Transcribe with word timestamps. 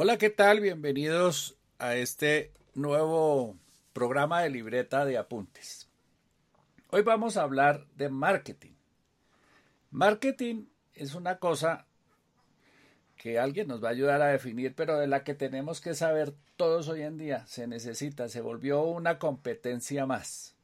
Hola, 0.00 0.16
¿qué 0.16 0.30
tal? 0.30 0.60
Bienvenidos 0.60 1.56
a 1.80 1.96
este 1.96 2.52
nuevo 2.72 3.56
programa 3.92 4.42
de 4.42 4.48
libreta 4.48 5.04
de 5.04 5.18
apuntes. 5.18 5.88
Hoy 6.90 7.02
vamos 7.02 7.36
a 7.36 7.42
hablar 7.42 7.84
de 7.96 8.08
marketing. 8.08 8.74
Marketing 9.90 10.66
es 10.94 11.16
una 11.16 11.40
cosa 11.40 11.84
que 13.16 13.40
alguien 13.40 13.66
nos 13.66 13.82
va 13.82 13.88
a 13.88 13.90
ayudar 13.90 14.22
a 14.22 14.28
definir, 14.28 14.72
pero 14.76 14.96
de 15.00 15.08
la 15.08 15.24
que 15.24 15.34
tenemos 15.34 15.80
que 15.80 15.94
saber 15.94 16.32
todos 16.54 16.86
hoy 16.86 17.02
en 17.02 17.18
día. 17.18 17.44
Se 17.48 17.66
necesita, 17.66 18.28
se 18.28 18.40
volvió 18.40 18.82
una 18.82 19.18
competencia 19.18 20.06
más. 20.06 20.54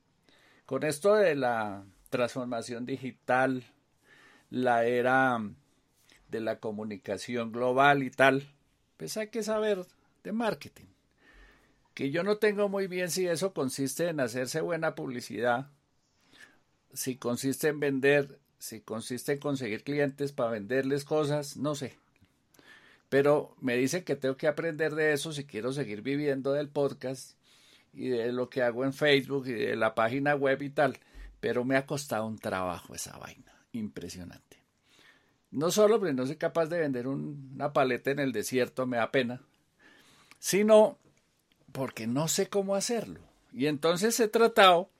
Con 0.64 0.84
esto 0.84 1.16
de 1.16 1.34
la 1.34 1.84
transformación 2.08 2.86
digital, 2.86 3.64
la 4.48 4.84
era 4.84 5.40
de 6.28 6.40
la 6.40 6.60
comunicación 6.60 7.50
global 7.50 8.04
y 8.04 8.12
tal, 8.12 8.53
pues 9.04 9.18
hay 9.18 9.28
que 9.28 9.42
saber 9.42 9.84
de 10.22 10.32
marketing. 10.32 10.86
Que 11.92 12.10
yo 12.10 12.22
no 12.22 12.38
tengo 12.38 12.70
muy 12.70 12.86
bien 12.86 13.10
si 13.10 13.26
eso 13.28 13.52
consiste 13.52 14.08
en 14.08 14.18
hacerse 14.18 14.62
buena 14.62 14.94
publicidad, 14.94 15.68
si 16.94 17.16
consiste 17.16 17.68
en 17.68 17.80
vender, 17.80 18.38
si 18.58 18.80
consiste 18.80 19.32
en 19.32 19.40
conseguir 19.40 19.84
clientes 19.84 20.32
para 20.32 20.52
venderles 20.52 21.04
cosas, 21.04 21.58
no 21.58 21.74
sé. 21.74 21.98
Pero 23.10 23.54
me 23.60 23.76
dice 23.76 24.04
que 24.04 24.16
tengo 24.16 24.38
que 24.38 24.48
aprender 24.48 24.94
de 24.94 25.12
eso 25.12 25.34
si 25.34 25.44
quiero 25.44 25.74
seguir 25.74 26.00
viviendo 26.00 26.54
del 26.54 26.70
podcast 26.70 27.36
y 27.92 28.08
de 28.08 28.32
lo 28.32 28.48
que 28.48 28.62
hago 28.62 28.86
en 28.86 28.94
Facebook 28.94 29.48
y 29.48 29.52
de 29.52 29.76
la 29.76 29.94
página 29.94 30.34
web 30.34 30.62
y 30.62 30.70
tal. 30.70 30.98
Pero 31.40 31.62
me 31.66 31.76
ha 31.76 31.84
costado 31.84 32.26
un 32.26 32.38
trabajo 32.38 32.94
esa 32.94 33.18
vaina, 33.18 33.54
impresionante. 33.72 34.63
No 35.54 35.70
solo 35.70 36.00
porque 36.00 36.14
no 36.14 36.26
soy 36.26 36.34
capaz 36.34 36.66
de 36.66 36.80
vender 36.80 37.06
una 37.06 37.72
paleta 37.72 38.10
en 38.10 38.18
el 38.18 38.32
desierto, 38.32 38.86
me 38.86 38.96
da 38.96 39.12
pena, 39.12 39.40
sino 40.40 40.98
porque 41.70 42.08
no 42.08 42.26
sé 42.26 42.48
cómo 42.48 42.74
hacerlo. 42.74 43.20
Y 43.52 43.66
entonces 43.66 44.18
he 44.18 44.26
tratado 44.26 44.90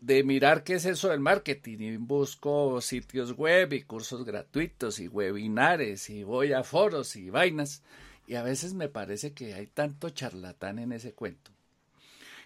de 0.00 0.22
mirar 0.24 0.62
qué 0.62 0.74
es 0.74 0.84
eso 0.84 1.08
del 1.08 1.20
marketing 1.20 1.78
y 1.78 1.96
busco 1.96 2.82
sitios 2.82 3.32
web 3.32 3.72
y 3.72 3.82
cursos 3.82 4.26
gratuitos 4.26 5.00
y 5.00 5.08
webinares 5.08 6.10
y 6.10 6.22
voy 6.22 6.52
a 6.52 6.62
foros 6.62 7.16
y 7.16 7.30
vainas 7.30 7.82
y 8.26 8.34
a 8.34 8.42
veces 8.42 8.74
me 8.74 8.90
parece 8.90 9.32
que 9.32 9.54
hay 9.54 9.66
tanto 9.66 10.10
charlatán 10.10 10.78
en 10.78 10.92
ese 10.92 11.14
cuento 11.14 11.50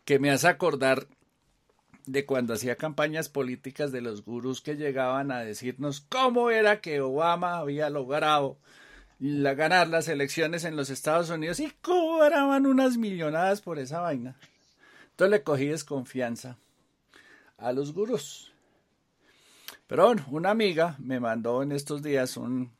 que 0.04 0.20
me 0.20 0.30
hace 0.30 0.46
acordar 0.46 1.08
de 2.08 2.24
cuando 2.24 2.54
hacía 2.54 2.76
campañas 2.76 3.28
políticas 3.28 3.92
de 3.92 4.00
los 4.00 4.24
gurús 4.24 4.62
que 4.62 4.76
llegaban 4.76 5.30
a 5.30 5.40
decirnos 5.40 6.00
cómo 6.00 6.48
era 6.48 6.80
que 6.80 7.02
Obama 7.02 7.58
había 7.58 7.90
logrado 7.90 8.56
ganar 9.20 9.88
las 9.88 10.08
elecciones 10.08 10.64
en 10.64 10.74
los 10.74 10.88
Estados 10.88 11.28
Unidos 11.28 11.60
y 11.60 11.70
cobraban 11.82 12.64
unas 12.64 12.96
millonadas 12.96 13.60
por 13.60 13.78
esa 13.78 14.00
vaina. 14.00 14.36
Entonces 15.10 15.30
le 15.30 15.42
cogí 15.42 15.66
desconfianza 15.66 16.56
a 17.58 17.72
los 17.72 17.92
gurús. 17.92 18.54
Pero 19.86 20.06
bueno, 20.06 20.24
una 20.30 20.50
amiga 20.50 20.96
me 20.98 21.20
mandó 21.20 21.62
en 21.62 21.72
estos 21.72 22.02
días 22.02 22.38
un, 22.38 22.70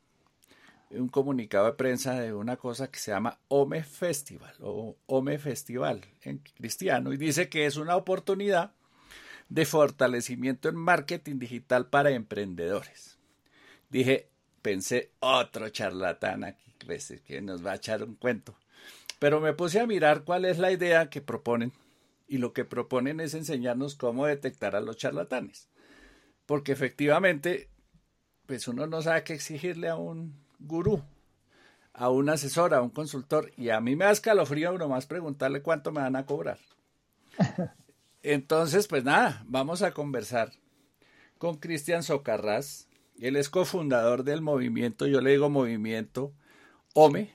un 0.91 1.09
comunicado 1.09 1.67
de 1.67 1.73
prensa 1.73 2.19
de 2.19 2.33
una 2.33 2.56
cosa 2.56 2.91
que 2.91 2.99
se 2.99 3.11
llama 3.11 3.39
Ome 3.49 3.83
Festival 3.83 4.55
o 4.61 4.97
Ome 5.05 5.39
Festival 5.39 6.01
en 6.23 6.39
cristiano 6.39 7.12
y 7.12 7.19
dice 7.19 7.51
que 7.51 7.67
es 7.67 7.77
una 7.77 7.95
oportunidad 7.97 8.73
de 9.48 9.64
fortalecimiento 9.64 10.68
en 10.68 10.77
marketing 10.77 11.38
digital 11.38 11.86
para 11.86 12.10
emprendedores. 12.10 13.18
Dije, 13.91 14.28
pensé, 14.62 15.10
otro 15.20 15.68
charlatán 15.70 16.44
aquí 16.44 16.68
que 17.27 17.41
nos 17.41 17.64
va 17.64 17.72
a 17.72 17.76
echar 17.76 18.02
un 18.02 18.14
cuento. 18.14 18.54
Pero 19.19 19.41
me 19.41 19.52
puse 19.52 19.80
a 19.80 19.86
mirar 19.86 20.24
cuál 20.24 20.44
es 20.44 20.58
la 20.58 20.70
idea 20.70 21.10
que 21.10 21.20
proponen 21.20 21.72
y 22.28 22.38
lo 22.38 22.52
que 22.52 22.64
proponen 22.64 23.20
es 23.20 23.34
enseñarnos 23.34 23.94
cómo 23.94 24.26
detectar 24.26 24.76
a 24.76 24.81
los 24.81 24.97
charlatanes. 24.97 25.69
Porque 26.47 26.72
efectivamente, 26.72 27.69
pues 28.47 28.69
uno 28.69 28.87
no 28.87 29.03
sabe 29.03 29.25
qué 29.25 29.34
exigirle 29.34 29.88
a 29.88 29.97
un 29.97 30.34
gurú, 30.58 31.03
a 31.92 32.10
un 32.10 32.28
asesor, 32.28 32.75
a 32.75 32.82
un 32.82 32.91
consultor. 32.91 33.50
Y 33.56 33.70
a 33.70 33.81
mí 33.81 33.97
me 33.97 34.04
da 34.04 34.12
escalofrío 34.12 34.76
nomás 34.78 35.06
preguntarle 35.06 35.62
cuánto 35.62 35.91
me 35.91 36.00
van 36.00 36.16
a 36.16 36.26
cobrar. 36.26 36.58
Entonces, 38.23 38.89
pues 38.89 39.05
nada, 39.05 39.45
vamos 39.47 39.83
a 39.83 39.93
conversar 39.93 40.53
con 41.39 41.56
Cristian 41.56 42.03
Socarrás. 42.03 42.89
Él 43.21 43.37
es 43.37 43.49
cofundador 43.49 44.25
del 44.25 44.43
movimiento, 44.43 45.06
yo 45.06 45.21
le 45.21 45.31
digo 45.31 45.51
movimiento 45.51 46.33
OME, 46.95 47.34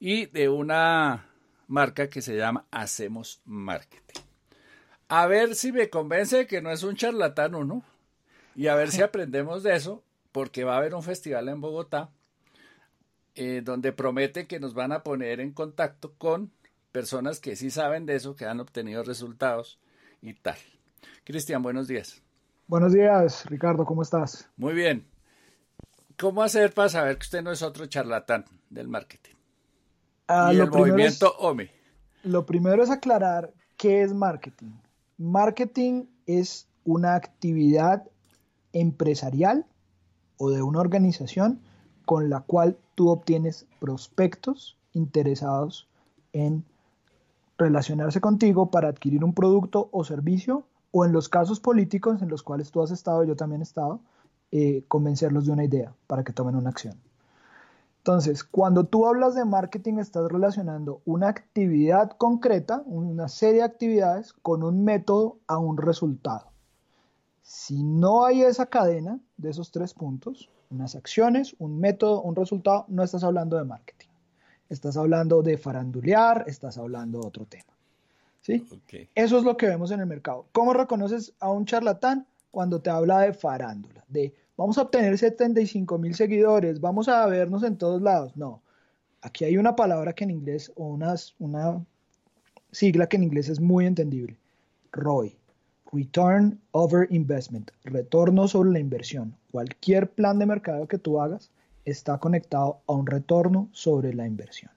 y 0.00 0.26
de 0.26 0.48
una 0.48 1.26
marca 1.66 2.08
que 2.08 2.22
se 2.22 2.36
llama 2.36 2.66
Hacemos 2.70 3.40
Marketing. 3.44 4.20
A 5.08 5.26
ver 5.26 5.54
si 5.54 5.72
me 5.72 5.88
convence 5.88 6.46
que 6.46 6.60
no 6.60 6.70
es 6.70 6.82
un 6.82 6.96
charlatán 6.96 7.54
uno, 7.54 7.82
y 8.54 8.66
a 8.66 8.74
ver 8.74 8.90
si 8.90 9.02
aprendemos 9.02 9.62
de 9.62 9.76
eso, 9.76 10.02
porque 10.32 10.64
va 10.64 10.74
a 10.74 10.78
haber 10.78 10.94
un 10.94 11.02
festival 11.02 11.48
en 11.48 11.60
Bogotá 11.60 12.10
eh, 13.34 13.62
donde 13.64 13.92
promete 13.92 14.46
que 14.46 14.58
nos 14.58 14.74
van 14.74 14.92
a 14.92 15.02
poner 15.02 15.40
en 15.40 15.52
contacto 15.52 16.12
con 16.18 16.50
personas 16.92 17.40
que 17.40 17.56
sí 17.56 17.70
saben 17.70 18.04
de 18.04 18.16
eso, 18.16 18.36
que 18.36 18.46
han 18.46 18.60
obtenido 18.60 19.04
resultados 19.04 19.78
y 20.22 20.34
tal. 20.34 20.56
Cristian, 21.24 21.62
buenos 21.62 21.88
días. 21.88 22.22
Buenos 22.66 22.92
días, 22.92 23.46
Ricardo, 23.46 23.84
¿cómo 23.84 24.02
estás? 24.02 24.48
Muy 24.56 24.74
bien. 24.74 25.06
¿Cómo 26.18 26.42
hacer 26.42 26.74
para 26.74 26.88
saber 26.88 27.16
que 27.16 27.24
usted 27.24 27.42
no 27.42 27.52
es 27.52 27.62
otro 27.62 27.86
charlatán 27.86 28.44
del 28.68 28.88
marketing? 28.88 29.34
Ah, 30.26 30.52
y 30.52 30.58
el 30.58 30.70
movimiento 30.70 31.32
OME. 31.38 31.70
Lo 32.24 32.44
primero 32.44 32.82
es 32.82 32.90
aclarar 32.90 33.52
qué 33.76 34.02
es 34.02 34.12
marketing. 34.12 34.72
Marketing 35.16 36.04
es 36.26 36.68
una 36.84 37.14
actividad 37.14 38.04
empresarial 38.72 39.66
o 40.36 40.50
de 40.50 40.62
una 40.62 40.80
organización 40.80 41.60
con 42.04 42.30
la 42.30 42.40
cual 42.40 42.76
tú 42.94 43.10
obtienes 43.10 43.66
prospectos 43.80 44.76
interesados 44.92 45.88
en 46.32 46.64
relacionarse 47.58 48.20
contigo 48.20 48.70
para 48.70 48.88
adquirir 48.88 49.24
un 49.24 49.34
producto 49.34 49.88
o 49.92 50.04
servicio, 50.04 50.64
o 50.90 51.04
en 51.04 51.12
los 51.12 51.28
casos 51.28 51.60
políticos 51.60 52.22
en 52.22 52.28
los 52.28 52.42
cuales 52.42 52.70
tú 52.70 52.80
has 52.80 52.90
estado, 52.90 53.24
yo 53.24 53.36
también 53.36 53.60
he 53.60 53.64
estado, 53.64 54.00
eh, 54.52 54.84
convencerlos 54.88 55.44
de 55.44 55.52
una 55.52 55.64
idea 55.64 55.92
para 56.06 56.24
que 56.24 56.32
tomen 56.32 56.56
una 56.56 56.70
acción. 56.70 56.94
Entonces, 57.98 58.42
cuando 58.42 58.84
tú 58.84 59.06
hablas 59.06 59.34
de 59.34 59.44
marketing, 59.44 59.98
estás 59.98 60.30
relacionando 60.32 61.02
una 61.04 61.28
actividad 61.28 62.12
concreta, 62.12 62.82
una 62.86 63.28
serie 63.28 63.56
de 63.56 63.64
actividades, 63.64 64.32
con 64.32 64.62
un 64.62 64.84
método 64.84 65.36
a 65.46 65.58
un 65.58 65.76
resultado. 65.76 66.46
Si 67.42 67.82
no 67.82 68.24
hay 68.24 68.42
esa 68.42 68.66
cadena 68.66 69.20
de 69.36 69.50
esos 69.50 69.70
tres 69.70 69.92
puntos, 69.92 70.48
unas 70.70 70.94
acciones, 70.94 71.54
un 71.58 71.78
método, 71.80 72.22
un 72.22 72.34
resultado, 72.34 72.86
no 72.88 73.02
estás 73.02 73.24
hablando 73.24 73.58
de 73.58 73.64
marketing 73.64 74.07
estás 74.68 74.96
hablando 74.96 75.42
de 75.42 75.56
farandulear, 75.56 76.44
estás 76.46 76.78
hablando 76.78 77.20
de 77.20 77.26
otro 77.26 77.44
tema. 77.46 77.72
¿Sí? 78.40 78.66
Eso 79.14 79.38
es 79.38 79.44
lo 79.44 79.56
que 79.56 79.66
vemos 79.66 79.90
en 79.90 80.00
el 80.00 80.06
mercado. 80.06 80.46
¿Cómo 80.52 80.72
reconoces 80.72 81.34
a 81.40 81.50
un 81.50 81.66
charlatán? 81.66 82.26
Cuando 82.50 82.80
te 82.80 82.88
habla 82.88 83.20
de 83.20 83.34
farándula, 83.34 84.04
de 84.08 84.32
vamos 84.56 84.78
a 84.78 84.82
obtener 84.82 85.18
75 85.18 85.98
mil 85.98 86.14
seguidores, 86.14 86.80
vamos 86.80 87.08
a 87.08 87.26
vernos 87.26 87.62
en 87.62 87.76
todos 87.76 88.00
lados. 88.00 88.36
No, 88.36 88.62
aquí 89.20 89.44
hay 89.44 89.58
una 89.58 89.76
palabra 89.76 90.14
que 90.14 90.24
en 90.24 90.30
inglés, 90.30 90.72
o 90.76 90.86
una, 90.86 91.14
una 91.38 91.84
sigla 92.72 93.06
que 93.06 93.16
en 93.16 93.24
inglés 93.24 93.50
es 93.50 93.60
muy 93.60 93.84
entendible. 93.84 94.38
ROI, 94.92 95.36
Return 95.92 96.58
Over 96.72 97.06
Investment, 97.10 97.70
retorno 97.84 98.48
sobre 98.48 98.70
la 98.70 98.78
inversión. 98.78 99.34
Cualquier 99.50 100.10
plan 100.10 100.38
de 100.38 100.46
mercado 100.46 100.88
que 100.88 100.98
tú 100.98 101.20
hagas 101.20 101.50
está 101.90 102.18
conectado 102.18 102.80
a 102.86 102.92
un 102.92 103.06
retorno 103.06 103.68
sobre 103.72 104.14
la 104.14 104.26
inversión. 104.26 104.70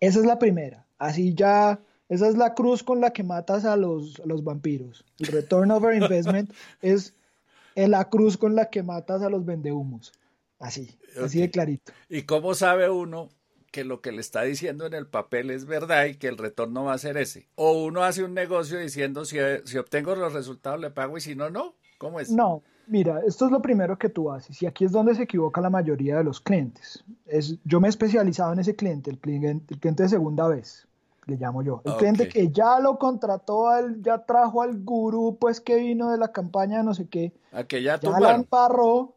Esa 0.00 0.20
es 0.20 0.26
la 0.26 0.38
primera. 0.38 0.86
Así 0.98 1.34
ya, 1.34 1.80
esa 2.08 2.28
es 2.28 2.36
la 2.36 2.54
cruz 2.54 2.82
con 2.82 3.00
la 3.00 3.12
que 3.12 3.22
matas 3.22 3.64
a 3.64 3.76
los, 3.76 4.20
los 4.24 4.44
vampiros. 4.44 5.04
El 5.18 5.28
return 5.28 5.70
over 5.70 5.94
investment 5.94 6.52
es 6.82 7.14
la 7.74 8.08
cruz 8.08 8.36
con 8.36 8.54
la 8.54 8.70
que 8.70 8.82
matas 8.82 9.22
a 9.22 9.30
los 9.30 9.44
vendehumos. 9.44 10.12
Así, 10.58 10.98
así 11.22 11.40
de 11.40 11.50
clarito. 11.50 11.92
¿Y 12.08 12.22
cómo 12.22 12.54
sabe 12.54 12.90
uno 12.90 13.28
que 13.70 13.84
lo 13.84 14.00
que 14.00 14.10
le 14.10 14.20
está 14.20 14.42
diciendo 14.42 14.86
en 14.86 14.94
el 14.94 15.06
papel 15.06 15.50
es 15.50 15.66
verdad 15.66 16.06
y 16.06 16.16
que 16.16 16.26
el 16.26 16.38
retorno 16.38 16.84
va 16.84 16.94
a 16.94 16.98
ser 16.98 17.16
ese? 17.16 17.48
O 17.54 17.84
uno 17.84 18.02
hace 18.02 18.24
un 18.24 18.34
negocio 18.34 18.78
diciendo 18.78 19.24
si, 19.24 19.36
si 19.64 19.78
obtengo 19.78 20.16
los 20.16 20.32
resultados 20.32 20.80
le 20.80 20.90
pago 20.90 21.16
y 21.16 21.20
si 21.20 21.36
no, 21.36 21.50
no. 21.50 21.76
¿Cómo 21.98 22.18
es? 22.18 22.30
No, 22.30 22.62
Mira, 22.88 23.20
esto 23.26 23.46
es 23.46 23.52
lo 23.52 23.60
primero 23.60 23.98
que 23.98 24.08
tú 24.08 24.30
haces 24.30 24.62
y 24.62 24.66
aquí 24.66 24.84
es 24.84 24.92
donde 24.92 25.14
se 25.14 25.24
equivoca 25.24 25.60
la 25.60 25.70
mayoría 25.70 26.16
de 26.16 26.24
los 26.24 26.40
clientes. 26.40 27.04
Es, 27.26 27.58
yo 27.64 27.80
me 27.80 27.88
he 27.88 27.90
especializado 27.90 28.52
en 28.52 28.60
ese 28.60 28.74
cliente, 28.74 29.10
el 29.10 29.18
cliente, 29.18 29.74
el 29.74 29.80
cliente 29.80 30.04
de 30.04 30.08
segunda 30.08 30.48
vez, 30.48 30.88
le 31.26 31.36
llamo 31.36 31.62
yo. 31.62 31.82
El 31.84 31.96
cliente 31.96 32.28
que 32.28 32.50
ya 32.50 32.80
lo 32.80 32.98
contrató, 32.98 33.68
al, 33.68 34.02
ya 34.02 34.24
trajo 34.24 34.62
al 34.62 34.82
gurú, 34.82 35.36
pues 35.38 35.60
que 35.60 35.76
vino 35.76 36.10
de 36.10 36.16
la 36.16 36.32
campaña 36.32 36.82
no 36.82 36.94
sé 36.94 37.08
qué. 37.08 37.34
A 37.52 37.64
que 37.64 37.82
ya, 37.82 38.00
ya 38.00 38.18
la 38.18 38.34
emparró, 38.34 39.14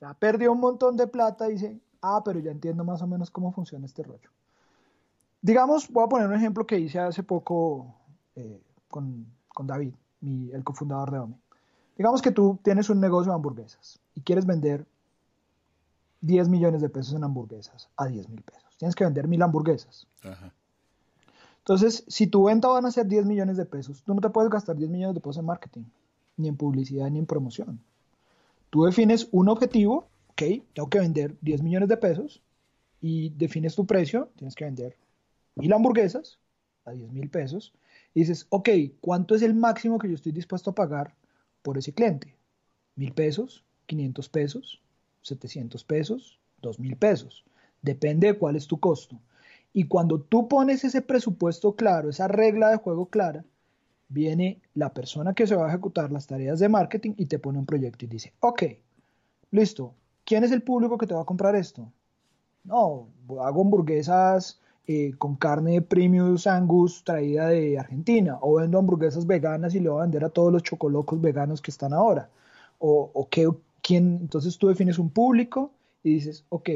ya 0.00 0.12
perdió 0.14 0.52
un 0.52 0.60
montón 0.60 0.96
de 0.96 1.06
plata 1.06 1.48
y 1.48 1.52
dice, 1.52 1.80
ah, 2.02 2.22
pero 2.22 2.38
ya 2.38 2.50
entiendo 2.50 2.84
más 2.84 3.00
o 3.00 3.06
menos 3.06 3.30
cómo 3.30 3.52
funciona 3.52 3.86
este 3.86 4.02
rollo. 4.02 4.30
Digamos, 5.40 5.90
voy 5.90 6.04
a 6.04 6.08
poner 6.08 6.26
un 6.28 6.34
ejemplo 6.34 6.66
que 6.66 6.78
hice 6.78 6.98
hace 6.98 7.22
poco 7.22 7.94
eh, 8.34 8.60
con, 8.88 9.26
David, 9.62 9.94
el 10.22 10.62
cofundador 10.64 11.10
de 11.10 11.18
OME. 11.20 11.36
Digamos 11.96 12.20
que 12.20 12.30
tú 12.30 12.58
tienes 12.62 12.90
un 12.90 13.00
negocio 13.00 13.32
de 13.32 13.36
hamburguesas 13.36 13.98
y 14.14 14.20
quieres 14.20 14.46
vender 14.46 14.86
10 16.20 16.48
millones 16.48 16.82
de 16.82 16.88
pesos 16.88 17.14
en 17.14 17.24
hamburguesas 17.24 17.88
a 17.96 18.06
10 18.06 18.28
mil 18.28 18.42
pesos. 18.42 18.76
Tienes 18.76 18.94
que 18.94 19.04
vender 19.04 19.28
mil 19.28 19.42
hamburguesas. 19.42 20.06
Entonces, 21.58 22.04
si 22.08 22.26
tu 22.26 22.44
venta 22.44 22.68
van 22.68 22.86
a 22.86 22.90
ser 22.90 23.06
10 23.06 23.26
millones 23.26 23.56
de 23.56 23.64
pesos, 23.64 24.02
tú 24.02 24.14
no 24.14 24.20
te 24.20 24.30
puedes 24.30 24.50
gastar 24.50 24.76
10 24.76 24.90
millones 24.90 25.14
de 25.14 25.20
pesos 25.20 25.38
en 25.38 25.46
marketing, 25.46 25.84
ni 26.36 26.48
en 26.48 26.56
publicidad, 26.56 27.10
ni 27.10 27.18
en 27.18 27.26
promoción. 27.26 27.80
Tú 28.70 28.84
defines 28.84 29.28
un 29.32 29.48
objetivo, 29.48 30.06
ok, 30.28 30.42
tengo 30.74 30.88
que 30.90 31.00
vender 31.00 31.36
10 31.40 31.62
millones 31.62 31.88
de 31.88 31.96
pesos 31.96 32.42
y 33.00 33.30
defines 33.30 33.74
tu 33.74 33.86
precio, 33.86 34.28
tienes 34.36 34.54
que 34.54 34.64
vender 34.64 34.96
mil 35.54 35.72
hamburguesas 35.72 36.38
a 36.84 36.92
10 36.92 37.12
mil 37.12 37.30
pesos 37.30 37.72
y 38.14 38.20
dices, 38.20 38.46
ok, 38.50 38.68
¿cuánto 39.00 39.34
es 39.34 39.42
el 39.42 39.54
máximo 39.54 39.98
que 39.98 40.08
yo 40.08 40.14
estoy 40.14 40.32
dispuesto 40.32 40.70
a 40.70 40.74
pagar 40.74 41.14
por 41.66 41.78
ese 41.78 41.92
cliente? 41.92 42.32
¿Mil 42.94 43.12
pesos? 43.12 43.64
¿500 43.88 44.30
pesos? 44.30 44.80
¿700 45.24 45.84
pesos? 45.84 46.38
¿2 46.62 46.78
mil 46.78 46.96
pesos? 46.96 47.44
Depende 47.82 48.28
de 48.28 48.38
cuál 48.38 48.54
es 48.54 48.68
tu 48.68 48.78
costo. 48.78 49.18
Y 49.72 49.88
cuando 49.88 50.20
tú 50.20 50.46
pones 50.46 50.84
ese 50.84 51.02
presupuesto 51.02 51.74
claro, 51.74 52.08
esa 52.08 52.28
regla 52.28 52.70
de 52.70 52.76
juego 52.76 53.06
clara, 53.06 53.44
viene 54.08 54.60
la 54.74 54.94
persona 54.94 55.34
que 55.34 55.48
se 55.48 55.56
va 55.56 55.66
a 55.66 55.68
ejecutar 55.68 56.12
las 56.12 56.28
tareas 56.28 56.60
de 56.60 56.68
marketing 56.68 57.14
y 57.16 57.26
te 57.26 57.40
pone 57.40 57.58
un 57.58 57.66
proyecto 57.66 58.04
y 58.04 58.08
dice, 58.08 58.32
ok, 58.38 58.62
listo, 59.50 59.92
¿quién 60.24 60.44
es 60.44 60.52
el 60.52 60.62
público 60.62 60.96
que 60.96 61.08
te 61.08 61.14
va 61.14 61.22
a 61.22 61.26
comprar 61.32 61.56
esto? 61.56 61.90
No, 62.62 63.08
hago 63.40 63.62
hamburguesas 63.62 64.60
eh, 64.88 65.14
con 65.18 65.34
carne 65.34 65.82
premium 65.82 66.36
Angus 66.46 67.02
traída 67.02 67.48
de 67.48 67.76
Argentina, 67.76 68.38
o 68.40 68.54
vendo 68.54 68.78
hamburguesas 68.78 69.26
veganas 69.26 69.74
y 69.74 69.80
le 69.80 69.88
voy 69.88 69.98
a 69.98 70.02
vender 70.02 70.24
a 70.24 70.28
todos 70.28 70.52
los 70.52 70.62
chocolocos 70.62 71.20
veganos 71.20 71.60
que 71.60 71.72
están 71.72 71.92
ahora. 71.92 72.30
O, 72.78 73.10
o 73.12 73.28
quién, 73.28 74.18
entonces 74.20 74.56
tú 74.58 74.68
defines 74.68 75.00
un 75.00 75.10
público 75.10 75.72
y 76.04 76.14
dices, 76.14 76.44
ok, 76.50 76.70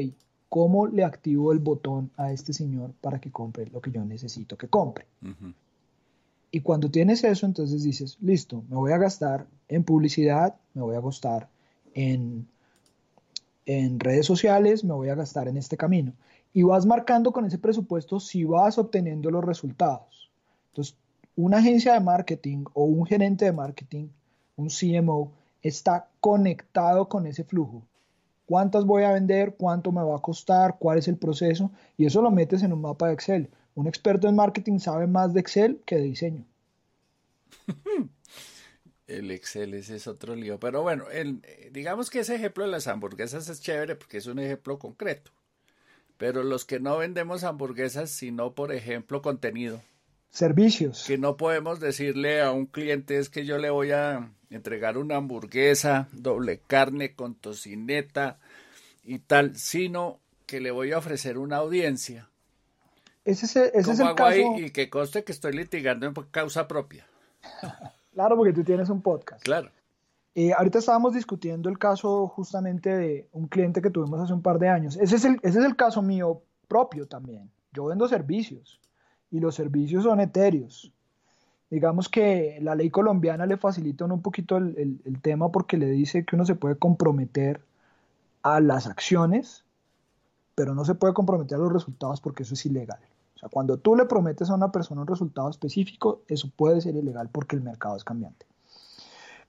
¿cómo 0.49 0.87
le 0.87 1.05
activo 1.05 1.53
el 1.53 1.59
botón 1.59 2.11
a 2.17 2.33
este 2.33 2.51
señor 2.51 2.91
para 2.99 3.21
que 3.21 3.31
compre 3.31 3.67
lo 3.67 3.79
que 3.79 3.91
yo 3.91 4.03
necesito 4.03 4.57
que 4.57 4.67
compre? 4.67 5.05
Y 6.51 6.59
cuando 6.59 6.91
tienes 6.91 7.23
eso, 7.23 7.45
entonces 7.45 7.83
dices, 7.83 8.17
listo, 8.19 8.65
me 8.69 8.75
voy 8.75 8.91
a 8.91 8.97
gastar 8.97 9.47
en 9.69 9.85
publicidad, 9.85 10.55
me 10.73 10.81
voy 10.81 10.97
a 10.97 10.99
gastar 10.99 11.47
en, 11.93 12.45
en 13.65 14.01
redes 14.01 14.25
sociales, 14.25 14.83
me 14.83 14.93
voy 14.93 15.07
a 15.07 15.15
gastar 15.15 15.47
en 15.47 15.55
este 15.55 15.77
camino 15.77 16.11
y 16.53 16.63
vas 16.63 16.85
marcando 16.85 17.31
con 17.31 17.45
ese 17.45 17.57
presupuesto 17.57 18.19
si 18.19 18.43
vas 18.43 18.77
obteniendo 18.77 19.31
los 19.31 19.43
resultados. 19.43 20.29
Entonces, 20.69 20.95
una 21.35 21.57
agencia 21.57 21.93
de 21.93 21.99
marketing 21.99 22.65
o 22.73 22.83
un 22.83 23.05
gerente 23.05 23.45
de 23.45 23.51
marketing, 23.51 24.09
un 24.57 24.69
CMO, 24.69 25.31
está 25.61 26.07
conectado 26.19 27.07
con 27.07 27.25
ese 27.25 27.43
flujo. 27.43 27.83
¿Cuántas 28.45 28.85
voy 28.85 29.03
a 29.03 29.13
vender? 29.13 29.55
¿Cuánto 29.55 29.91
me 29.91 30.03
va 30.03 30.17
a 30.17 30.21
costar? 30.21 30.77
¿Cuál 30.77 30.97
es 30.97 31.07
el 31.07 31.17
proceso? 31.17 31.71
Y 31.97 32.05
eso 32.05 32.21
lo 32.21 32.31
metes 32.31 32.63
en 32.63 32.73
un 32.73 32.81
mapa 32.81 33.07
de 33.07 33.13
Excel. 33.13 33.49
Un 33.75 33.87
experto 33.87 34.27
en 34.27 34.35
marketing 34.35 34.79
sabe 34.79 35.07
más 35.07 35.33
de 35.33 35.39
Excel 35.39 35.81
que 35.85 35.95
de 35.95 36.01
diseño. 36.01 36.45
El 39.07 39.31
Excel 39.31 39.73
ese 39.73 39.95
es 39.97 40.07
otro 40.07 40.35
lío. 40.35 40.59
Pero 40.59 40.81
bueno, 40.81 41.05
digamos 41.71 42.09
que 42.09 42.19
ese 42.19 42.35
ejemplo 42.35 42.63
de 42.63 42.71
las 42.71 42.87
hamburguesas 42.87 43.49
es 43.49 43.61
chévere 43.61 43.95
porque 43.95 44.17
es 44.17 44.25
un 44.27 44.39
ejemplo 44.39 44.79
concreto. 44.79 45.31
Pero 46.21 46.43
los 46.43 46.65
que 46.65 46.79
no 46.79 46.99
vendemos 46.99 47.43
hamburguesas, 47.43 48.11
sino, 48.11 48.53
por 48.53 48.71
ejemplo, 48.71 49.23
contenido. 49.23 49.81
Servicios. 50.29 51.03
Que 51.07 51.17
no 51.17 51.35
podemos 51.35 51.79
decirle 51.79 52.43
a 52.43 52.51
un 52.51 52.67
cliente 52.67 53.17
es 53.17 53.27
que 53.29 53.43
yo 53.43 53.57
le 53.57 53.71
voy 53.71 53.89
a 53.89 54.31
entregar 54.51 54.99
una 54.99 55.15
hamburguesa, 55.15 56.09
doble 56.11 56.59
carne 56.67 57.15
con 57.15 57.33
tocineta 57.33 58.37
y 59.03 59.17
tal, 59.17 59.55
sino 59.55 60.19
que 60.45 60.61
le 60.61 60.69
voy 60.69 60.91
a 60.91 60.99
ofrecer 60.99 61.39
una 61.39 61.57
audiencia. 61.57 62.29
Ese 63.25 63.47
es, 63.47 63.55
ese 63.55 63.91
es 63.91 63.99
el 63.99 64.13
caso. 64.13 64.59
y 64.59 64.69
que 64.69 64.91
conste 64.91 65.23
que 65.23 65.31
estoy 65.31 65.53
litigando 65.53 66.05
en 66.05 66.13
causa 66.29 66.67
propia. 66.67 67.07
claro, 68.13 68.35
porque 68.35 68.53
tú 68.53 68.63
tienes 68.63 68.89
un 68.89 69.01
podcast. 69.01 69.43
Claro. 69.43 69.71
Eh, 70.33 70.53
ahorita 70.53 70.79
estábamos 70.79 71.13
discutiendo 71.13 71.69
el 71.69 71.77
caso 71.77 72.27
justamente 72.27 72.95
de 72.95 73.27
un 73.33 73.47
cliente 73.47 73.81
que 73.81 73.89
tuvimos 73.89 74.19
hace 74.21 74.33
un 74.33 74.41
par 74.41 74.59
de 74.59 74.69
años. 74.69 74.97
Ese 74.97 75.17
es 75.17 75.25
el, 75.25 75.39
ese 75.43 75.59
es 75.59 75.65
el 75.65 75.75
caso 75.75 76.01
mío 76.01 76.41
propio 76.67 77.07
también. 77.07 77.49
Yo 77.73 77.85
vendo 77.85 78.07
servicios 78.07 78.79
y 79.29 79.39
los 79.39 79.55
servicios 79.55 80.03
son 80.03 80.21
etéreos. 80.21 80.93
Digamos 81.69 82.07
que 82.09 82.59
la 82.61 82.75
ley 82.75 82.89
colombiana 82.89 83.45
le 83.45 83.57
facilita 83.57 84.05
un 84.05 84.21
poquito 84.21 84.57
el, 84.57 85.01
el, 85.05 85.21
tema 85.21 85.51
porque 85.51 85.77
le 85.77 85.87
dice 85.87 86.25
que 86.25 86.35
uno 86.35 86.45
se 86.45 86.55
puede 86.55 86.75
comprometer 86.75 87.61
a 88.41 88.59
las 88.59 88.87
acciones, 88.87 89.63
pero 90.55 90.75
no 90.75 90.83
se 90.83 90.95
puede 90.95 91.13
comprometer 91.13 91.57
a 91.57 91.61
los 91.61 91.71
resultados 91.71 92.19
porque 92.19 92.43
eso 92.43 92.55
es 92.55 92.65
ilegal. 92.65 92.99
O 93.35 93.39
sea, 93.39 93.49
cuando 93.49 93.77
tú 93.77 93.95
le 93.95 94.05
prometes 94.05 94.49
a 94.49 94.55
una 94.55 94.71
persona 94.71 95.01
un 95.01 95.07
resultado 95.07 95.49
específico, 95.49 96.21
eso 96.27 96.49
puede 96.55 96.81
ser 96.81 96.95
ilegal 96.95 97.29
porque 97.29 97.55
el 97.55 97.61
mercado 97.61 97.95
es 97.95 98.03
cambiante. 98.03 98.45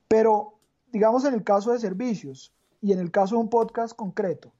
Pero 0.07 0.55
digamos 0.93 1.25
en 1.25 1.33
el 1.33 1.43
caso 1.43 1.73
de 1.73 1.79
servicios 1.79 2.53
y 2.83 2.93
en 2.93 3.01
el 3.01 3.11
caso 3.11 3.37
de 3.37 3.41
un 3.41 3.49
podcast 3.49 3.97
concreto, 3.97 4.53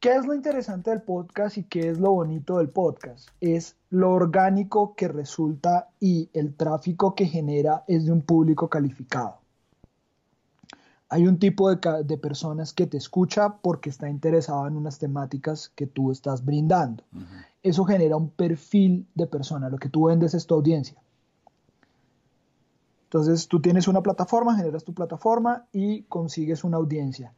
¿qué 0.00 0.16
es 0.16 0.26
lo 0.26 0.34
interesante 0.34 0.90
del 0.90 1.02
podcast 1.02 1.56
y 1.56 1.62
qué 1.62 1.88
es 1.88 2.00
lo 2.00 2.10
bonito 2.10 2.58
del 2.58 2.68
podcast? 2.68 3.28
Es 3.40 3.76
lo 3.90 4.10
orgánico 4.10 4.94
que 4.96 5.06
resulta 5.06 5.88
y 6.00 6.28
el 6.32 6.54
tráfico 6.56 7.14
que 7.14 7.26
genera 7.26 7.84
es 7.86 8.06
de 8.06 8.12
un 8.12 8.22
público 8.22 8.68
calificado. 8.68 9.38
Hay 11.08 11.26
un 11.26 11.38
tipo 11.38 11.72
de, 11.72 12.04
de 12.04 12.18
personas 12.18 12.72
que 12.72 12.86
te 12.86 12.96
escucha 12.96 13.56
porque 13.62 13.90
está 13.90 14.08
interesado 14.08 14.66
en 14.66 14.76
unas 14.76 14.98
temáticas 14.98 15.70
que 15.74 15.86
tú 15.86 16.10
estás 16.10 16.44
brindando. 16.44 17.04
Eso 17.62 17.84
genera 17.84 18.16
un 18.16 18.30
perfil 18.30 19.06
de 19.14 19.26
persona. 19.26 19.68
Lo 19.68 19.78
que 19.78 19.88
tú 19.88 20.04
vendes 20.04 20.34
es 20.34 20.46
tu 20.46 20.54
audiencia. 20.54 21.00
Entonces 23.10 23.48
tú 23.48 23.60
tienes 23.60 23.88
una 23.88 24.02
plataforma, 24.02 24.56
generas 24.56 24.84
tu 24.84 24.94
plataforma 24.94 25.66
y 25.72 26.02
consigues 26.02 26.62
una 26.62 26.76
audiencia. 26.76 27.32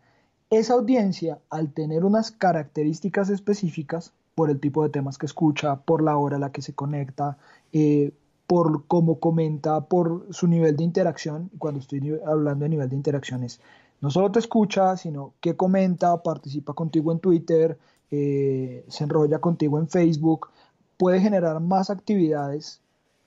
Esa 0.51 0.75
audiencia, 0.75 1.39
al 1.49 1.73
tener 1.73 2.05
unas 2.05 2.31
características 2.31 3.31
específicas, 3.31 4.13
por 4.35 4.51
el 4.51 4.61
tipo 4.61 4.83
de 4.83 4.91
temas 4.91 5.17
que 5.17 5.25
escucha, 5.25 5.77
por 5.77 6.03
la 6.03 6.19
hora 6.19 6.37
a 6.37 6.41
la 6.41 6.53
que 6.53 6.61
se 6.61 6.75
conecta, 6.75 7.39
eh, 7.73 8.13
por 8.47 8.87
cómo 8.87 9.19
comenta, 9.19 9.81
por 9.87 10.27
su 10.29 10.47
nivel 10.47 10.77
de 10.77 10.85
interacción, 10.85 11.51
cuando 11.57 11.81
estoy 11.81 12.21
hablando 12.27 12.65
de 12.65 12.69
nivel 12.69 12.91
de 12.91 12.97
interacciones, 12.97 13.59
no 14.03 14.11
solo 14.11 14.31
te 14.31 14.41
escucha, 14.41 14.99
sino 14.99 15.33
que 15.41 15.57
comenta, 15.57 16.23
participa 16.23 16.75
contigo 16.75 17.13
en 17.13 17.21
Twitter, 17.21 17.79
eh, 18.11 18.85
se 18.89 19.05
enrolla 19.05 19.39
contigo 19.39 19.79
en 19.79 19.89
Facebook, 19.89 20.51
puede 20.99 21.19
generar 21.19 21.61
más 21.61 21.89
actividades 21.89 22.83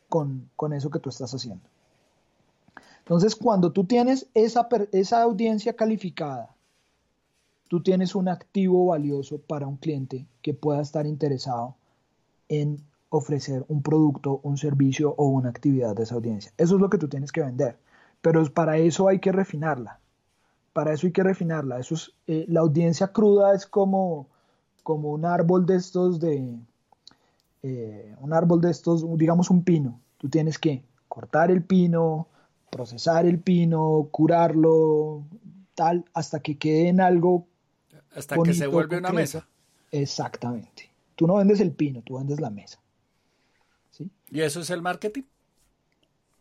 con 0.10 0.74
eso 0.74 0.92
que 0.92 1.00
tú 1.00 1.10
estás 1.10 1.34
haciendo. 1.34 1.68
Entonces, 3.06 3.36
cuando 3.36 3.72
tú 3.72 3.84
tienes 3.84 4.28
esa, 4.34 4.68
esa 4.92 5.22
audiencia 5.22 5.76
calificada, 5.76 6.56
tú 7.68 7.84
tienes 7.84 8.16
un 8.16 8.28
activo 8.28 8.88
valioso 8.88 9.38
para 9.38 9.68
un 9.68 9.78
cliente 9.78 10.26
que 10.42 10.56
pueda 10.56 10.82
estar 10.82 11.06
interesado 11.06 11.76
en 12.50 12.82
ofrecer 13.10 13.64
un 13.68 13.84
producto, 13.84 14.40
un 14.42 14.58
servicio 14.58 15.14
o 15.18 15.28
una 15.28 15.50
actividad 15.50 15.96
de 15.96 16.02
esa 16.02 16.16
audiencia. 16.16 16.52
Eso 16.58 16.76
es 16.76 16.82
lo 16.82 16.90
que 16.90 16.98
tú 16.98 17.08
tienes 17.08 17.32
que 17.32 17.42
vender. 17.42 17.78
Pero 18.22 18.44
para 18.52 18.78
eso 18.78 19.08
hay 19.08 19.20
que 19.20 19.32
refinarla. 19.32 20.00
Para 20.74 20.92
eso 20.92 21.06
hay 21.06 21.14
que 21.14 21.22
refinarla. 21.22 21.78
Eso 21.78 21.94
es, 21.94 22.12
eh, 22.26 22.46
la 22.48 22.62
audiencia 22.62 23.10
cruda 23.10 23.54
es 23.54 23.68
como, 23.68 24.28
como 24.82 25.12
un 25.12 25.26
árbol 25.26 25.68
de 25.68 25.76
estos 25.76 26.20
de... 26.20 26.58
Eh, 27.62 28.16
un 28.20 28.34
árbol 28.34 28.62
de 28.62 28.72
estos, 28.72 29.06
digamos 29.16 29.52
un 29.52 29.64
pino. 29.64 30.00
Tú 30.18 30.28
tienes 30.28 30.58
que 30.58 30.84
cortar 31.08 31.52
el 31.52 31.64
pino, 31.64 32.28
procesar 32.76 33.26
el 33.26 33.40
pino, 33.40 34.10
curarlo, 34.12 35.24
tal, 35.76 36.04
hasta 36.14 36.42
que 36.42 36.58
quede 36.58 36.90
en 36.90 37.00
algo. 37.00 37.48
Hasta 38.14 38.36
que 38.44 38.54
se 38.54 38.68
vuelve 38.68 38.98
una 38.98 39.14
mesa. 39.14 39.48
Exactamente. 39.92 40.92
Tú 41.16 41.26
no 41.26 41.36
vendes 41.36 41.62
el 41.62 41.72
pino, 41.72 42.02
tú 42.02 42.18
vendes 42.18 42.42
la 42.42 42.50
mesa. 42.50 42.82
¿Sí? 43.92 44.12
¿Y 44.30 44.42
eso 44.42 44.60
es 44.60 44.70
el 44.72 44.82
marketing? 44.82 45.22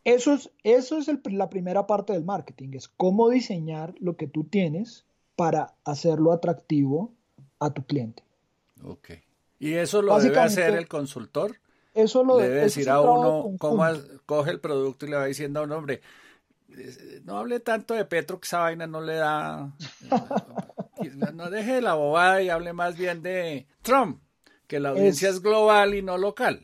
Eso 0.03 0.33
es, 0.33 0.51
eso 0.63 0.97
es 0.97 1.09
la 1.23 1.49
primera 1.49 1.87
parte 1.87 2.11
del 2.11 2.25
marketing, 2.25 2.71
es 2.73 2.89
cómo 2.89 3.29
diseñar 3.29 3.95
lo 3.99 4.17
que 4.17 4.27
tú 4.27 4.43
tienes 4.43 5.05
para 5.37 5.73
hacerlo 5.85 6.33
atractivo 6.33 7.13
a 7.59 7.69
tu 7.69 7.85
cliente. 7.85 8.23
Ok. 8.83 9.11
¿Y 9.57 9.75
eso 9.75 10.01
lo 10.01 10.19
debe 10.19 10.37
hacer 10.37 10.75
el 10.75 10.89
consultor? 10.89 11.55
Eso 11.93 12.25
lo 12.25 12.35
debe 12.35 12.55
decir 12.55 12.89
a 12.89 12.99
uno 12.99 13.55
cómo 13.57 13.85
coge 14.25 14.51
el 14.51 14.59
producto 14.59 15.05
y 15.05 15.11
le 15.11 15.15
va 15.15 15.25
diciendo 15.27 15.61
a 15.61 15.63
un 15.63 15.71
hombre, 15.71 16.01
no 17.23 17.37
hable 17.37 17.59
tanto 17.59 17.93
de 17.93 18.05
Petro 18.05 18.39
que 18.39 18.45
esa 18.45 18.59
vaina 18.59 18.87
no 18.87 19.01
le 19.01 19.15
da... 19.15 19.71
no 21.33 21.49
deje 21.49 21.81
la 21.81 21.93
bobada 21.93 22.41
y 22.41 22.49
hable 22.49 22.73
más 22.73 22.97
bien 22.97 23.21
de 23.21 23.67
Trump, 23.81 24.21
que 24.67 24.79
la 24.79 24.89
audiencia 24.89 25.29
es, 25.29 25.41
global 25.41 25.93
y 25.93 26.01
no 26.01 26.17
local. 26.17 26.61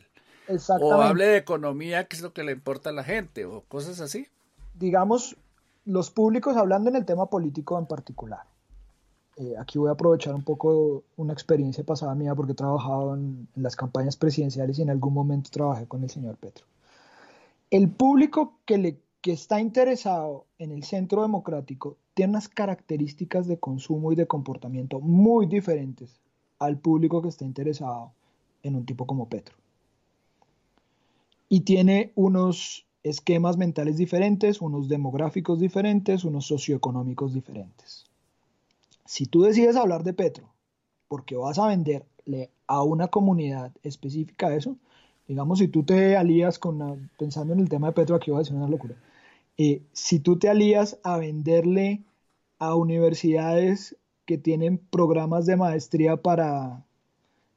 O 0.81 0.93
hable 1.01 1.25
de 1.25 1.37
economía, 1.37 2.07
que 2.07 2.15
es 2.15 2.21
lo 2.21 2.33
que 2.33 2.43
le 2.43 2.51
importa 2.51 2.89
a 2.89 2.93
la 2.93 3.03
gente, 3.03 3.45
o 3.45 3.61
cosas 3.67 3.99
así. 4.01 4.27
Digamos, 4.73 5.37
los 5.85 6.11
públicos 6.11 6.57
hablando 6.57 6.89
en 6.89 6.95
el 6.95 7.05
tema 7.05 7.27
político 7.27 7.77
en 7.79 7.85
particular. 7.85 8.41
Eh, 9.37 9.55
aquí 9.57 9.79
voy 9.79 9.89
a 9.89 9.93
aprovechar 9.93 10.35
un 10.35 10.43
poco 10.43 11.03
una 11.15 11.33
experiencia 11.33 11.83
pasada 11.83 12.13
mía 12.15 12.35
porque 12.35 12.51
he 12.51 12.55
trabajado 12.55 13.15
en, 13.15 13.47
las 13.55 13.75
campañas 13.75 14.17
presidenciales 14.17 14.77
y 14.77 14.81
en 14.81 14.89
algún 14.89 15.13
momento 15.13 15.49
trabajé 15.51 15.87
con 15.87 16.03
el 16.03 16.09
señor 16.09 16.35
Petro. 16.37 16.65
El 17.69 17.89
público 17.89 18.59
que, 18.65 18.77
le, 18.77 18.97
que 19.21 19.31
está 19.31 19.61
interesado 19.61 20.45
en 20.57 20.71
el 20.71 20.83
centro 20.83 21.21
democrático 21.21 21.97
tiene 22.13 22.31
unas 22.31 22.49
características 22.49 23.47
de 23.47 23.59
consumo 23.59 24.11
y 24.11 24.15
de 24.15 24.27
comportamiento 24.27 24.99
muy 24.99 25.45
diferentes 25.45 26.19
al 26.59 26.79
público 26.79 27.21
que 27.21 27.29
está 27.29 27.45
interesado 27.45 28.11
en 28.63 28.75
un 28.75 28.85
tipo 28.85 29.05
como 29.05 29.29
Petro. 29.29 29.55
Y 31.49 31.61
tiene 31.61 32.11
unos 32.15 32.85
esquemas 33.03 33.57
mentales 33.57 33.97
diferentes, 33.97 34.61
unos 34.61 34.87
demográficos 34.87 35.59
diferentes, 35.59 36.23
unos 36.23 36.45
socioeconómicos 36.45 37.33
diferentes. 37.33 38.05
Si 39.05 39.25
tú 39.25 39.41
decides 39.41 39.75
hablar 39.75 40.03
de 40.03 40.13
Petro 40.13 40.49
porque 41.07 41.35
vas 41.35 41.59
a 41.59 41.67
venderle 41.67 42.49
a 42.67 42.83
una 42.83 43.09
comunidad 43.09 43.71
específica 43.83 44.55
eso, 44.55 44.77
digamos, 45.27 45.59
si 45.59 45.67
tú 45.67 45.83
te 45.83 46.15
alías 46.15 46.57
con, 46.57 47.09
pensando 47.17 47.53
en 47.53 47.59
el 47.59 47.69
tema 47.69 47.87
de 47.87 47.93
Petro, 47.93 48.15
aquí 48.15 48.31
voy 48.31 48.37
a 48.37 48.43
decir 48.43 48.55
una 48.55 48.69
locura, 48.69 48.95
eh, 49.63 49.81
si 49.93 50.19
tú 50.19 50.37
te 50.37 50.49
alías 50.49 50.99
a 51.03 51.17
venderle 51.17 52.01
a 52.59 52.75
universidades 52.75 53.95
que 54.25 54.37
tienen 54.37 54.77
programas 54.77 55.45
de 55.45 55.57
maestría 55.57 56.17
para 56.17 56.83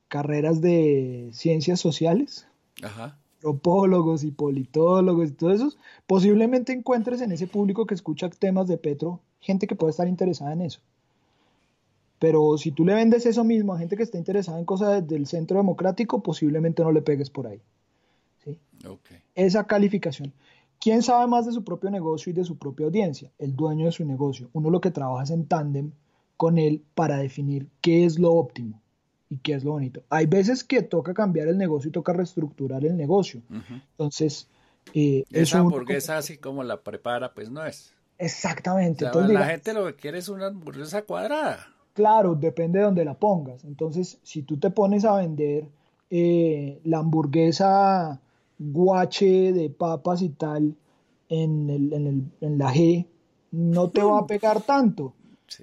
carreras 0.08 0.60
de 0.60 1.30
ciencias 1.32 1.80
sociales, 1.80 2.46
Ajá 2.82 3.18
antropólogos 3.44 4.24
y 4.24 4.30
politólogos 4.30 5.28
y 5.28 5.32
todo 5.32 5.52
eso, 5.52 5.74
posiblemente 6.06 6.72
encuentres 6.72 7.20
en 7.20 7.30
ese 7.30 7.46
público 7.46 7.84
que 7.84 7.94
escucha 7.94 8.30
temas 8.30 8.68
de 8.68 8.78
Petro 8.78 9.20
gente 9.40 9.66
que 9.66 9.76
puede 9.76 9.90
estar 9.90 10.08
interesada 10.08 10.54
en 10.54 10.62
eso. 10.62 10.80
Pero 12.18 12.56
si 12.56 12.70
tú 12.70 12.86
le 12.86 12.94
vendes 12.94 13.26
eso 13.26 13.44
mismo 13.44 13.74
a 13.74 13.78
gente 13.78 13.96
que 13.96 14.02
está 14.02 14.16
interesada 14.16 14.58
en 14.58 14.64
cosas 14.64 15.06
del 15.06 15.26
centro 15.26 15.58
democrático, 15.58 16.22
posiblemente 16.22 16.82
no 16.82 16.90
le 16.90 17.02
pegues 17.02 17.28
por 17.28 17.46
ahí. 17.46 17.60
¿sí? 18.42 18.58
Esa 19.34 19.64
calificación. 19.64 20.32
¿Quién 20.84 21.02
sabe 21.02 21.26
más 21.26 21.46
de 21.46 21.52
su 21.52 21.64
propio 21.64 21.90
negocio 21.90 22.28
y 22.28 22.34
de 22.34 22.44
su 22.44 22.58
propia 22.58 22.84
audiencia? 22.84 23.30
El 23.38 23.56
dueño 23.56 23.86
de 23.86 23.92
su 23.92 24.04
negocio. 24.04 24.50
Uno 24.52 24.68
lo 24.68 24.82
que 24.82 24.90
trabaja 24.90 25.24
es 25.24 25.30
en 25.30 25.46
tándem 25.46 25.92
con 26.36 26.58
él 26.58 26.84
para 26.94 27.16
definir 27.16 27.70
qué 27.80 28.04
es 28.04 28.18
lo 28.18 28.34
óptimo 28.34 28.82
y 29.30 29.38
qué 29.38 29.54
es 29.54 29.64
lo 29.64 29.70
bonito. 29.70 30.02
Hay 30.10 30.26
veces 30.26 30.62
que 30.62 30.82
toca 30.82 31.14
cambiar 31.14 31.48
el 31.48 31.56
negocio 31.56 31.88
y 31.88 31.92
toca 31.92 32.12
reestructurar 32.12 32.84
el 32.84 32.98
negocio. 32.98 33.40
Entonces, 33.92 34.46
eh, 34.92 35.24
esa 35.30 35.60
hamburguesa 35.60 36.18
así 36.18 36.36
como 36.36 36.62
la 36.62 36.82
prepara, 36.82 37.32
pues 37.32 37.50
no 37.50 37.64
es. 37.64 37.94
Exactamente. 38.18 39.06
la 39.06 39.46
gente 39.46 39.72
lo 39.72 39.86
que 39.86 39.94
quiere 39.94 40.18
es 40.18 40.28
una 40.28 40.48
hamburguesa 40.48 41.00
cuadrada. 41.00 41.66
Claro, 41.94 42.34
depende 42.34 42.80
de 42.80 42.84
donde 42.84 43.06
la 43.06 43.14
pongas. 43.14 43.64
Entonces, 43.64 44.18
si 44.22 44.42
tú 44.42 44.58
te 44.58 44.68
pones 44.68 45.06
a 45.06 45.16
vender 45.16 45.66
eh, 46.10 46.78
la 46.84 46.98
hamburguesa 46.98 48.20
guache 48.58 49.52
de 49.52 49.70
papas 49.70 50.22
y 50.22 50.30
tal 50.30 50.76
en, 51.28 51.70
el, 51.70 51.92
en, 51.92 52.06
el, 52.06 52.22
en 52.40 52.58
la 52.58 52.72
G, 52.72 53.06
no 53.50 53.90
te 53.90 54.02
va 54.02 54.18
a 54.18 54.26
pegar 54.26 54.62
tanto. 54.62 55.14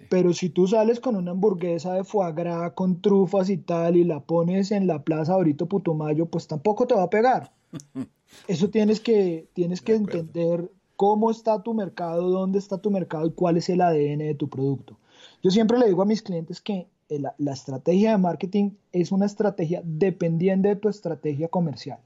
Pero 0.10 0.34
si 0.34 0.50
tú 0.50 0.68
sales 0.68 1.00
con 1.00 1.16
una 1.16 1.32
hamburguesa 1.32 1.94
de 1.94 2.04
foie 2.04 2.32
gras 2.34 2.72
con 2.74 3.02
trufas 3.02 3.50
y 3.50 3.58
tal 3.58 3.98
y 3.98 4.04
la 4.04 4.22
pones 4.22 4.72
en 4.72 4.88
la 4.88 5.04
plaza 5.04 5.34
ahorita 5.34 5.66
Putumayo, 5.66 6.28
pues 6.28 6.48
tampoco 6.48 6.88
te 6.88 6.96
va 6.96 7.04
a 7.04 7.10
pegar. 7.10 7.52
Eso 8.48 8.70
tienes 8.70 9.02
que, 9.02 9.50
tienes 9.54 9.82
que 9.82 9.96
entender 9.96 10.72
cómo 10.96 11.32
está 11.32 11.62
tu 11.62 11.74
mercado, 11.74 12.30
dónde 12.30 12.60
está 12.60 12.78
tu 12.78 12.92
mercado 12.92 13.28
y 13.28 13.32
cuál 13.32 13.58
es 13.58 13.70
el 13.70 13.82
ADN 13.82 14.20
de 14.20 14.36
tu 14.36 14.50
producto. 14.50 14.98
Yo 15.44 15.52
siempre 15.52 15.78
le 15.78 15.88
digo 15.88 16.02
a 16.02 16.06
mis 16.06 16.22
clientes 16.22 16.62
que 16.62 16.88
la, 17.10 17.36
la 17.38 17.54
estrategia 17.54 18.12
de 18.12 18.18
marketing 18.18 18.72
es 18.94 19.12
una 19.12 19.26
estrategia 19.26 19.82
dependiente 19.84 20.70
de 20.70 20.76
tu 20.76 20.88
estrategia 20.88 21.50
comercial. 21.50 22.00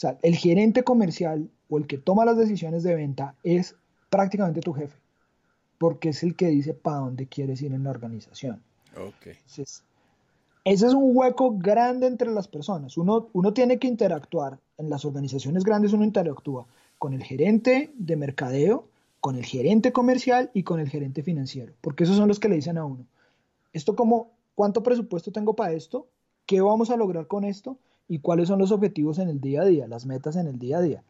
O 0.00 0.06
sea, 0.08 0.18
el 0.22 0.34
gerente 0.34 0.82
comercial 0.82 1.50
o 1.68 1.76
el 1.76 1.86
que 1.86 1.98
toma 1.98 2.24
las 2.24 2.38
decisiones 2.38 2.82
de 2.82 2.94
venta 2.94 3.34
es 3.42 3.76
prácticamente 4.08 4.60
tu 4.60 4.72
jefe 4.72 4.96
porque 5.80 6.10
es 6.10 6.22
el 6.22 6.36
que 6.36 6.48
dice 6.48 6.74
para 6.74 6.98
dónde 6.98 7.26
quieres 7.26 7.62
ir 7.62 7.72
en 7.72 7.84
la 7.84 7.90
organización. 7.90 8.62
Okay. 8.94 9.32
ese 9.46 10.86
es 10.86 10.94
un 10.94 11.16
hueco 11.16 11.56
grande 11.56 12.06
entre 12.06 12.30
las 12.30 12.48
personas. 12.48 12.98
Uno, 12.98 13.28
uno 13.32 13.54
tiene 13.54 13.78
que 13.78 13.88
interactuar. 13.88 14.58
En 14.76 14.90
las 14.90 15.06
organizaciones 15.06 15.64
grandes 15.64 15.94
uno 15.94 16.04
interactúa 16.04 16.66
con 16.98 17.14
el 17.14 17.22
gerente 17.22 17.90
de 17.94 18.16
mercadeo, 18.16 18.88
con 19.20 19.36
el 19.36 19.44
gerente 19.46 19.90
comercial 19.90 20.50
y 20.52 20.64
con 20.64 20.80
el 20.80 20.90
gerente 20.90 21.22
financiero, 21.22 21.72
porque 21.80 22.04
esos 22.04 22.16
son 22.16 22.28
los 22.28 22.38
que 22.40 22.48
le 22.50 22.56
dicen 22.56 22.76
a 22.76 22.84
uno, 22.84 23.06
esto 23.74 23.96
como, 23.96 24.32
¿cuánto 24.54 24.82
presupuesto 24.82 25.32
tengo 25.32 25.54
para 25.54 25.72
esto? 25.72 26.08
¿Qué 26.44 26.60
vamos 26.60 26.90
a 26.90 26.96
lograr 26.96 27.26
con 27.26 27.44
esto? 27.44 27.78
¿Y 28.10 28.18
cuáles 28.18 28.48
son 28.48 28.58
los 28.58 28.72
objetivos 28.72 29.20
en 29.20 29.28
el 29.28 29.40
día 29.40 29.62
a 29.62 29.64
día, 29.64 29.86
las 29.86 30.04
metas 30.04 30.34
en 30.34 30.48
el 30.48 30.58
día 30.58 30.78
a 30.78 30.82
día? 30.82 31.04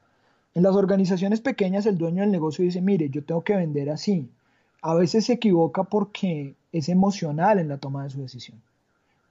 En 0.55 0.63
las 0.63 0.77
organizaciones 0.77 1.41
pequeñas 1.41 1.87
el 1.87 1.97
dueño 1.97 2.21
del 2.21 2.31
negocio 2.31 2.63
dice, 2.63 2.83
mire, 2.83 3.09
yo 3.09 3.25
tengo 3.25 3.43
que 3.43 3.57
vender 3.57 3.89
así, 3.89 4.29
a 4.83 4.95
veces 4.95 5.25
se 5.25 5.33
equivoca 5.33 5.85
porque 5.85 6.57
es 6.73 6.91
emocional 6.91 7.59
en 7.59 7.69
la 7.69 7.79
toma 7.79 8.05
de 8.05 8.11
su 8.11 8.21
decisión. 8.21 8.61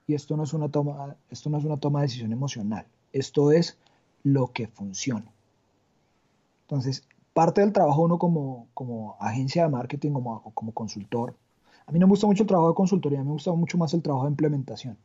Y 0.08 0.14
esto 0.14 0.36
no 0.36 0.42
es 0.42 0.52
una 0.52 0.68
toma, 0.68 1.14
esto 1.30 1.48
no 1.48 1.58
es 1.58 1.64
una 1.64 1.76
toma 1.76 2.00
de 2.00 2.06
decisión 2.06 2.32
emocional. 2.32 2.86
Esto 3.12 3.52
es 3.52 3.78
lo 4.24 4.48
que 4.48 4.66
funciona. 4.66 5.30
Entonces, 6.62 7.04
parte 7.32 7.60
del 7.60 7.72
trabajo 7.72 8.02
uno 8.02 8.18
como, 8.18 8.66
como 8.74 9.16
agencia 9.20 9.62
de 9.62 9.68
marketing, 9.68 10.10
como, 10.10 10.42
como 10.54 10.72
consultor, 10.72 11.36
a 11.86 11.92
mí 11.92 12.00
no 12.00 12.08
me 12.08 12.10
gusta 12.10 12.26
mucho 12.26 12.42
el 12.42 12.48
trabajo 12.48 12.70
de 12.70 12.74
consultoría, 12.74 13.22
me 13.22 13.30
gusta 13.30 13.52
mucho 13.52 13.78
más 13.78 13.94
el 13.94 14.02
trabajo 14.02 14.24
de 14.24 14.32
implementación. 14.32 14.98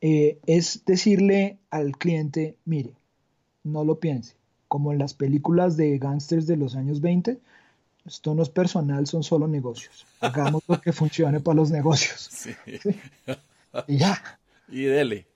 Eh, 0.00 0.38
es 0.46 0.84
decirle 0.84 1.58
al 1.70 1.96
cliente, 1.96 2.56
mire, 2.64 2.92
no 3.64 3.84
lo 3.84 3.98
piense, 3.98 4.34
como 4.68 4.92
en 4.92 4.98
las 4.98 5.14
películas 5.14 5.76
de 5.76 5.98
gángsters 5.98 6.46
de 6.46 6.56
los 6.56 6.76
años 6.76 7.00
20, 7.00 7.38
esto 8.06 8.34
no 8.34 8.42
es 8.42 8.50
personal, 8.50 9.06
son 9.06 9.22
solo 9.22 9.48
negocios. 9.48 10.06
Hagamos 10.20 10.62
lo 10.68 10.80
que 10.80 10.92
funcione 10.92 11.40
para 11.40 11.56
los 11.56 11.70
negocios. 11.70 12.28
Sí. 12.36 12.54
Y 13.88 13.98
ya. 13.98 14.40
Y 14.68 14.84
dele. 14.84 15.26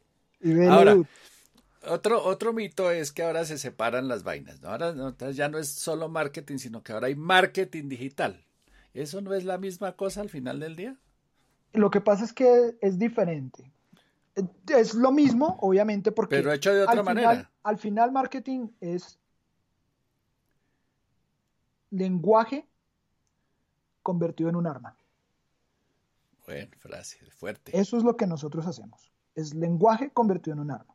ahora, 0.70 0.96
otro, 1.86 2.24
otro 2.24 2.54
mito 2.54 2.90
es 2.90 3.12
que 3.12 3.22
ahora 3.22 3.44
se 3.44 3.58
separan 3.58 4.08
las 4.08 4.22
vainas. 4.22 4.64
Ahora 4.64 4.94
ya 5.32 5.50
no 5.50 5.58
es 5.58 5.68
solo 5.68 6.08
marketing, 6.08 6.56
sino 6.56 6.82
que 6.82 6.92
ahora 6.92 7.08
hay 7.08 7.16
marketing 7.16 7.88
digital. 7.90 8.42
¿Eso 8.94 9.20
no 9.20 9.34
es 9.34 9.44
la 9.44 9.58
misma 9.58 9.92
cosa 9.92 10.22
al 10.22 10.30
final 10.30 10.58
del 10.60 10.74
día? 10.74 10.96
Lo 11.74 11.90
que 11.90 12.00
pasa 12.00 12.24
es 12.24 12.32
que 12.32 12.76
es 12.80 12.98
diferente. 12.98 13.70
Es 14.68 14.94
lo 14.94 15.12
mismo, 15.12 15.58
obviamente, 15.60 16.12
porque... 16.12 16.36
Pero 16.36 16.52
hecho 16.52 16.72
de 16.72 16.82
otra 16.82 17.02
manera. 17.02 17.50
al 17.62 17.78
final 17.78 18.12
marketing 18.12 18.68
es 18.80 19.18
lenguaje 21.90 22.66
convertido 24.02 24.48
en 24.48 24.56
un 24.56 24.66
arma. 24.66 24.96
Bueno, 26.46 26.70
frase 26.78 27.18
fuerte. 27.30 27.78
Eso 27.78 27.96
es 27.96 28.02
lo 28.02 28.16
que 28.16 28.26
nosotros 28.26 28.66
hacemos. 28.66 29.12
Es 29.34 29.54
lenguaje 29.54 30.10
convertido 30.10 30.54
en 30.54 30.60
un 30.60 30.70
arma. 30.70 30.94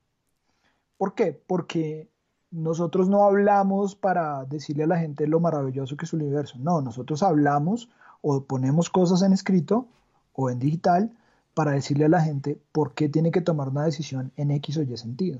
¿Por 0.98 1.14
qué? 1.14 1.34
Porque 1.34 2.10
nosotros 2.52 3.10
no 3.10 3.24
hablamos 3.24 3.96
para 3.96 4.46
decirle 4.46 4.84
a 4.84 4.88
la 4.88 4.98
gente 4.98 5.28
lo 5.28 5.40
maravilloso 5.40 5.98
que 5.98 6.06
es 6.06 6.14
el 6.14 6.22
universo. 6.22 6.58
No, 6.60 6.82
nosotros 6.82 7.22
hablamos 7.22 7.90
o 8.22 8.44
ponemos 8.46 8.90
cosas 8.90 9.22
en 9.22 9.34
escrito 9.34 9.88
o 10.34 10.50
en 10.50 10.60
digital 10.60 11.12
para 11.56 11.72
decirle 11.72 12.06
a 12.06 12.10
la 12.10 12.22
gente 12.22 12.62
por 12.72 12.94
qué 12.94 13.10
tiene 13.10 13.32
que 13.32 13.42
tomar 13.42 13.70
una 13.70 13.86
decisión 13.86 14.32
en 14.36 14.52
X 14.52 14.78
o 14.78 14.84
Y 14.84 14.98
sentido. 14.98 15.40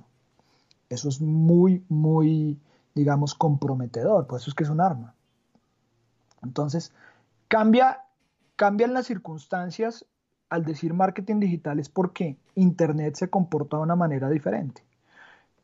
Eso 0.90 1.10
es 1.10 1.22
muy, 1.22 1.84
muy, 1.90 2.58
digamos, 2.96 3.36
comprometedor, 3.36 4.26
por 4.26 4.40
eso 4.40 4.50
es 4.50 4.56
que 4.56 4.64
es 4.64 4.70
un 4.70 4.82
arma. 4.82 5.14
Entonces, 6.42 6.94
cambia, 7.50 8.06
cambian 8.56 8.94
las 8.94 9.08
circunstancias 9.08 10.06
al 10.50 10.64
decir 10.64 10.94
marketing 10.94 11.40
digital 11.40 11.80
es 11.80 11.90
porque 11.90 12.38
Internet 12.56 13.16
se 13.16 13.30
comporta 13.30 13.78
de 13.78 13.84
una 13.84 13.96
manera 13.96 14.30
diferente. 14.30 14.84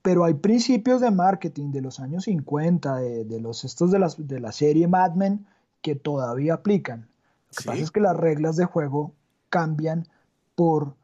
Pero 0.01 0.25
hay 0.25 0.33
principios 0.33 0.99
de 0.99 1.11
marketing 1.11 1.71
de 1.71 1.81
los 1.81 1.99
años 1.99 2.25
50, 2.25 2.95
de, 2.95 3.39
los 3.39 3.63
estos 3.63 3.91
de, 3.91 3.99
las, 3.99 4.27
de 4.27 4.39
la 4.39 4.51
serie 4.51 4.87
Mad 4.87 5.13
Men, 5.13 5.45
que 5.81 5.95
todavía 5.95 6.55
aplican. 6.55 7.01
Lo 7.01 7.55
que 7.57 7.63
pasa 7.65 7.81
es 7.81 7.91
que 7.91 7.99
las 8.01 8.17
reglas 8.17 8.57
de 8.57 8.65
juego 8.65 9.13
cambian 9.49 10.07
por 10.55 10.95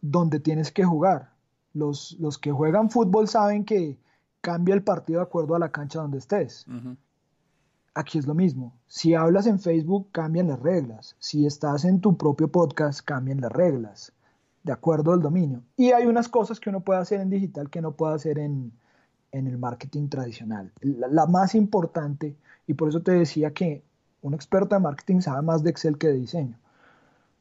donde 0.00 0.40
tienes 0.40 0.70
que 0.70 0.84
jugar. 0.84 1.32
Los, 1.72 2.16
los, 2.20 2.38
que 2.38 2.52
juegan 2.52 2.90
fútbol 2.90 3.26
saben 3.26 3.64
que 3.64 3.98
cambia 4.44 4.74
el 4.74 4.84
partido 4.84 5.20
de 5.20 5.24
acuerdo 5.24 5.54
a 5.54 5.58
la 5.58 5.72
cancha 5.72 6.00
donde 6.00 6.18
estés. 6.18 6.66
aquí 7.94 8.18
es 8.18 8.26
lo 8.26 8.34
mismo. 8.34 8.74
Si 8.86 9.14
hablas 9.14 9.46
en 9.46 9.58
Facebook, 9.58 10.08
cambian 10.12 10.48
las 10.48 10.60
reglas. 10.60 11.16
Si 11.18 11.46
estás 11.46 11.86
en 11.86 12.00
tu 12.00 12.16
propio 12.16 12.48
podcast, 12.48 13.00
cambian 13.00 13.40
las 13.40 13.50
reglas. 13.50 14.12
De 14.62 14.72
acuerdo 14.72 15.12
al 15.12 15.22
dominio. 15.22 15.62
Y 15.76 15.92
hay 15.92 16.06
unas 16.06 16.28
cosas 16.28 16.60
que 16.60 16.68
uno 16.68 16.80
puede 16.80 17.00
hacer 17.00 17.20
en 17.20 17.30
digital 17.30 17.70
que 17.70 17.80
no 17.80 17.92
puede 17.92 18.14
hacer 18.14 18.38
en, 18.38 18.72
el 19.32 19.58
marketing 19.58 20.08
tradicional. 20.08 20.70
La, 20.80 21.26
más 21.26 21.54
importante, 21.54 22.36
y 22.66 22.74
por 22.74 22.88
eso 22.90 23.00
te 23.02 23.12
decía 23.12 23.52
que 23.52 23.82
un 24.22 24.34
experto 24.34 24.74
de 24.74 24.80
marketing 24.80 25.20
sabe 25.20 25.42
más 25.42 25.62
de 25.62 25.70
Excel 25.70 25.98
que 25.98 26.08
de 26.08 26.14
diseño. 26.14 26.58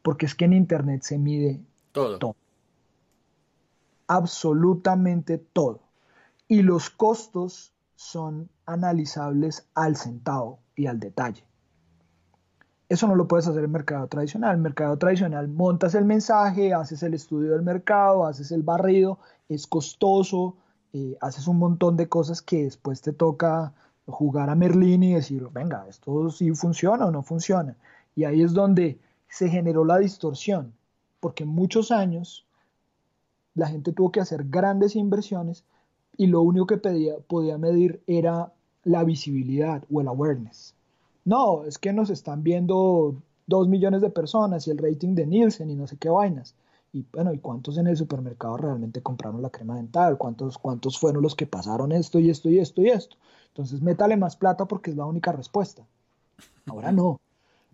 Porque 0.04 0.28
es 0.28 0.36
que 0.36 0.46
en 0.46 0.54
Internet 0.54 1.02
se 1.02 1.18
mide 1.18 1.60
todo. 1.92 2.36
Absolutamente 4.08 5.40
todo. 5.40 5.80
Y 6.48 6.62
los 6.62 6.92
costos 6.92 7.74
son 7.96 8.50
analizables 8.66 9.66
al 9.74 9.96
centavo 9.96 10.60
y 10.76 10.86
al 10.86 11.00
detalle. 11.00 11.44
Eso 12.90 13.08
no 13.08 13.16
lo 13.16 13.28
puedes 13.28 13.48
hacer 13.48 13.64
en 13.64 13.72
mercado 13.72 14.08
tradicional. 14.08 14.56
En 14.56 14.62
mercado 14.62 14.98
tradicional 14.98 15.48
montas 15.48 15.96
el 15.96 16.06
mensaje, 16.06 16.74
haces 16.74 17.02
el 17.02 17.16
estudio 17.16 17.54
del 17.54 17.64
mercado, 17.64 18.28
haces 18.28 18.52
el 18.52 18.62
barrido, 18.62 19.18
es 19.50 19.66
costoso, 19.66 20.58
eh, 20.92 21.18
haces 21.22 21.48
un 21.48 21.58
montón 21.58 21.98
de 21.98 22.08
cosas 22.08 22.42
que 22.42 22.66
después 22.66 23.02
te 23.02 23.14
toca 23.14 23.74
jugar 24.06 24.50
a 24.50 24.56
Merlín 24.56 25.02
y 25.02 25.14
decir, 25.14 25.48
venga, 25.52 25.88
esto 25.88 26.30
sí 26.30 26.52
funciona 26.52 27.06
o 27.06 27.12
no 27.12 27.24
funciona. 27.24 27.76
Y 28.16 28.26
ahí 28.26 28.44
es 28.44 28.54
donde 28.54 29.00
se 29.34 29.50
generó 29.50 29.84
la 29.84 29.98
distorsión, 29.98 30.74
porque 31.20 31.44
muchos 31.44 31.90
años 31.92 32.46
la 33.56 33.66
gente 33.68 33.92
tuvo 33.92 34.12
que 34.12 34.20
hacer 34.20 34.44
grandes 34.48 34.96
inversiones 34.96 35.64
y 36.16 36.28
lo 36.28 36.42
único 36.42 36.68
que 36.68 36.78
pedía, 36.78 37.16
podía 37.28 37.58
medir 37.58 38.04
era 38.06 38.54
la 38.84 39.04
visibilidad 39.04 39.84
o 39.92 40.02
el 40.02 40.08
awareness. 40.08 40.76
No, 41.26 41.64
es 41.64 41.80
que 41.80 41.94
nos 41.94 42.12
están 42.12 42.44
viendo 42.44 43.16
dos 43.48 43.68
millones 43.68 44.02
de 44.02 44.12
personas 44.12 44.68
y 44.68 44.72
el 44.72 44.78
rating 44.78 45.16
de 45.16 45.26
Nielsen 45.26 45.72
y 45.72 45.76
no 45.76 45.88
sé 45.88 45.98
qué 45.98 46.10
vainas. 46.10 46.54
Y 46.94 47.04
bueno, 47.12 47.34
¿y 47.34 47.40
cuántos 47.40 47.80
en 47.80 47.88
el 47.88 47.98
supermercado 47.98 48.58
realmente 48.58 49.02
compraron 49.02 49.42
la 49.42 49.50
crema 49.50 49.78
dental? 49.78 50.20
¿Cuántos, 50.20 50.60
cuántos 50.60 51.00
fueron 51.00 51.24
los 51.24 51.34
que 51.34 51.48
pasaron 51.48 51.92
esto 51.92 52.20
y 52.20 52.30
esto 52.30 52.50
y 52.50 52.60
esto 52.60 52.84
y 52.84 52.90
esto? 52.90 53.18
Entonces, 53.48 53.82
métale 53.82 54.16
más 54.16 54.36
plata 54.36 54.66
porque 54.66 54.92
es 54.92 54.96
la 54.96 55.06
única 55.06 55.32
respuesta. 55.32 55.84
Ahora 56.68 56.92
no. 56.92 57.20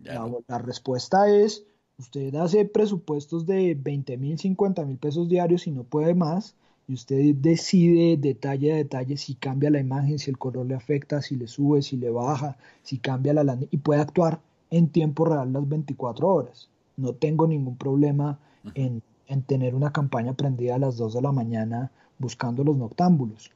La, 0.02 0.30
la, 0.48 0.58
respuesta 0.58 1.28
es, 1.28 1.64
usted 1.98 2.34
hace 2.36 2.64
presupuestos 2.64 3.46
de 3.46 3.74
20 3.74 4.16
mil, 4.16 4.38
50 4.38 4.84
mil 4.84 4.96
pesos 4.96 5.28
diarios 5.28 5.66
y 5.66 5.70
no 5.70 5.84
puede 5.84 6.14
más 6.14 6.54
y 6.90 6.94
usted 6.94 7.36
decide 7.36 8.16
detalle 8.16 8.72
a 8.72 8.76
detalle 8.76 9.16
si 9.16 9.36
cambia 9.36 9.70
la 9.70 9.78
imagen, 9.78 10.18
si 10.18 10.28
el 10.28 10.38
color 10.38 10.66
le 10.66 10.74
afecta, 10.74 11.22
si 11.22 11.36
le 11.36 11.46
sube, 11.46 11.82
si 11.82 11.96
le 11.96 12.10
baja, 12.10 12.56
si 12.82 12.98
cambia 12.98 13.32
la 13.32 13.58
y 13.70 13.76
puede 13.76 14.00
actuar 14.00 14.40
en 14.70 14.88
tiempo 14.88 15.24
real 15.24 15.52
las 15.52 15.68
24 15.68 16.26
horas. 16.26 16.68
No 16.96 17.12
tengo 17.12 17.46
ningún 17.46 17.76
problema 17.76 18.40
en, 18.74 19.02
en 19.28 19.42
tener 19.42 19.76
una 19.76 19.92
campaña 19.92 20.32
prendida 20.32 20.74
a 20.74 20.78
las 20.78 20.96
2 20.96 21.14
de 21.14 21.22
la 21.22 21.30
mañana 21.30 21.92
buscando 22.18 22.64
los 22.64 22.76
noctámbulos. 22.76 23.52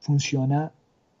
Funciona 0.00 0.72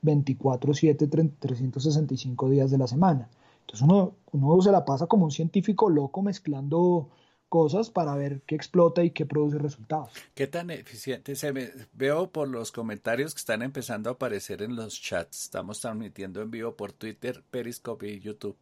24/7, 0.02 1.32
365 1.38 2.48
días 2.48 2.70
de 2.70 2.78
la 2.78 2.86
semana. 2.86 3.28
Entonces 3.68 3.82
uno, 3.82 4.16
uno 4.32 4.62
se 4.62 4.72
la 4.72 4.86
pasa 4.86 5.06
como 5.06 5.26
un 5.26 5.30
científico 5.30 5.90
loco 5.90 6.22
mezclando 6.22 7.10
cosas 7.50 7.90
para 7.90 8.14
ver 8.14 8.42
qué 8.46 8.54
explota 8.54 9.04
y 9.04 9.10
qué 9.10 9.26
produce 9.26 9.58
resultados. 9.58 10.10
¿Qué 10.34 10.46
tan 10.46 10.70
eficiente 10.70 11.34
se 11.34 11.52
me 11.52 11.70
veo 11.92 12.30
por 12.30 12.48
los 12.48 12.72
comentarios 12.72 13.34
que 13.34 13.40
están 13.40 13.60
empezando 13.62 14.08
a 14.08 14.14
aparecer 14.14 14.62
en 14.62 14.74
los 14.74 15.00
chats? 15.00 15.44
Estamos 15.44 15.80
transmitiendo 15.80 16.40
en 16.40 16.50
vivo 16.50 16.76
por 16.76 16.92
Twitter, 16.92 17.44
Periscope 17.50 18.08
y 18.08 18.20
YouTube. 18.20 18.56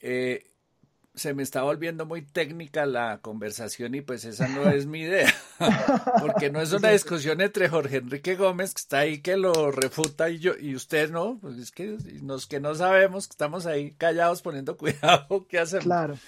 Eh, 0.00 0.44
se 1.16 1.32
me 1.32 1.42
está 1.42 1.62
volviendo 1.62 2.04
muy 2.04 2.20
técnica 2.20 2.84
la 2.84 3.20
conversación 3.22 3.94
y 3.94 4.02
pues 4.02 4.26
esa 4.26 4.48
no 4.48 4.70
es 4.70 4.86
mi 4.86 5.00
idea, 5.00 5.34
porque 6.20 6.50
no 6.50 6.60
es 6.60 6.72
una 6.72 6.90
discusión 6.90 7.40
entre 7.40 7.68
Jorge 7.70 7.96
Enrique 7.96 8.36
Gómez 8.36 8.74
que 8.74 8.80
está 8.80 8.98
ahí 9.00 9.18
que 9.20 9.38
lo 9.38 9.72
refuta 9.72 10.28
y 10.28 10.38
yo 10.38 10.52
y 10.60 10.74
usted 10.74 11.10
no, 11.10 11.38
pues 11.40 11.56
es 11.56 11.72
que 11.72 11.96
los 12.22 12.46
que 12.46 12.60
no 12.60 12.74
sabemos 12.74 13.26
que 13.26 13.32
estamos 13.32 13.64
ahí 13.64 13.92
callados 13.92 14.42
poniendo 14.42 14.76
cuidado, 14.78 15.46
¿qué 15.48 15.58
hacemos? 15.58 15.86
Claro. 15.86 16.18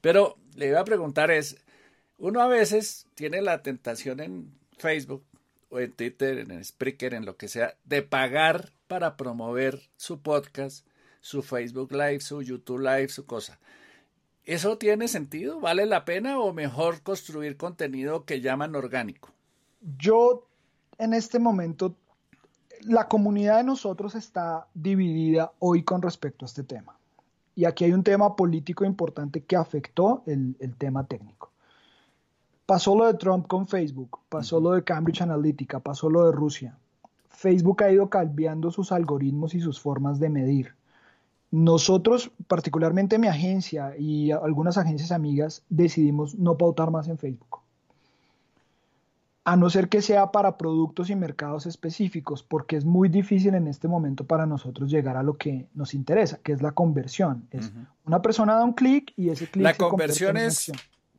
Pero 0.00 0.36
le 0.56 0.66
iba 0.66 0.80
a 0.80 0.84
preguntar 0.84 1.30
es, 1.30 1.56
uno 2.18 2.42
a 2.42 2.48
veces 2.48 3.06
tiene 3.14 3.40
la 3.40 3.62
tentación 3.62 4.18
en 4.18 4.52
Facebook 4.78 5.24
o 5.68 5.78
en 5.78 5.92
Twitter, 5.92 6.38
en 6.38 6.64
Spreaker, 6.64 7.14
en 7.14 7.24
lo 7.24 7.36
que 7.36 7.46
sea, 7.46 7.76
de 7.84 8.02
pagar 8.02 8.72
para 8.88 9.16
promover 9.16 9.80
su 9.96 10.20
podcast, 10.20 10.84
su 11.20 11.42
Facebook 11.42 11.92
Live, 11.92 12.20
su 12.20 12.42
YouTube 12.42 12.80
Live, 12.80 13.10
su 13.10 13.26
cosa. 13.26 13.60
¿Eso 14.48 14.78
tiene 14.78 15.08
sentido? 15.08 15.60
¿Vale 15.60 15.84
la 15.84 16.06
pena 16.06 16.40
o 16.40 16.54
mejor 16.54 17.02
construir 17.02 17.58
contenido 17.58 18.24
que 18.24 18.40
llaman 18.40 18.74
orgánico? 18.74 19.28
Yo 19.98 20.48
en 20.96 21.12
este 21.12 21.38
momento, 21.38 21.94
la 22.80 23.08
comunidad 23.08 23.58
de 23.58 23.64
nosotros 23.64 24.14
está 24.14 24.66
dividida 24.72 25.52
hoy 25.58 25.82
con 25.82 26.00
respecto 26.00 26.46
a 26.46 26.48
este 26.48 26.62
tema. 26.62 26.96
Y 27.56 27.66
aquí 27.66 27.84
hay 27.84 27.92
un 27.92 28.02
tema 28.02 28.36
político 28.36 28.86
importante 28.86 29.44
que 29.44 29.54
afectó 29.54 30.22
el, 30.24 30.56
tema 30.78 31.04
técnico. 31.04 31.52
Pasó 32.64 32.96
lo 32.96 33.04
de 33.04 33.18
Trump 33.18 33.48
con 33.48 33.68
Facebook, 33.68 34.20
pasó 34.30 34.60
lo 34.60 34.70
de 34.70 34.82
Cambridge 34.82 35.20
Analytica, 35.20 35.78
pasó 35.80 36.08
lo 36.08 36.24
de 36.24 36.32
Rusia. 36.32 36.78
Facebook 37.28 37.82
ha 37.82 37.92
ido 37.92 38.08
cambiando 38.08 38.70
sus 38.70 38.92
algoritmos 38.92 39.54
y 39.54 39.60
sus 39.60 39.78
formas 39.78 40.18
de 40.18 40.30
medir. 40.30 40.77
Nosotros, 41.50 42.30
particularmente 42.46 43.18
mi 43.18 43.26
agencia 43.26 43.94
y 43.98 44.30
algunas 44.32 44.76
agencias 44.76 45.12
amigas, 45.12 45.62
decidimos 45.68 46.34
no 46.34 46.56
pautar 46.56 46.90
más 46.90 47.08
en 47.08 47.18
Facebook 47.18 47.60
a 49.48 49.56
no 49.56 49.70
ser 49.70 49.88
que 49.88 50.02
sea 50.02 50.30
para 50.30 50.58
productos 50.58 51.08
y 51.08 51.16
mercados 51.16 51.64
específicos, 51.64 52.42
porque 52.42 52.76
es 52.76 52.84
muy 52.84 53.08
difícil 53.08 53.54
en 53.54 53.66
este 53.66 53.88
momento 53.88 54.24
para 54.26 54.44
nosotros 54.44 54.90
llegar 54.90 55.16
a 55.16 55.22
lo 55.22 55.38
que 55.38 55.68
nos 55.72 55.94
interesa, 55.94 56.38
que 56.42 56.52
es 56.52 56.60
la 56.60 56.72
conversión. 56.72 57.48
Es 57.50 57.72
una 58.04 58.20
persona 58.20 58.56
da 58.56 58.64
un 58.64 58.74
clic 58.74 59.14
y 59.16 59.30
ese 59.30 59.46
clic 59.46 59.64
La 59.64 59.72
conversión 59.72 60.36
es 60.36 60.70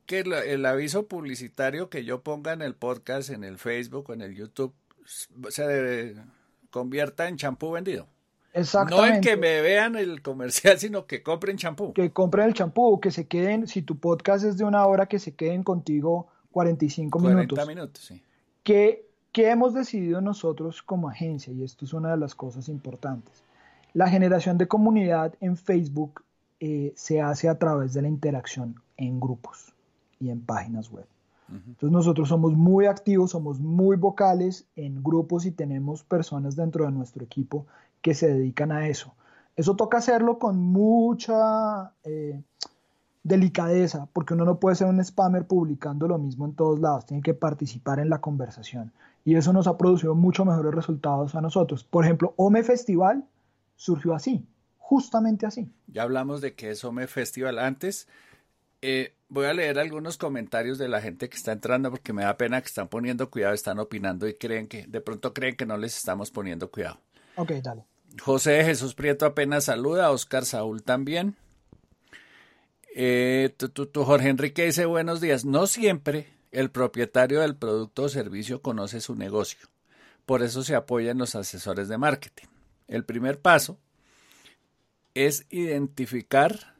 que 0.05 0.19
el 0.19 0.65
aviso 0.67 1.07
publicitario 1.07 1.89
que 1.89 2.05
yo 2.05 2.21
ponga 2.21 2.53
en 2.53 2.61
el 2.61 2.75
podcast, 2.75 3.31
en 3.31 3.43
el 3.43 3.57
Facebook 3.57 4.11
o 4.11 4.13
en 4.13 4.21
el 4.21 4.35
YouTube 4.35 4.75
se 5.49 6.13
convierta 6.69 7.27
en 7.29 7.37
champú 7.37 7.71
vendido. 7.71 8.05
Exactamente. 8.53 9.09
No 9.09 9.15
en 9.15 9.21
que 9.21 9.37
me 9.37 9.61
vean 9.61 9.95
el 9.95 10.21
comercial, 10.21 10.77
sino 10.79 11.05
que 11.05 11.21
compren 11.23 11.57
champú. 11.57 11.93
Que 11.93 12.11
compren 12.11 12.47
el 12.47 12.53
champú, 12.53 12.99
que 12.99 13.11
se 13.11 13.27
queden, 13.27 13.67
si 13.67 13.81
tu 13.81 13.97
podcast 13.97 14.45
es 14.45 14.57
de 14.57 14.63
una 14.63 14.85
hora, 14.85 15.07
que 15.07 15.19
se 15.19 15.33
queden 15.33 15.63
contigo 15.63 16.27
45 16.51 17.19
minutos. 17.19 17.57
40 17.57 17.65
minutos, 17.65 18.03
sí. 18.03 18.21
¿Qué, 18.63 19.05
hemos 19.35 19.73
decidido 19.73 20.21
nosotros 20.21 20.81
como 20.81 21.09
agencia? 21.09 21.53
Y 21.53 21.63
esto 21.63 21.85
es 21.85 21.93
una 21.93 22.11
de 22.11 22.17
las 22.17 22.35
cosas 22.35 22.67
importantes. 22.69 23.43
La 23.93 24.09
generación 24.09 24.57
de 24.57 24.67
comunidad 24.67 25.33
en 25.41 25.57
Facebook 25.57 26.23
eh, 26.59 26.93
se 26.95 27.21
hace 27.21 27.49
a 27.49 27.57
través 27.57 27.93
de 27.93 28.01
la 28.01 28.09
interacción 28.09 28.75
en 28.97 29.19
grupos 29.19 29.73
y 30.19 30.29
en 30.29 30.41
páginas 30.41 30.91
web. 30.91 31.05
Entonces 31.51 31.91
nosotros 31.91 32.29
somos 32.29 32.53
muy 32.53 32.85
activos, 32.85 33.31
somos 33.31 33.59
muy 33.59 33.97
vocales 33.97 34.65
en 34.75 35.01
grupos 35.01 35.47
y 35.47 35.51
tenemos 35.51 36.03
personas 36.03 36.55
dentro 36.55 36.85
de 36.85 36.91
nuestro 36.91 37.23
equipo 37.23 37.65
que 38.01 38.13
se 38.13 38.27
dedican 38.27 38.71
a 38.71 38.87
eso. 38.87 39.15
Eso 39.55 39.75
toca 39.75 39.97
hacerlo 39.97 40.39
con 40.39 40.57
mucha 40.57 41.93
eh, 42.03 42.41
delicadeza, 43.23 44.07
porque 44.13 44.33
uno 44.33 44.45
no 44.45 44.59
puede 44.59 44.75
ser 44.75 44.87
un 44.87 45.03
spammer 45.03 45.45
publicando 45.45 46.07
lo 46.07 46.17
mismo 46.17 46.45
en 46.45 46.53
todos 46.53 46.79
lados, 46.79 47.05
tiene 47.05 47.21
que 47.21 47.33
participar 47.33 47.99
en 47.99 48.09
la 48.09 48.21
conversación. 48.21 48.93
Y 49.25 49.35
eso 49.35 49.51
nos 49.51 49.67
ha 49.67 49.77
producido 49.77 50.15
mucho 50.15 50.45
mejores 50.45 50.73
resultados 50.73 51.35
a 51.35 51.41
nosotros. 51.41 51.83
Por 51.83 52.05
ejemplo, 52.05 52.33
Ome 52.37 52.63
Festival 52.63 53.25
surgió 53.75 54.13
así, 54.13 54.47
justamente 54.77 55.45
así. 55.45 55.69
Ya 55.87 56.03
hablamos 56.03 56.41
de 56.41 56.55
que 56.55 56.71
es 56.71 56.83
Ome 56.85 57.07
Festival 57.07 57.59
antes. 57.59 58.07
Eh, 58.81 59.13
voy 59.27 59.45
a 59.45 59.53
leer 59.53 59.77
algunos 59.77 60.17
comentarios 60.17 60.77
de 60.77 60.87
la 60.87 61.01
gente 61.01 61.29
que 61.29 61.35
está 61.35 61.51
entrando 61.51 61.91
porque 61.91 62.13
me 62.13 62.23
da 62.23 62.37
pena 62.37 62.61
que 62.61 62.67
están 62.67 62.87
poniendo 62.87 63.29
cuidado, 63.29 63.53
están 63.53 63.77
opinando 63.79 64.27
y 64.27 64.35
creen 64.35 64.67
que, 64.67 64.87
de 64.87 65.01
pronto 65.01 65.33
creen 65.33 65.55
que 65.55 65.65
no 65.65 65.77
les 65.77 65.97
estamos 65.97 66.31
poniendo 66.31 66.71
cuidado. 66.71 66.97
Ok, 67.39 67.51
dale. 67.63 67.85
José 68.21 68.65
Jesús 68.65 68.95
Prieto 68.95 69.25
apenas 69.25 69.63
saluda, 69.63 70.11
Oscar 70.11 70.43
Saúl 70.43 70.83
también. 70.83 71.37
Eh, 72.93 73.55
tu, 73.55 74.03
Jorge 74.03 74.27
Enrique 74.27 74.65
dice 74.65 74.83
buenos 74.83 75.21
días. 75.21 75.45
No 75.45 75.65
siempre 75.65 76.27
el 76.51 76.69
propietario 76.69 77.39
del 77.39 77.55
producto 77.55 78.03
o 78.03 78.09
servicio 78.09 78.61
conoce 78.61 78.99
su 78.99 79.15
negocio. 79.15 79.69
Por 80.25 80.43
eso 80.43 80.63
se 80.63 80.75
apoya 80.75 81.11
en 81.11 81.17
los 81.17 81.33
asesores 81.33 81.87
de 81.87 81.97
marketing. 81.97 82.47
El 82.89 83.05
primer 83.05 83.39
paso 83.39 83.79
es 85.13 85.45
identificar 85.49 86.75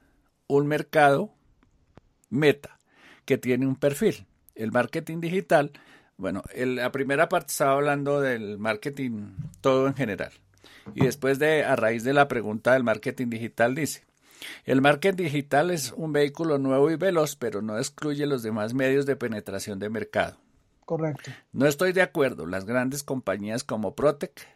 un 0.48 0.67
mercado 0.67 1.34
meta 2.30 2.80
que 3.24 3.38
tiene 3.38 3.65
un 3.65 3.78
perfil. 3.78 4.26
El 4.56 4.74
marketing 4.74 5.22
digital, 5.22 5.72
bueno, 6.17 6.43
la 6.54 6.91
primera 6.91 7.30
parte 7.30 7.52
estaba 7.52 7.76
hablando 7.76 8.19
del 8.19 8.58
marketing 8.58 9.38
todo 9.62 9.88
en 9.88 9.95
general. 9.95 10.34
Y 10.95 11.06
después 11.06 11.39
de, 11.39 11.63
a 11.63 11.75
raíz 11.75 12.04
de 12.04 12.13
la 12.13 12.28
pregunta 12.28 12.73
del 12.73 12.84
marketing 12.84 13.30
digital, 13.30 13.75
dice, 13.75 14.04
el 14.65 14.82
marketing 14.82 15.23
digital 15.23 15.71
es 15.71 15.93
un 15.95 16.13
vehículo 16.13 16.58
nuevo 16.58 16.89
y 16.91 16.95
veloz, 16.95 17.36
pero 17.36 17.62
no 17.62 17.78
excluye 17.78 18.25
los 18.25 18.43
demás 18.43 18.73
medios 18.73 19.06
de 19.06 19.15
penetración 19.15 19.80
de 19.80 19.89
mercado. 19.89 20.38
Correcto. 20.86 21.32
No 21.52 21.67
estoy 21.67 21.91
de 21.93 22.02
acuerdo. 22.02 22.45
Las 22.45 22.65
grandes 22.65 23.04
compañías 23.04 23.63
como 23.63 23.95
Protec, 23.95 24.47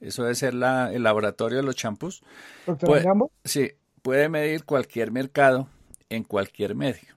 eso 0.00 0.22
debe 0.22 0.34
ser 0.34 0.54
la, 0.54 0.92
el 0.92 1.02
laboratorio 1.02 1.58
de 1.58 1.62
los 1.62 1.76
champús, 1.76 2.22
puede, 2.80 3.04
sí, 3.44 3.72
puede 4.02 4.28
medir 4.28 4.64
cualquier 4.64 5.10
mercado 5.10 5.68
en 6.08 6.24
cualquier 6.24 6.74
medio. 6.74 7.14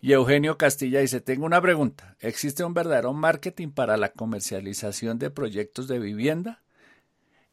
Y 0.00 0.12
Eugenio 0.12 0.58
Castilla 0.58 1.00
dice, 1.00 1.20
tengo 1.20 1.46
una 1.46 1.60
pregunta. 1.60 2.16
¿Existe 2.20 2.64
un 2.64 2.74
verdadero 2.74 3.12
marketing 3.12 3.68
para 3.68 3.96
la 3.96 4.10
comercialización 4.10 5.18
de 5.18 5.30
proyectos 5.30 5.86
de 5.88 5.98
vivienda? 5.98 6.62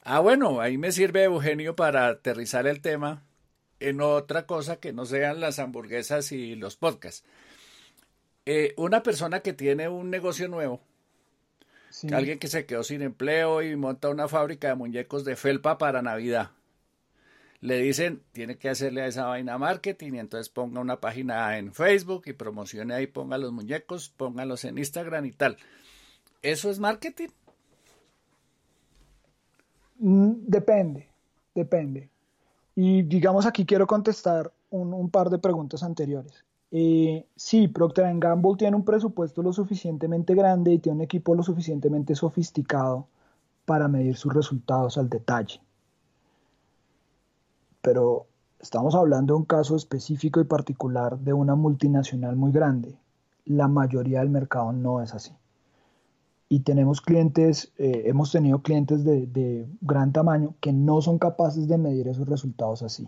Ah, 0.10 0.22
bueno, 0.22 0.62
ahí 0.62 0.78
me 0.78 0.94
sirve 0.94 1.26
Eugenio 1.26 1.76
para 1.76 2.08
aterrizar 2.08 2.66
el 2.66 2.80
tema 2.80 3.26
en 3.82 4.00
otra 4.00 4.46
cosa 4.46 4.78
que 4.78 4.94
no 4.94 5.06
sean 5.06 5.42
las 5.42 5.60
hamburguesas 5.60 6.32
y 6.32 6.56
los 6.56 6.78
podcasts. 6.78 7.26
Eh, 8.46 8.74
una 8.78 9.04
persona 9.04 9.42
que 9.42 9.52
tiene 9.52 9.90
un 9.90 10.10
negocio 10.10 10.48
nuevo, 10.48 10.80
alguien 12.14 12.40
que 12.40 12.48
se 12.48 12.66
quedó 12.66 12.84
sin 12.84 13.02
empleo 13.02 13.62
y 13.62 13.76
monta 13.76 14.08
una 14.08 14.30
fábrica 14.30 14.70
de 14.70 14.76
muñecos 14.76 15.26
de 15.26 15.36
felpa 15.36 15.78
para 15.78 16.02
Navidad 16.02 16.52
le 17.60 17.80
dicen, 17.80 18.24
tiene 18.32 18.58
que 18.58 18.70
hacerle 18.70 19.02
a 19.02 19.08
esa 19.08 19.26
vaina 19.26 19.58
marketing 19.58 20.14
y 20.14 20.20
entonces 20.20 20.48
ponga 20.48 20.80
una 20.80 21.02
página 21.02 21.58
en 21.58 21.74
Facebook 21.74 22.24
y 22.28 22.34
promocione 22.34 22.94
ahí, 22.94 23.08
ponga 23.08 23.38
los 23.38 23.52
muñecos, 23.52 24.08
póngalos 24.08 24.64
en 24.64 24.78
Instagram 24.78 25.26
y 25.26 25.32
tal. 25.32 25.58
¿Eso 26.42 26.70
es 26.70 26.80
marketing? 26.80 27.30
Mm, 30.00 30.32
depende, 30.48 31.08
depende. 31.56 32.10
Y 32.76 33.04
digamos 33.04 33.46
aquí 33.46 33.66
quiero 33.66 33.88
contestar 33.88 34.52
un, 34.70 35.10
par 35.10 35.30
de 35.30 35.40
preguntas 35.40 35.84
anteriores. 35.84 36.44
Eh, 36.72 37.26
sí, 37.36 37.68
Procter 37.68 38.06
Gamble 38.20 38.58
tiene 38.58 38.76
un 38.76 38.84
presupuesto 38.84 39.42
lo 39.42 39.54
suficientemente 39.54 40.36
grande 40.36 40.74
y 40.74 40.80
tiene 40.80 40.98
un 40.98 41.04
equipo 41.04 41.34
lo 41.34 41.44
suficientemente 41.44 42.16
sofisticado 42.16 43.08
para 43.66 43.88
medir 43.88 44.18
sus 44.18 44.34
resultados 44.34 44.98
al 44.98 45.10
detalle 45.10 45.62
pero 47.88 48.28
estamos 48.60 48.96
hablando 48.96 49.34
de 49.34 49.40
un 49.40 49.46
caso 49.46 49.78
específico 49.78 50.42
y 50.42 50.44
particular 50.44 51.18
de 51.20 51.32
una 51.32 51.56
multinacional 51.56 52.36
muy 52.36 52.52
grande. 52.52 53.00
La 53.46 53.70
mayoría 53.70 54.20
del 54.20 54.30
mercado 54.30 54.74
no 54.74 55.02
es 55.02 55.14
así. 55.14 55.32
Y 56.50 56.62
tenemos 56.62 57.02
clientes, 57.02 57.74
eh, 57.78 58.04
hemos 58.06 58.32
tenido 58.32 58.62
clientes 58.62 59.04
de, 59.04 59.68
gran 59.82 60.14
tamaño 60.14 60.56
que 60.62 60.72
no 60.72 61.02
son 61.02 61.20
capaces 61.20 61.68
de 61.68 61.78
medir 61.78 62.08
esos 62.08 62.28
resultados 62.28 62.84
así. 62.84 63.08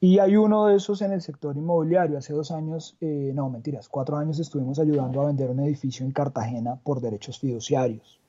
Y 0.00 0.18
hay 0.18 0.36
uno 0.36 0.66
de 0.66 0.76
esos 0.76 1.02
en 1.02 1.12
el 1.12 1.20
sector 1.20 1.56
inmobiliario. 1.56 2.16
Hace 2.16 2.32
dos 2.32 2.50
años, 2.50 2.96
eh, 3.02 3.32
no 3.34 3.50
mentiras, 3.50 3.88
cuatro 3.88 4.16
años 4.16 4.38
estuvimos 4.38 4.78
ayudando 4.78 5.20
a 5.20 5.26
vender 5.26 5.50
un 5.50 5.60
edificio 5.60 6.06
en 6.06 6.12
Cartagena 6.12 6.76
por 6.76 7.02
derechos 7.02 7.38
fiduciarios 7.38 8.20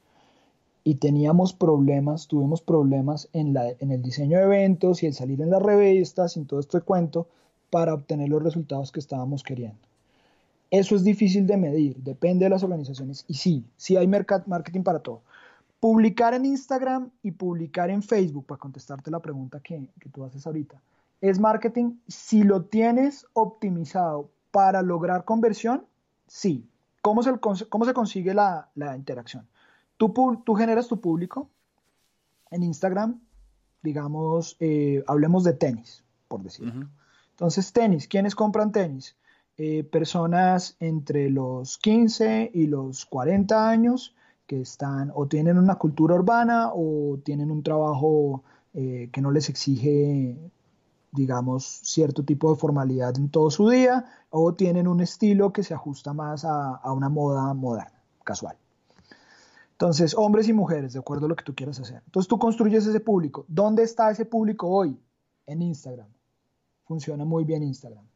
y 0.83 0.95
teníamos 0.95 1.53
problemas, 1.53 2.27
tuvimos 2.27 2.61
problemas 2.61 3.29
en, 3.33 3.53
la, 3.53 3.69
en 3.69 3.91
el 3.91 4.01
diseño 4.01 4.37
de 4.37 4.45
eventos 4.45 5.03
y 5.03 5.07
el 5.07 5.13
salir 5.13 5.41
en 5.41 5.51
las 5.51 5.61
revistas 5.61 6.37
en 6.37 6.45
todo 6.45 6.59
este 6.59 6.81
cuento 6.81 7.27
para 7.69 7.93
obtener 7.93 8.29
los 8.29 8.43
resultados 8.43 8.91
que 8.91 8.99
estábamos 8.99 9.43
queriendo. 9.43 9.90
Eso 10.71 10.95
es 10.95 11.03
difícil 11.03 11.45
de 11.45 11.57
medir, 11.57 11.97
depende 11.97 12.45
de 12.45 12.49
las 12.49 12.63
organizaciones 12.63 13.25
y 13.27 13.35
sí, 13.35 13.65
sí 13.77 13.97
hay 13.97 14.07
marketing 14.07 14.83
para 14.83 14.99
todo. 14.99 15.21
Publicar 15.79 16.33
en 16.33 16.45
Instagram 16.45 17.11
y 17.21 17.31
publicar 17.31 17.89
en 17.89 18.01
Facebook, 18.01 18.45
para 18.45 18.59
contestarte 18.59 19.11
la 19.11 19.19
pregunta 19.19 19.59
que, 19.59 19.89
que 19.99 20.09
tú 20.09 20.23
haces 20.23 20.47
ahorita, 20.47 20.81
es 21.19 21.39
marketing 21.39 21.97
si 22.07 22.43
lo 22.43 22.63
tienes 22.63 23.27
optimizado 23.33 24.29
para 24.51 24.81
lograr 24.81 25.25
conversión, 25.25 25.85
sí. 26.27 26.65
¿Cómo 27.01 27.23
se, 27.23 27.31
cómo 27.39 27.85
se 27.85 27.93
consigue 27.93 28.33
la, 28.33 28.69
la 28.75 28.95
interacción? 28.95 29.47
Tú, 29.97 30.13
generas 30.55 30.87
tu 30.87 30.99
público 30.99 31.49
en 32.49 32.63
Instagram, 32.63 33.19
digamos, 33.83 34.55
eh, 34.59 35.03
hablemos 35.07 35.43
de 35.43 35.53
tenis, 35.53 36.03
por 36.27 36.41
decirlo. 36.41 36.87
Entonces, 37.31 37.71
tenis, 37.71 38.07
¿quiénes 38.07 38.35
compran 38.35 38.71
tenis? 38.71 39.15
Eh, 39.57 39.83
personas 39.83 40.75
entre 40.79 41.29
los 41.29 41.77
15 41.77 42.51
y 42.53 42.67
los 42.67 43.05
40 43.05 43.69
años 43.69 44.15
que 44.47 44.61
están 44.61 45.11
o 45.13 45.27
tienen 45.27 45.57
una 45.57 45.75
cultura 45.75 46.15
urbana 46.15 46.71
o 46.73 47.19
tienen 47.23 47.51
un 47.51 47.61
trabajo 47.61 48.43
eh, 48.73 49.09
que 49.11 49.21
no 49.21 49.31
les 49.31 49.49
exige, 49.49 50.37
digamos, 51.11 51.65
cierto 51.83 52.23
tipo 52.23 52.49
de 52.51 52.59
formalidad 52.59 53.17
en 53.17 53.29
todo 53.29 53.51
su 53.51 53.69
día 53.69 54.05
o 54.29 54.53
tienen 54.55 54.87
un 54.87 55.01
estilo 55.01 55.53
que 55.53 55.63
se 55.63 55.73
ajusta 55.73 56.13
más 56.13 56.45
a 56.45 56.91
una 56.91 57.09
moda 57.09 57.53
moderna, 57.53 58.01
casual. 58.23 58.57
Entonces, 59.81 60.13
hombres 60.15 60.47
y 60.47 60.53
mujeres, 60.53 60.93
de 60.93 60.99
acuerdo 60.99 61.25
a 61.25 61.29
lo 61.29 61.35
que 61.35 61.43
tú 61.43 61.55
quieras 61.55 61.79
hacer. 61.79 62.03
Entonces, 62.05 62.27
tú 62.27 62.37
construyes 62.37 62.85
ese 62.85 62.99
público. 62.99 63.45
¿Dónde 63.47 63.81
está 63.81 64.11
ese 64.11 64.25
público 64.25 64.67
hoy? 64.67 64.95
En 65.47 65.63
Instagram. 65.63 66.07
Funciona 66.83 67.25
muy 67.25 67.45
bien 67.45 67.63
Instagram. 67.63 68.10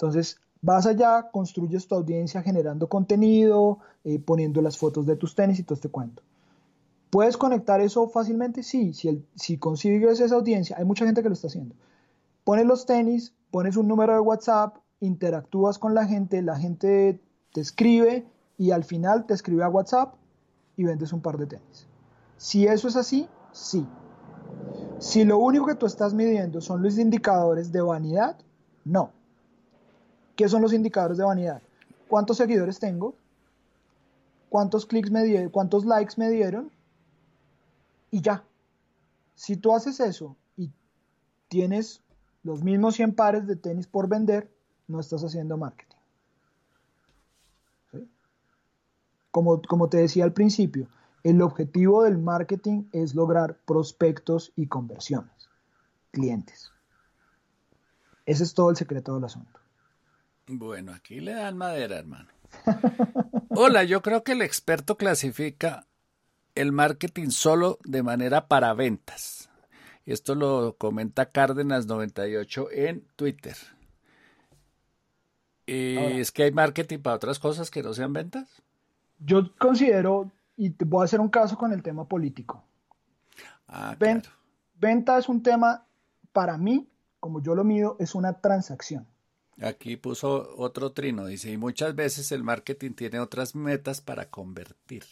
Entonces, 0.00 0.40
vas 0.62 0.86
allá, 0.86 1.28
construyes 1.30 1.86
tu 1.86 1.94
audiencia 1.94 2.40
generando 2.40 2.88
contenido, 2.88 3.80
eh, 4.02 4.18
poniendo 4.18 4.62
las 4.62 4.78
fotos 4.78 5.04
de 5.04 5.14
tus 5.14 5.34
tenis 5.34 5.58
y 5.58 5.62
todo 5.62 5.74
este 5.74 5.90
cuento. 5.90 6.22
¿Puedes 7.10 7.36
conectar 7.36 7.82
eso 7.82 8.08
fácilmente? 8.08 8.62
Sí, 8.62 8.94
si, 8.94 9.26
si 9.34 9.58
consigues 9.58 10.18
esa 10.20 10.36
audiencia, 10.36 10.76
hay 10.78 10.86
mucha 10.86 11.04
gente 11.04 11.22
que 11.22 11.28
lo 11.28 11.34
está 11.34 11.48
haciendo. 11.48 11.74
Pones 12.44 12.64
los 12.64 12.86
tenis, 12.86 13.34
pones 13.50 13.76
un 13.76 13.88
número 13.88 14.14
de 14.14 14.20
WhatsApp, 14.20 14.78
interactúas 15.00 15.78
con 15.78 15.94
la 15.94 16.06
gente, 16.06 16.40
la 16.40 16.56
gente 16.56 17.20
te 17.52 17.60
escribe 17.60 18.26
y 18.56 18.70
al 18.70 18.84
final 18.84 19.26
te 19.26 19.34
escribe 19.34 19.64
a 19.64 19.68
WhatsApp 19.68 20.14
y 20.78 20.84
vendes 20.84 21.12
un 21.12 21.20
par 21.20 21.36
de 21.36 21.44
tenis. 21.44 21.86
Si 22.38 22.66
eso 22.66 22.88
es 22.88 22.96
así, 22.96 23.28
sí. 23.52 23.86
Si 24.98 25.24
lo 25.24 25.36
único 25.36 25.66
que 25.66 25.74
tú 25.74 25.84
estás 25.84 26.14
midiendo 26.14 26.62
son 26.62 26.82
los 26.82 26.98
indicadores 26.98 27.70
de 27.70 27.82
vanidad, 27.82 28.38
no. 28.86 29.19
¿Qué 30.36 30.48
son 30.48 30.62
los 30.62 30.72
indicadores 30.72 31.18
de 31.18 31.24
vanidad? 31.24 31.62
¿Cuántos 32.08 32.38
seguidores 32.38 32.78
tengo? 32.78 33.14
¿Cuántos 34.48 34.86
clics 34.86 35.10
me 35.10 35.22
dieron? 35.22 35.50
¿Cuántos 35.50 35.84
likes 35.84 36.14
me 36.16 36.28
dieron? 36.30 36.70
Y 38.10 38.20
ya. 38.20 38.44
Si 39.34 39.56
tú 39.56 39.74
haces 39.74 40.00
eso 40.00 40.36
y 40.56 40.70
tienes 41.48 42.02
los 42.42 42.62
mismos 42.62 42.96
100 42.96 43.14
pares 43.14 43.46
de 43.46 43.56
tenis 43.56 43.86
por 43.86 44.08
vender, 44.08 44.50
no 44.88 45.00
estás 45.00 45.22
haciendo 45.22 45.56
marketing. 45.56 45.96
Como, 49.30 49.88
te 49.88 49.98
decía 49.98 50.24
al 50.24 50.32
principio, 50.32 50.88
el 51.22 51.40
objetivo 51.42 52.02
del 52.02 52.18
marketing 52.18 52.84
es 52.92 53.14
lograr 53.14 53.56
prospectos 53.64 54.52
y 54.56 54.66
conversiones, 54.66 55.48
clientes. 56.10 56.72
Ese 58.26 58.42
es 58.42 58.54
todo 58.54 58.70
el 58.70 58.76
secreto 58.76 59.14
del 59.14 59.24
asunto. 59.24 59.59
Bueno, 60.52 60.92
aquí 60.92 61.20
le 61.20 61.32
dan 61.32 61.56
madera, 61.56 61.98
hermano. 61.98 62.28
Hola, 63.50 63.84
yo 63.84 64.02
creo 64.02 64.24
que 64.24 64.32
el 64.32 64.42
experto 64.42 64.96
clasifica 64.96 65.86
el 66.56 66.72
marketing 66.72 67.28
solo 67.28 67.78
de 67.84 68.02
manera 68.02 68.48
para 68.48 68.74
ventas. 68.74 69.48
Esto 70.06 70.34
lo 70.34 70.74
comenta 70.76 71.30
Cárdenas 71.30 71.86
98 71.86 72.68
en 72.72 73.06
Twitter. 73.14 73.56
¿Es 75.66 76.32
que 76.32 76.42
hay 76.42 76.50
marketing 76.52 76.98
para 76.98 77.14
otras 77.14 77.38
cosas 77.38 77.70
que 77.70 77.84
no 77.84 77.94
sean 77.94 78.12
ventas? 78.12 78.60
Yo 79.20 79.54
considero, 79.56 80.32
y 80.56 80.70
te 80.70 80.84
voy 80.84 81.02
a 81.02 81.04
hacer 81.04 81.20
un 81.20 81.28
caso 81.28 81.56
con 81.56 81.72
el 81.72 81.84
tema 81.84 82.08
político. 82.08 82.64
Ah, 83.68 83.96
Venta 84.74 85.16
es 85.16 85.28
un 85.28 85.44
tema, 85.44 85.86
para 86.32 86.58
mí, 86.58 86.88
como 87.20 87.40
yo 87.40 87.54
lo 87.54 87.62
mido, 87.62 87.96
es 88.00 88.16
una 88.16 88.40
transacción. 88.40 89.06
Aquí 89.62 89.96
puso 89.96 90.54
otro 90.56 90.92
trino, 90.92 91.26
dice, 91.26 91.52
y 91.52 91.56
muchas 91.56 91.94
veces 91.94 92.32
el 92.32 92.42
marketing 92.42 92.92
tiene 92.92 93.20
otras 93.20 93.54
metas 93.54 94.00
para 94.00 94.30
convertir. 94.30 95.04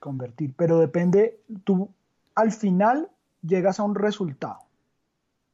Convertir, 0.00 0.54
pero 0.56 0.78
depende, 0.78 1.40
tú 1.64 1.90
al 2.34 2.52
final 2.52 3.10
llegas 3.42 3.80
a 3.80 3.82
un 3.82 3.94
resultado. 3.94 4.58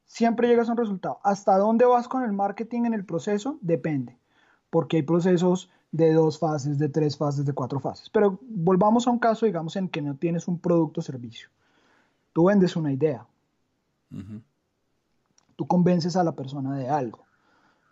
Siempre 0.05 0.47
llegas 0.47 0.69
a 0.69 0.71
un 0.71 0.77
resultado. 0.77 1.19
¿Hasta 1.23 1.57
dónde 1.57 1.85
vas 1.85 2.07
con 2.07 2.23
el 2.23 2.33
marketing 2.33 2.85
en 2.85 2.93
el 2.93 3.05
proceso? 3.05 3.57
Depende, 3.61 4.17
porque 4.69 4.97
hay 4.97 5.03
procesos 5.03 5.69
de 5.91 6.13
dos 6.13 6.39
fases, 6.39 6.77
de 6.79 6.89
tres 6.89 7.17
fases, 7.17 7.45
de 7.45 7.53
cuatro 7.53 7.79
fases. 7.79 8.09
Pero 8.09 8.39
volvamos 8.41 9.07
a 9.07 9.11
un 9.11 9.19
caso, 9.19 9.45
digamos, 9.45 9.75
en 9.75 9.89
que 9.89 10.01
no 10.01 10.15
tienes 10.15 10.47
un 10.47 10.59
producto 10.59 11.01
o 11.01 11.03
servicio. 11.03 11.49
Tú 12.33 12.45
vendes 12.45 12.75
una 12.75 12.93
idea. 12.93 13.25
Tú 15.55 15.67
convences 15.67 16.15
a 16.15 16.23
la 16.23 16.33
persona 16.33 16.75
de 16.75 16.89
algo. 16.89 17.23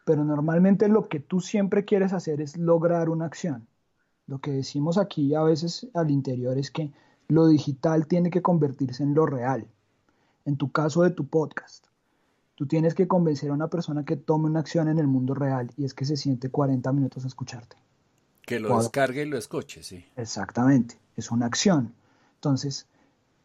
Pero 0.10 0.26
normalmente 0.26 0.88
lo 0.88 1.08
que 1.08 1.20
tú 1.20 1.40
siempre 1.40 1.86
quieres 1.86 2.14
hacer 2.14 2.42
es 2.42 2.58
lograr 2.58 3.10
una 3.10 3.26
acción. 3.26 3.68
Lo 4.26 4.40
que 4.40 4.50
decimos 4.50 4.98
aquí 4.98 5.36
a 5.36 5.44
veces 5.44 5.88
al 5.94 6.10
interior 6.10 6.58
es 6.58 6.72
que 6.72 6.92
Lo 7.28 7.46
digital 7.46 8.08
tiene 8.08 8.32
que 8.32 8.42
convertirse 8.42 9.04
en 9.04 9.14
lo 9.14 9.28
real. 9.28 9.68
En 10.46 10.58
tu 10.58 10.72
caso 10.72 11.04
de 11.04 11.12
tu 11.12 11.28
podcast, 11.28 11.86
tú 12.56 12.66
tienes 12.66 12.96
que 12.96 13.08
convencer 13.08 13.52
a 13.52 13.54
una 13.54 13.68
persona 13.68 14.04
que 14.04 14.16
tome 14.16 14.46
una 14.46 14.62
acción 14.62 14.88
en 14.88 14.98
el 14.98 15.06
mundo 15.06 15.36
real 15.36 15.70
y 15.78 15.86
es 15.86 15.94
que 15.94 16.06
se 16.06 16.18
siente 16.18 16.50
40 16.50 16.92
minutos 16.92 17.24
a 17.24 17.28
escucharte. 17.28 17.78
Que 18.42 18.60
lo 18.60 18.80
descargue 18.80 19.22
y 19.22 19.30
lo 19.30 19.38
escuche, 19.38 19.84
sí. 19.84 20.04
Exactamente, 20.16 20.98
es 21.18 21.30
una 21.30 21.46
acción. 21.46 21.94
Entonces, 22.34 22.88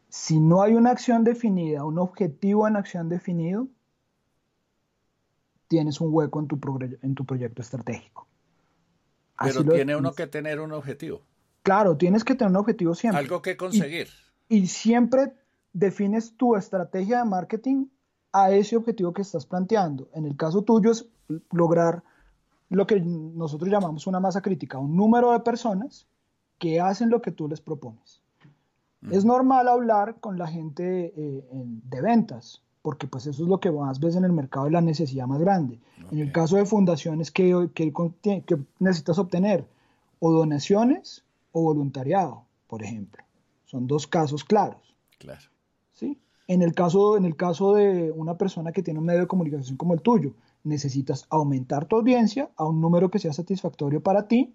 si 0.08 0.40
no 0.40 0.62
hay 0.62 0.72
una 0.72 0.92
acción 0.92 1.24
definida, 1.24 1.84
un 1.84 1.98
objetivo 1.98 2.66
en 2.66 2.76
acción 2.76 3.10
definido, 3.10 3.68
tienes 5.74 6.00
un 6.00 6.14
hueco 6.14 6.38
en 6.38 6.46
tu, 6.46 6.60
en 7.02 7.14
tu 7.16 7.24
proyecto 7.24 7.60
estratégico. 7.60 8.28
Pero 9.42 9.64
tiene 9.64 9.96
uno 9.96 10.12
que 10.12 10.28
tener 10.28 10.60
un 10.60 10.70
objetivo. 10.70 11.22
Claro, 11.64 11.96
tienes 11.96 12.22
que 12.22 12.36
tener 12.36 12.50
un 12.50 12.58
objetivo 12.58 12.94
siempre. 12.94 13.18
Algo 13.18 13.42
que 13.42 13.56
conseguir. 13.56 14.06
Y, 14.48 14.68
siempre 14.68 15.32
defines 15.72 16.36
tu 16.36 16.54
estrategia 16.54 17.18
de 17.18 17.24
marketing 17.24 17.86
a 18.32 18.52
ese 18.52 18.76
objetivo 18.76 19.12
que 19.12 19.22
estás 19.22 19.46
planteando. 19.46 20.08
En 20.14 20.26
el 20.26 20.36
caso 20.36 20.62
tuyo 20.62 20.92
es 20.92 21.08
lograr 21.50 22.04
lo 22.68 22.86
que 22.86 23.00
nosotros 23.00 23.68
llamamos 23.68 24.06
una 24.06 24.20
masa 24.20 24.40
crítica, 24.40 24.78
un 24.78 24.94
número 24.94 25.32
de 25.32 25.40
personas 25.40 26.06
que 26.60 26.80
hacen 26.80 27.10
lo 27.10 27.20
que 27.20 27.32
tú 27.32 27.48
les 27.48 27.60
propones. 27.60 28.22
Es 29.10 29.24
normal 29.24 29.66
hablar 29.66 30.20
con 30.20 30.38
la 30.38 30.46
gente 30.46 31.12
eh, 31.16 31.44
de 31.50 32.00
ventas, 32.00 32.62
porque 32.84 33.06
pues 33.06 33.26
eso 33.26 33.42
es 33.42 33.48
lo 33.48 33.60
que 33.60 33.70
más 33.70 33.98
ves 33.98 34.14
en 34.14 34.26
el 34.26 34.32
mercado 34.32 34.68
y 34.68 34.70
la 34.70 34.82
necesidad 34.82 35.26
más 35.26 35.40
grande. 35.40 35.80
En 36.12 36.18
el 36.18 36.30
caso 36.32 36.56
de 36.56 36.66
fundaciones, 36.66 37.30
¿qué, 37.30 37.70
que, 37.74 38.58
necesitas 38.78 39.18
obtener? 39.18 39.66
O 40.18 40.30
donaciones 40.30 41.24
o 41.52 41.62
voluntariado, 41.62 42.44
por 42.66 42.82
ejemplo. 42.82 43.24
Son 43.64 43.86
dos 43.86 44.06
casos 44.06 44.44
claros. 44.44 44.94
Claro. 45.18 45.40
¿Sí? 45.94 46.20
En 46.46 46.60
el, 46.60 46.74
caso, 46.74 47.16
en 47.16 47.24
el 47.24 47.36
caso 47.36 47.72
de 47.72 48.12
una 48.12 48.36
persona 48.36 48.70
que 48.70 48.82
tiene 48.82 49.00
un 49.00 49.06
medio 49.06 49.20
de 49.20 49.28
comunicación 49.28 49.78
como 49.78 49.94
el 49.94 50.02
tuyo, 50.02 50.34
necesitas 50.62 51.24
aumentar 51.30 51.86
tu 51.86 51.96
audiencia 51.96 52.50
a 52.54 52.66
un 52.66 52.82
número 52.82 53.10
que 53.10 53.18
sea 53.18 53.32
satisfactorio 53.32 54.02
para 54.02 54.28
ti. 54.28 54.54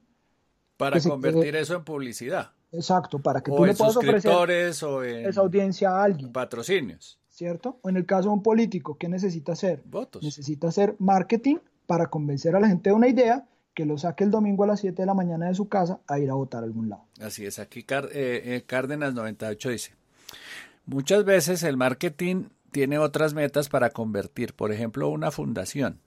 Para 0.77 1.01
convertir 1.01 1.55
eso 1.55 1.73
en 1.75 1.83
publicidad. 1.83 2.51
Exacto, 2.71 3.17
para 3.17 3.41
que 3.41 3.51
tú 3.51 3.65
le 3.65 3.73
puedas 3.73 3.97
ofrecer 3.97 4.51
esa 4.51 5.41
audiencia 5.41 5.89
a 5.89 6.03
alguien. 6.03 6.31
Patrocinios. 6.31 7.19
¿Cierto? 7.39 7.79
O 7.83 7.89
en 7.89 7.95
el 7.95 8.05
caso 8.05 8.23
de 8.23 8.33
un 8.33 8.43
político, 8.43 8.97
¿qué 8.97 9.07
necesita 9.07 9.53
hacer? 9.53 9.81
Votos. 9.85 10.21
Necesita 10.21 10.67
hacer 10.67 10.97
marketing 10.99 11.55
para 11.87 12.07
convencer 12.07 12.53
a 12.53 12.59
la 12.59 12.67
gente 12.67 12.89
de 12.89 12.93
una 12.93 13.07
idea 13.07 13.47
que 13.73 13.85
lo 13.85 13.97
saque 13.97 14.25
el 14.25 14.29
domingo 14.29 14.65
a 14.65 14.67
las 14.67 14.81
7 14.81 15.01
de 15.01 15.05
la 15.05 15.13
mañana 15.13 15.47
de 15.47 15.55
su 15.55 15.69
casa 15.69 16.01
a 16.05 16.19
ir 16.19 16.29
a 16.29 16.33
votar 16.33 16.63
a 16.63 16.65
algún 16.65 16.89
lado. 16.89 17.05
Así 17.21 17.45
es, 17.45 17.57
aquí 17.57 17.79
eh, 17.79 17.85
eh, 18.11 18.63
Cárdenas 18.67 19.13
98 19.13 19.69
dice, 19.69 19.93
muchas 20.85 21.23
veces 21.23 21.63
el 21.63 21.77
marketing 21.77 22.49
tiene 22.71 22.99
otras 22.99 23.33
metas 23.33 23.69
para 23.69 23.91
convertir, 23.91 24.53
por 24.53 24.73
ejemplo, 24.73 25.07
una 25.07 25.31
fundación, 25.31 26.01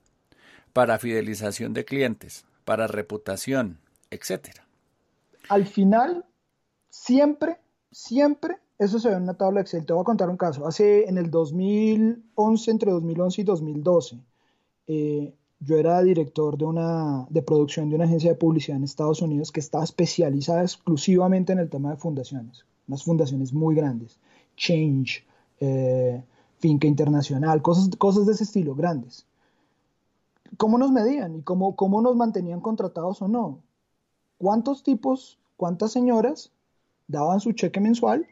para 0.74 0.98
fidelización 0.98 1.72
de 1.72 1.86
clientes, 1.86 2.44
para 2.66 2.88
reputación, 2.88 3.78
etcétera. 4.10 4.66
Al 5.48 5.64
final, 5.64 6.26
siempre, 6.90 7.56
siempre 7.90 8.58
eso 8.78 8.98
se 8.98 9.08
ve 9.08 9.16
en 9.16 9.22
una 9.22 9.34
tabla 9.34 9.60
Excel. 9.60 9.86
Te 9.86 9.92
voy 9.92 10.02
a 10.02 10.04
contar 10.04 10.28
un 10.28 10.36
caso. 10.36 10.66
Hace 10.66 11.08
en 11.08 11.18
el 11.18 11.30
2011, 11.30 12.70
entre 12.70 12.90
2011 12.90 13.40
y 13.40 13.44
2012, 13.44 14.20
eh, 14.88 15.34
yo 15.60 15.76
era 15.76 16.02
director 16.02 16.58
de, 16.58 16.64
una, 16.64 17.26
de 17.30 17.42
producción 17.42 17.88
de 17.88 17.94
una 17.94 18.04
agencia 18.04 18.30
de 18.30 18.36
publicidad 18.36 18.76
en 18.76 18.84
Estados 18.84 19.22
Unidos 19.22 19.52
que 19.52 19.60
estaba 19.60 19.84
especializada 19.84 20.62
exclusivamente 20.62 21.52
en 21.52 21.60
el 21.60 21.70
tema 21.70 21.90
de 21.90 21.96
fundaciones. 21.96 22.64
Unas 22.88 23.04
fundaciones 23.04 23.52
muy 23.52 23.76
grandes. 23.76 24.18
Change, 24.56 25.24
eh, 25.60 26.24
Finca 26.58 26.88
Internacional, 26.88 27.62
cosas, 27.62 27.88
cosas 27.96 28.26
de 28.26 28.32
ese 28.32 28.44
estilo, 28.44 28.74
grandes. 28.74 29.26
¿Cómo 30.56 30.78
nos 30.78 30.90
medían 30.90 31.36
y 31.36 31.42
cómo, 31.42 31.76
cómo 31.76 32.02
nos 32.02 32.16
mantenían 32.16 32.60
contratados 32.60 33.22
o 33.22 33.28
no? 33.28 33.60
¿Cuántos 34.38 34.82
tipos, 34.82 35.38
cuántas 35.56 35.92
señoras 35.92 36.50
daban 37.06 37.40
su 37.40 37.52
cheque 37.52 37.80
mensual 37.80 38.26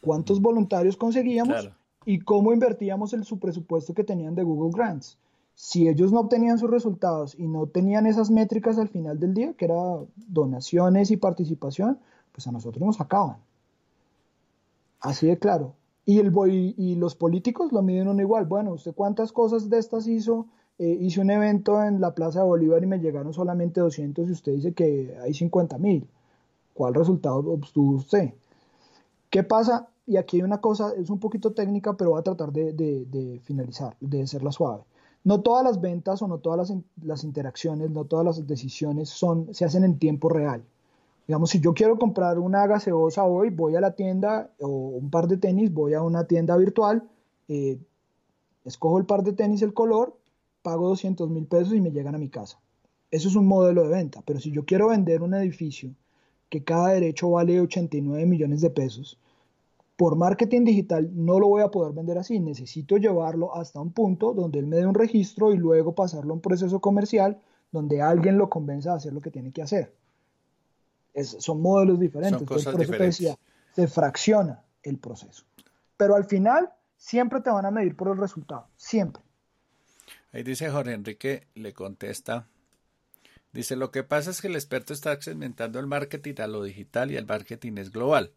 cuántos 0.00 0.40
voluntarios 0.40 0.96
conseguíamos 0.96 1.70
y 2.04 2.20
cómo 2.20 2.52
invertíamos 2.52 3.12
el, 3.12 3.24
su 3.24 3.38
presupuesto 3.38 3.94
que 3.94 4.04
tenían 4.04 4.34
de 4.34 4.44
Google 4.44 4.72
Grants. 4.72 5.18
Si 5.54 5.88
ellos 5.88 6.12
no 6.12 6.20
obtenían 6.20 6.58
sus 6.58 6.70
resultados 6.70 7.34
y 7.38 7.46
no 7.48 7.66
tenían 7.66 8.06
esas 8.06 8.30
métricas 8.30 8.78
al 8.78 8.88
final 8.88 9.18
del 9.18 9.34
día, 9.34 9.54
que 9.54 9.64
era 9.64 9.74
donaciones 10.28 11.10
y 11.10 11.16
participación, 11.16 11.98
pues 12.32 12.46
a 12.46 12.52
nosotros 12.52 12.84
nos 12.84 13.00
acaban. 13.00 13.38
Así 15.00 15.26
de 15.26 15.38
claro. 15.38 15.74
Y, 16.04 16.20
el, 16.20 16.32
y, 16.76 16.94
los 16.94 17.16
políticos 17.16 17.72
lo 17.72 17.82
miden 17.82 18.08
uno 18.08 18.20
igual. 18.20 18.44
Bueno, 18.44 18.72
¿usted 18.72 18.94
cuántas 18.94 19.32
cosas 19.32 19.68
de 19.68 19.78
estas 19.78 20.06
hizo? 20.06 20.46
Eh, 20.78 20.98
hice 21.00 21.20
un 21.20 21.30
evento 21.30 21.82
en 21.82 22.00
la 22.00 22.14
Plaza 22.14 22.40
de 22.40 22.46
Bolívar 22.46 22.82
y 22.82 22.86
me 22.86 22.98
llegaron 22.98 23.32
solamente 23.32 23.80
200 23.80 24.28
y 24.28 24.32
usted 24.32 24.52
dice 24.52 24.72
que 24.72 25.16
hay 25.22 25.34
50 25.34 25.78
mil. 25.78 26.06
¿Cuál 26.74 26.94
resultado 26.94 27.38
obtuvo 27.38 27.96
usted? 27.96 28.34
¿Qué 29.36 29.42
pasa? 29.42 29.86
Y 30.06 30.16
aquí 30.16 30.38
hay 30.38 30.44
una 30.44 30.62
cosa, 30.62 30.94
es 30.96 31.10
un 31.10 31.20
poquito 31.20 31.52
técnica, 31.52 31.94
pero 31.94 32.12
voy 32.12 32.20
a 32.20 32.22
tratar 32.22 32.50
de, 32.52 33.38
finalizar, 33.44 33.94
de 34.00 34.22
hacerla 34.22 34.50
suave. 34.50 34.84
No 35.24 35.42
todas 35.42 35.62
las 35.62 35.78
ventas 35.78 36.22
o 36.22 36.26
no 36.26 36.38
todas 36.38 36.72
las, 37.02 37.22
interacciones, 37.22 37.90
no 37.90 38.06
todas 38.06 38.24
las 38.24 38.46
decisiones 38.46 39.10
son, 39.10 39.52
se 39.52 39.66
hacen 39.66 39.84
en 39.84 39.98
tiempo 39.98 40.30
real. 40.30 40.64
Digamos, 41.26 41.50
si 41.50 41.60
yo 41.60 41.74
quiero 41.74 41.98
comprar 41.98 42.38
una 42.38 42.66
gaseosa 42.66 43.24
hoy, 43.24 43.50
voy 43.50 43.76
a 43.76 43.82
la 43.82 43.90
tienda 43.90 44.52
o 44.58 44.68
un 44.68 45.10
par 45.10 45.28
de 45.28 45.36
tenis, 45.36 45.70
voy 45.70 45.92
a 45.92 46.00
una 46.00 46.24
tienda 46.24 46.56
virtual, 46.56 47.06
eh, 47.48 47.78
escojo 48.64 48.96
el 48.96 49.04
par 49.04 49.22
de 49.22 49.34
tenis, 49.34 49.60
el 49.60 49.74
color, 49.74 50.16
pago 50.62 50.88
200 50.88 51.28
mil 51.28 51.44
pesos 51.44 51.74
y 51.74 51.82
me 51.82 51.90
llegan 51.90 52.14
a 52.14 52.18
mi 52.18 52.30
casa. 52.30 52.58
Eso 53.10 53.28
es 53.28 53.36
un 53.36 53.46
modelo 53.46 53.82
de 53.82 53.90
venta, 53.90 54.22
pero 54.24 54.40
si 54.40 54.50
yo 54.50 54.64
quiero 54.64 54.88
vender 54.88 55.20
un 55.20 55.34
edificio 55.34 55.90
que 56.48 56.64
cada 56.64 56.92
derecho 56.94 57.28
vale 57.28 57.60
89 57.60 58.24
millones 58.24 58.62
de 58.62 58.70
pesos, 58.70 59.18
por 59.96 60.16
marketing 60.16 60.64
digital 60.64 61.10
no 61.12 61.40
lo 61.40 61.48
voy 61.48 61.62
a 61.62 61.68
poder 61.68 61.94
vender 61.94 62.18
así, 62.18 62.38
necesito 62.38 62.98
llevarlo 62.98 63.54
hasta 63.56 63.80
un 63.80 63.92
punto 63.92 64.34
donde 64.34 64.58
él 64.58 64.66
me 64.66 64.76
dé 64.76 64.86
un 64.86 64.94
registro 64.94 65.52
y 65.52 65.56
luego 65.56 65.94
pasarlo 65.94 66.32
a 66.32 66.36
un 66.36 66.42
proceso 66.42 66.80
comercial 66.80 67.40
donde 67.72 68.02
alguien 68.02 68.36
lo 68.36 68.48
convenza 68.48 68.92
a 68.92 68.96
hacer 68.96 69.12
lo 69.12 69.20
que 69.20 69.30
tiene 69.30 69.52
que 69.52 69.62
hacer. 69.62 69.94
son 71.14 71.62
modelos 71.62 71.98
diferentes, 71.98 72.42
por 72.42 72.58
eso 72.58 72.72
te 72.72 72.98
decía, 72.98 73.36
se 73.74 73.88
fracciona 73.88 74.62
el 74.82 74.98
proceso. 74.98 75.44
Pero 75.96 76.14
al 76.14 76.26
final 76.26 76.70
siempre 76.96 77.40
te 77.40 77.50
van 77.50 77.64
a 77.64 77.70
medir 77.70 77.96
por 77.96 78.08
el 78.08 78.18
resultado, 78.18 78.68
siempre. 78.76 79.22
Ahí 80.32 80.42
dice 80.42 80.68
Jorge 80.68 80.92
Enrique, 80.92 81.46
le 81.54 81.72
contesta 81.72 82.46
Dice, 83.56 83.74
lo 83.74 83.90
que 83.90 84.04
pasa 84.04 84.30
es 84.30 84.42
que 84.42 84.48
el 84.48 84.54
experto 84.54 84.92
está 84.92 85.18
segmentando 85.18 85.80
el 85.80 85.86
marketing 85.86 86.34
a 86.40 86.46
lo 86.46 86.62
digital 86.62 87.10
y 87.10 87.16
el 87.16 87.24
marketing 87.24 87.78
es 87.78 87.90
global 87.90 88.32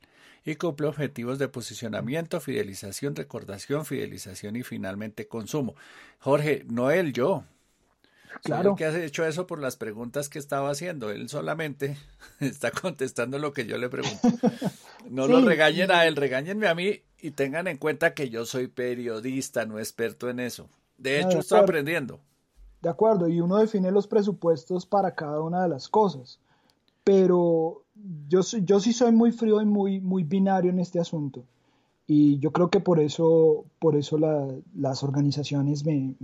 y 0.45 0.56
cumple 0.56 0.88
objetivos 0.88 1.39
de 1.39 1.47
posicionamiento, 1.47 2.39
fidelización, 2.39 3.15
recordación, 3.15 3.86
fidelización 3.86 4.56
y 4.56 4.63
finalmente 4.63 5.28
consumo. 5.28 5.75
Jorge, 6.19 6.65
no 6.67 6.91
él, 6.91 7.13
yo. 7.13 7.43
Claro. 8.43 8.75
que 8.75 8.86
has 8.86 8.95
hecho 8.95 9.25
eso 9.25 9.47
por 9.47 9.60
las 9.60 9.75
preguntas 9.75 10.30
que 10.30 10.39
estaba 10.39 10.69
haciendo. 10.69 11.10
Él 11.10 11.30
solamente 11.30 11.97
está 12.39 12.71
contestando 12.71 13.39
lo 13.39 13.54
que 13.54 13.65
yo 13.65 13.78
le 13.78 13.89
pregunto. 13.89 14.28
No 15.10 15.28
lo 15.28 15.41
regañen 15.41 15.91
a 15.91 16.06
él, 16.06 16.15
regáñenme 16.15 16.67
a 16.67 16.75
mí 16.75 17.02
y 17.21 17.32
tengan 17.32 17.67
en 17.67 17.78
cuenta 17.78 18.13
que 18.13 18.30
yo 18.30 18.45
soy 18.45 18.67
periodista, 18.67 19.65
no 19.65 19.80
experto 19.80 20.30
en 20.30 20.39
eso. 20.39 20.69
De 20.97 21.19
hecho, 21.19 21.39
estoy 21.39 21.60
aprendiendo. 21.60 22.19
De 22.82 22.89
acuerdo, 22.89 23.28
y 23.28 23.41
uno 23.41 23.58
define 23.58 23.91
los 23.91 24.08
presupuestos 24.08 24.86
para 24.86 25.15
cada 25.15 25.41
una 25.41 25.63
de 25.63 25.69
las 25.69 25.89
cosas. 25.89 26.39
Pero 27.04 27.84
yo, 28.28 28.42
yo 28.42 28.80
sí 28.80 28.94
soy 28.94 29.12
muy 29.12 29.32
frío 29.32 29.62
y 29.62 29.66
muy, 29.66 30.00
muy 30.00 30.24
binario 30.24 30.72
en 30.72 30.80
este 30.80 31.00
asunto. 31.00 31.44
Y 32.08 32.40
yo 32.40 32.52
creo 32.52 32.72
que 32.72 32.80
por 32.80 33.00
eso, 33.00 33.66
por 33.78 33.96
eso 33.96 34.18
las 34.74 35.04
organizaciones 35.04 35.86
me, 35.86 36.16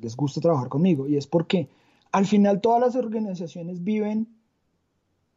les 0.00 0.16
gusta 0.16 0.40
trabajar 0.40 0.68
conmigo. 0.68 1.06
Y 1.06 1.16
es 1.16 1.26
porque 1.26 1.68
al 2.12 2.24
final 2.24 2.60
todas 2.62 2.80
las 2.80 2.96
organizaciones 2.96 3.84
viven 3.84 4.26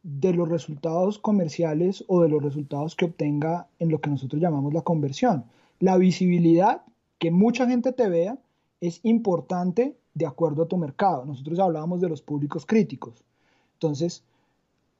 de 0.04 0.32
los 0.32 0.48
resultados 0.48 1.20
comerciales 1.20 2.06
o 2.08 2.22
de 2.22 2.30
los 2.30 2.42
resultados 2.42 2.96
que 2.96 3.04
obtenga 3.04 3.68
en 3.80 3.90
lo 3.90 4.00
que 4.00 4.10
nosotros 4.10 4.42
llamamos 4.42 4.74
la 4.74 4.84
conversión. 4.84 5.44
La 5.80 5.98
visibilidad, 5.98 6.84
que 7.20 7.30
mucha 7.30 7.68
gente 7.68 7.92
te 7.92 8.08
vea, 8.08 8.38
es 8.80 9.02
importante 9.04 9.98
de 10.14 10.26
acuerdo 10.26 10.64
a 10.64 10.68
tu 10.68 10.78
mercado. 10.78 11.26
Nosotros 11.26 11.60
hablábamos 11.60 12.00
de 12.00 12.08
los 12.08 12.22
públicos 12.22 12.66
críticos. 12.66 13.26
Entonces, 13.74 14.24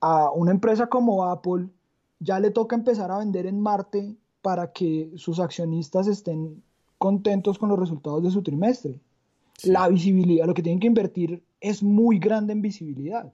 a 0.00 0.30
una 0.30 0.50
empresa 0.50 0.86
como 0.86 1.24
Apple 1.24 1.68
ya 2.20 2.40
le 2.40 2.50
toca 2.50 2.76
empezar 2.76 3.10
a 3.10 3.18
vender 3.18 3.46
en 3.46 3.60
Marte 3.60 4.16
para 4.42 4.72
que 4.72 5.12
sus 5.16 5.40
accionistas 5.40 6.06
estén 6.06 6.62
contentos 6.98 7.58
con 7.58 7.68
los 7.68 7.78
resultados 7.78 8.22
de 8.22 8.30
su 8.30 8.42
trimestre. 8.42 9.00
La 9.64 9.88
visibilidad, 9.88 10.46
lo 10.46 10.54
que 10.54 10.62
tienen 10.62 10.80
que 10.80 10.86
invertir 10.86 11.42
es 11.60 11.82
muy 11.82 12.18
grande 12.18 12.52
en 12.52 12.62
visibilidad. 12.62 13.32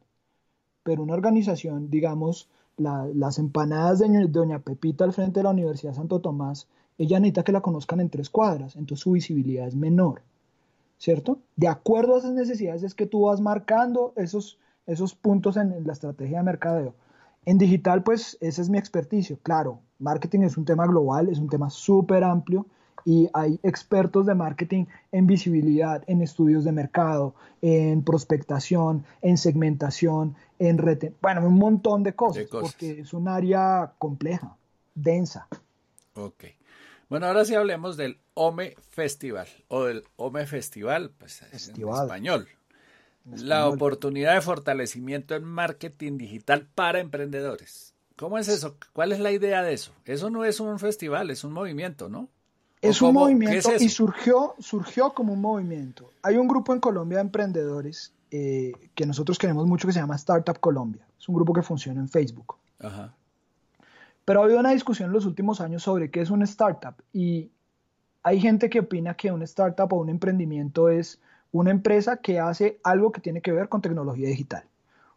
Pero 0.83 1.03
una 1.03 1.15
organización, 1.15 1.91
digamos, 1.91 2.49
las 2.77 3.39
empanadas 3.39 4.01
de 4.01 4.27
Doña 4.29 4.59
Pepita 4.59 5.05
al 5.05 5.13
frente 5.13 5.41
de 5.41 5.45
la 5.45 5.51
Universidad 5.51 5.95
Santo 5.95 6.21
Tomás, 6.21 6.67
ella 6.99 7.21
necesita 7.21 7.45
que 7.45 7.53
la 7.53 7.61
conozcan 7.61 8.01
en 8.01 8.11
tres 8.11 8.31
cuadras, 8.31 8.77
entonces 8.77 9.03
su 9.03 9.13
visibilidad 9.13 9.67
es 9.67 9.75
menor, 9.75 10.23
¿cierto? 10.99 11.39
De 11.57 11.69
acuerdo 11.69 12.15
a 12.15 12.19
esas 12.19 12.33
necesidades 12.33 12.83
es 12.83 12.95
que 12.95 13.07
tú 13.07 13.23
vas 13.23 13.41
marcando 13.41 14.13
esos, 14.17 14.59
esos 14.87 15.15
puntos 15.15 15.57
en 15.57 15.87
la 15.87 15.93
estrategia 15.93 16.39
de 16.39 16.45
mercadeo. 16.45 16.95
En 17.47 17.59
digital, 17.59 18.03
pues 18.03 18.39
ese 18.41 18.63
es 18.63 18.71
mi 18.71 18.79
experticio. 18.79 19.39
Claro, 19.43 19.81
marketing 19.99 20.41
es 20.41 20.57
un 20.57 20.65
tema 20.65 20.87
global, 20.87 21.29
es 21.29 21.39
un 21.39 21.49
tema 21.49 21.71
súper 21.71 22.25
amplio 22.25 22.67
y 23.05 23.29
hay 23.35 23.61
expertos 23.63 24.27
de 24.27 24.35
marketing 24.35 24.87
en 25.13 25.27
visibilidad, 25.27 26.03
en 26.07 26.23
estudios 26.23 26.65
de 26.65 26.73
mercado, 26.73 27.35
en 27.61 28.03
prospectación, 28.03 29.05
en 29.21 29.37
segmentación, 29.37 30.37
en 30.59 30.79
red, 30.79 31.13
bueno, 31.21 31.47
un 31.47 31.59
montón 31.59 32.03
de 32.03 32.15
cosas, 32.15 32.47
porque 32.51 33.01
es 33.01 33.13
un 33.13 33.29
área 33.29 33.93
compleja, 33.99 34.57
densa. 34.95 35.49
Ok. 36.15 36.45
Bueno, 37.11 37.27
ahora 37.27 37.45
sí 37.45 37.55
hablemos 37.55 37.97
del 37.97 38.19
OME 38.33 38.75
Festival 38.91 39.47
o 39.69 39.85
del 39.85 40.05
OME 40.17 40.47
Festival, 40.47 41.11
pues 41.19 41.43
en 41.43 41.89
español. 41.89 42.49
La 43.25 43.69
oportunidad 43.69 44.35
de 44.35 44.41
fortalecimiento 44.41 45.35
en 45.35 45.45
marketing 45.45 46.19
digital 46.19 46.69
para 46.75 47.01
emprendedores. 47.01 47.95
¿Cómo 48.17 48.39
es 48.39 48.49
eso? 48.49 48.77
¿Cuál 48.93 49.13
es 49.13 49.21
la 49.21 49.33
idea 49.33 49.63
de 49.63 49.73
eso? 49.73 49.93
Eso 50.05 50.31
no 50.31 50.45
es 50.45 50.61
un 50.61 50.79
festival, 50.79 51.31
es 51.31 51.43
un 51.43 51.53
movimiento, 51.53 52.09
¿no? 52.09 52.29
Es 52.81 53.01
un 53.01 53.15
movimiento 53.15 53.71
y 53.81 53.89
surgió, 53.89 54.55
surgió 54.59 55.15
como 55.15 55.33
un 55.33 55.41
movimiento. 55.41 56.11
Hay 56.23 56.37
un 56.37 56.47
grupo 56.47 56.75
en 56.75 56.81
Colombia 56.81 57.19
de 57.19 57.23
emprendedores 57.23 58.13
eh, 58.31 58.73
que 58.95 59.07
nosotros 59.07 59.39
queremos 59.39 59.67
mucho 59.67 59.89
que 59.89 59.95
se 59.95 60.01
llama 60.01 60.17
Startup 60.17 60.59
Colombia. 60.61 61.07
Es 61.19 61.29
un 61.29 61.35
grupo 61.35 61.55
que 61.55 61.63
funciona 61.63 62.01
en 62.01 62.09
Facebook. 62.09 62.57
Pero 64.25 64.41
ha 64.41 64.45
habido 64.45 64.61
una 64.61 64.73
discusión 64.73 65.09
en 65.09 65.15
los 65.15 65.25
últimos 65.25 65.63
años 65.63 65.83
sobre 65.83 66.11
qué 66.11 66.21
es 66.21 66.31
un 66.31 66.43
startup 66.43 66.95
y 67.13 67.51
hay 68.23 68.41
gente 68.41 68.71
que 68.71 68.81
opina 68.81 69.15
que 69.15 69.31
un 69.31 69.43
startup 69.43 69.93
o 69.93 69.97
un 69.97 70.09
emprendimiento 70.09 70.89
es 70.89 71.21
una 71.55 71.71
empresa 71.71 72.17
que 72.17 72.41
hace 72.41 72.81
algo 72.83 73.13
que 73.13 73.21
tiene 73.21 73.41
que 73.41 73.53
ver 73.53 73.69
con 73.69 73.81
tecnología 73.81 74.29
digital. 74.29 74.65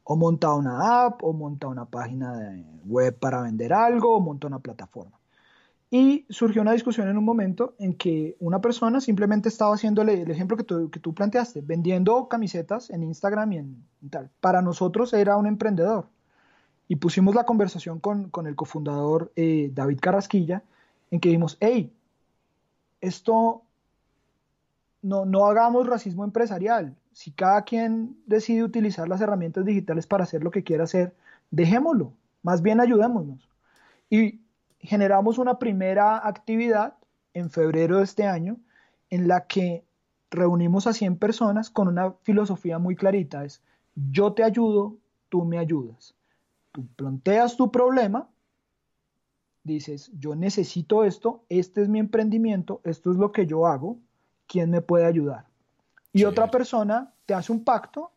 O 0.04 0.15
monta 0.15 0.54
una 0.54 1.06
app, 1.06 1.23
o 1.23 1.34
monta 1.34 1.67
una 1.67 1.86
página 1.86 2.63
web 2.86 3.17
para 3.17 3.41
vender 3.41 3.73
algo, 3.73 4.15
o 4.15 4.19
monta 4.19 4.45
una 4.45 4.60
plataforma. 4.60 5.17
Y 5.89 6.28
surgió 6.30 6.62
una 6.62 6.73
discusión 6.73 7.08
en 7.08 7.17
un 7.17 7.26
momento 7.26 7.73
en 7.80 7.95
que 7.95 8.36
una 8.39 8.62
persona 8.62 9.02
simplemente 9.02 9.50
estaba 9.50 9.73
haciéndole 9.73 10.21
el 10.21 10.30
ejemplo 10.30 10.56
que 10.56 10.63
tú, 10.63 10.91
que 10.91 11.00
tú 11.00 11.15
planteaste, 11.15 11.62
vendiendo 11.62 12.28
camisetas 12.28 12.91
en 12.91 13.02
Instagram 13.02 13.54
y 13.54 13.58
en, 13.58 13.84
tal. 14.12 14.30
Para 14.39 14.62
nosotros 14.62 15.13
era 15.13 15.38
un 15.38 15.47
emprendedor. 15.47 16.06
Y 16.88 16.97
pusimos 16.97 17.34
la 17.34 17.45
conversación 17.45 18.00
con, 18.00 18.30
con 18.30 18.45
el 18.45 18.56
cofundador 18.56 19.32
eh, 19.36 19.71
David 19.73 20.00
Carrasquilla, 20.00 20.62
en 21.10 21.19
que 21.19 21.30
dijimos, 21.30 21.58
hey, 21.62 21.91
esto 23.02 23.63
no, 25.08 25.26
no 25.26 25.46
hagamos 25.46 25.88
racismo 25.88 26.24
empresarial. 26.24 26.96
Si 27.13 27.32
cada 27.32 27.63
quien 27.63 28.17
decide 28.26 28.63
utilizar 28.63 29.08
las 29.08 29.22
herramientas 29.22 29.65
digitales 29.65 30.06
para 30.06 30.24
hacer 30.24 30.43
lo 30.43 30.52
que 30.52 30.63
quiera 30.63 30.84
hacer, 30.84 31.15
dejémoslo. 31.52 32.13
Más 32.43 32.62
bien 32.62 32.80
ayudémonos. 32.80 33.50
Y 34.10 34.41
generamos 34.80 35.38
una 35.38 35.60
primera 35.60 36.28
actividad 36.28 36.96
en 37.34 37.50
febrero 37.50 37.98
de 37.98 38.04
este 38.04 38.26
año 38.26 38.58
en 39.10 39.28
la 39.28 39.48
que 39.48 39.84
reunimos 40.30 40.88
a 40.88 40.93
100 40.93 41.17
personas 41.17 41.70
con 41.70 41.88
una 41.88 42.13
filosofía 42.24 42.80
muy 42.80 42.96
clarita. 42.96 43.46
Es 43.46 43.62
yo 43.96 44.34
te 44.34 44.43
ayudo, 44.43 44.98
tú 45.30 45.46
me 45.46 45.58
ayudas. 45.58 46.15
Tú 46.72 46.86
planteas 46.96 47.58
tu 47.58 47.72
problema, 47.72 48.30
dices 49.63 50.12
yo 50.17 50.36
necesito 50.36 51.04
esto, 51.04 51.43
este 51.50 51.82
es 51.82 51.89
mi 51.89 52.00
emprendimiento, 52.00 52.82
esto 52.84 53.12
es 53.12 53.17
lo 53.17 53.32
que 53.32 53.48
yo 53.48 53.65
hago, 53.65 53.98
¿quién 54.48 54.70
me 54.72 54.82
puede 54.82 55.06
ayudar? 55.06 55.46
Y 56.14 56.24
otra 56.24 56.50
persona 56.50 57.14
te 57.26 57.34
hace 57.34 57.52
un 57.52 57.64
pacto 57.64 58.12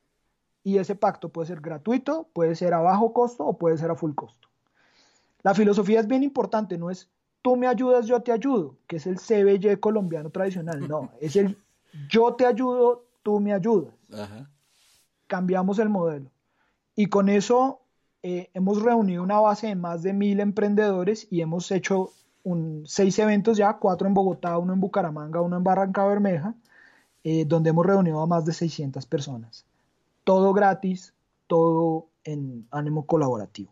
y 0.63 0.79
ese 0.79 0.95
pacto 0.95 1.29
puede 1.29 1.49
ser 1.49 1.61
gratuito, 1.61 2.29
puede 2.33 2.55
ser 2.55 2.75
a 2.75 2.81
bajo 2.81 3.13
costo 3.13 3.45
o 3.45 3.59
puede 3.59 3.77
ser 3.77 3.91
a 3.91 3.97
full 3.97 4.15
costo. 4.15 4.49
La 5.43 5.55
filosofía 5.55 6.01
es 6.01 6.07
bien 6.07 6.23
importante, 6.23 6.79
no 6.79 6.91
es 6.91 7.09
tú 7.43 7.57
me 7.57 7.67
ayudas, 7.67 8.07
yo 8.07 8.21
te 8.21 8.33
ayudo, 8.33 8.77
que 8.87 8.97
es 8.97 9.07
el 9.07 9.17
CBY 9.17 9.77
colombiano 9.79 10.31
tradicional, 10.31 10.87
no, 10.87 11.11
es 11.21 11.37
el 11.37 11.57
yo 12.09 12.35
te 12.35 12.47
ayudo, 12.47 13.05
tú 13.23 13.41
me 13.41 13.53
ayudas. 13.53 13.93
Cambiamos 15.27 15.79
el 15.79 15.89
modelo. 15.89 16.31
Y 16.95 17.07
con 17.07 17.29
eso 17.29 17.81
eh, 18.23 18.51
hemos 18.55 18.83
reunido 18.83 19.23
una 19.23 19.41
base 19.41 19.69
de 19.69 19.75
más 19.75 20.03
de 20.03 20.13
mil 20.13 20.41
emprendedores 20.41 21.27
y 21.31 21.41
hemos 21.41 21.71
hecho 21.71 22.13
un, 22.43 22.85
seis 22.87 23.19
eventos 23.19 23.57
ya, 23.57 23.75
cuatro 23.75 24.07
en 24.07 24.15
Bogotá, 24.15 24.59
uno 24.59 24.73
en 24.73 24.81
Bucaramanga, 24.81 25.41
uno 25.41 25.57
en 25.57 25.65
Barranca 25.65 26.05
Bermeja, 26.05 26.55
eh, 27.25 27.45
donde 27.45 27.71
hemos 27.71 27.87
reunido 27.87 28.21
a 28.21 28.27
más 28.27 28.45
de 28.45 28.53
600 28.53 29.05
personas. 29.07 29.67
Todo 30.25 30.53
gratis, 30.53 31.13
todo 31.47 32.07
en 32.25 32.67
ánimo 32.71 33.07
colaborativo. 33.07 33.71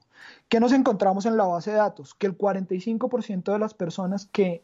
¿Qué 0.49 0.61
nos 0.61 0.73
encontramos 0.73 1.27
en 1.27 1.37
la 1.37 1.45
base 1.45 1.71
de 1.71 1.77
datos? 1.79 2.15
Que 2.15 2.27
el 2.27 2.37
45% 2.37 3.53
de 3.53 3.59
las 3.59 3.75
personas 3.75 4.27
que 4.27 4.63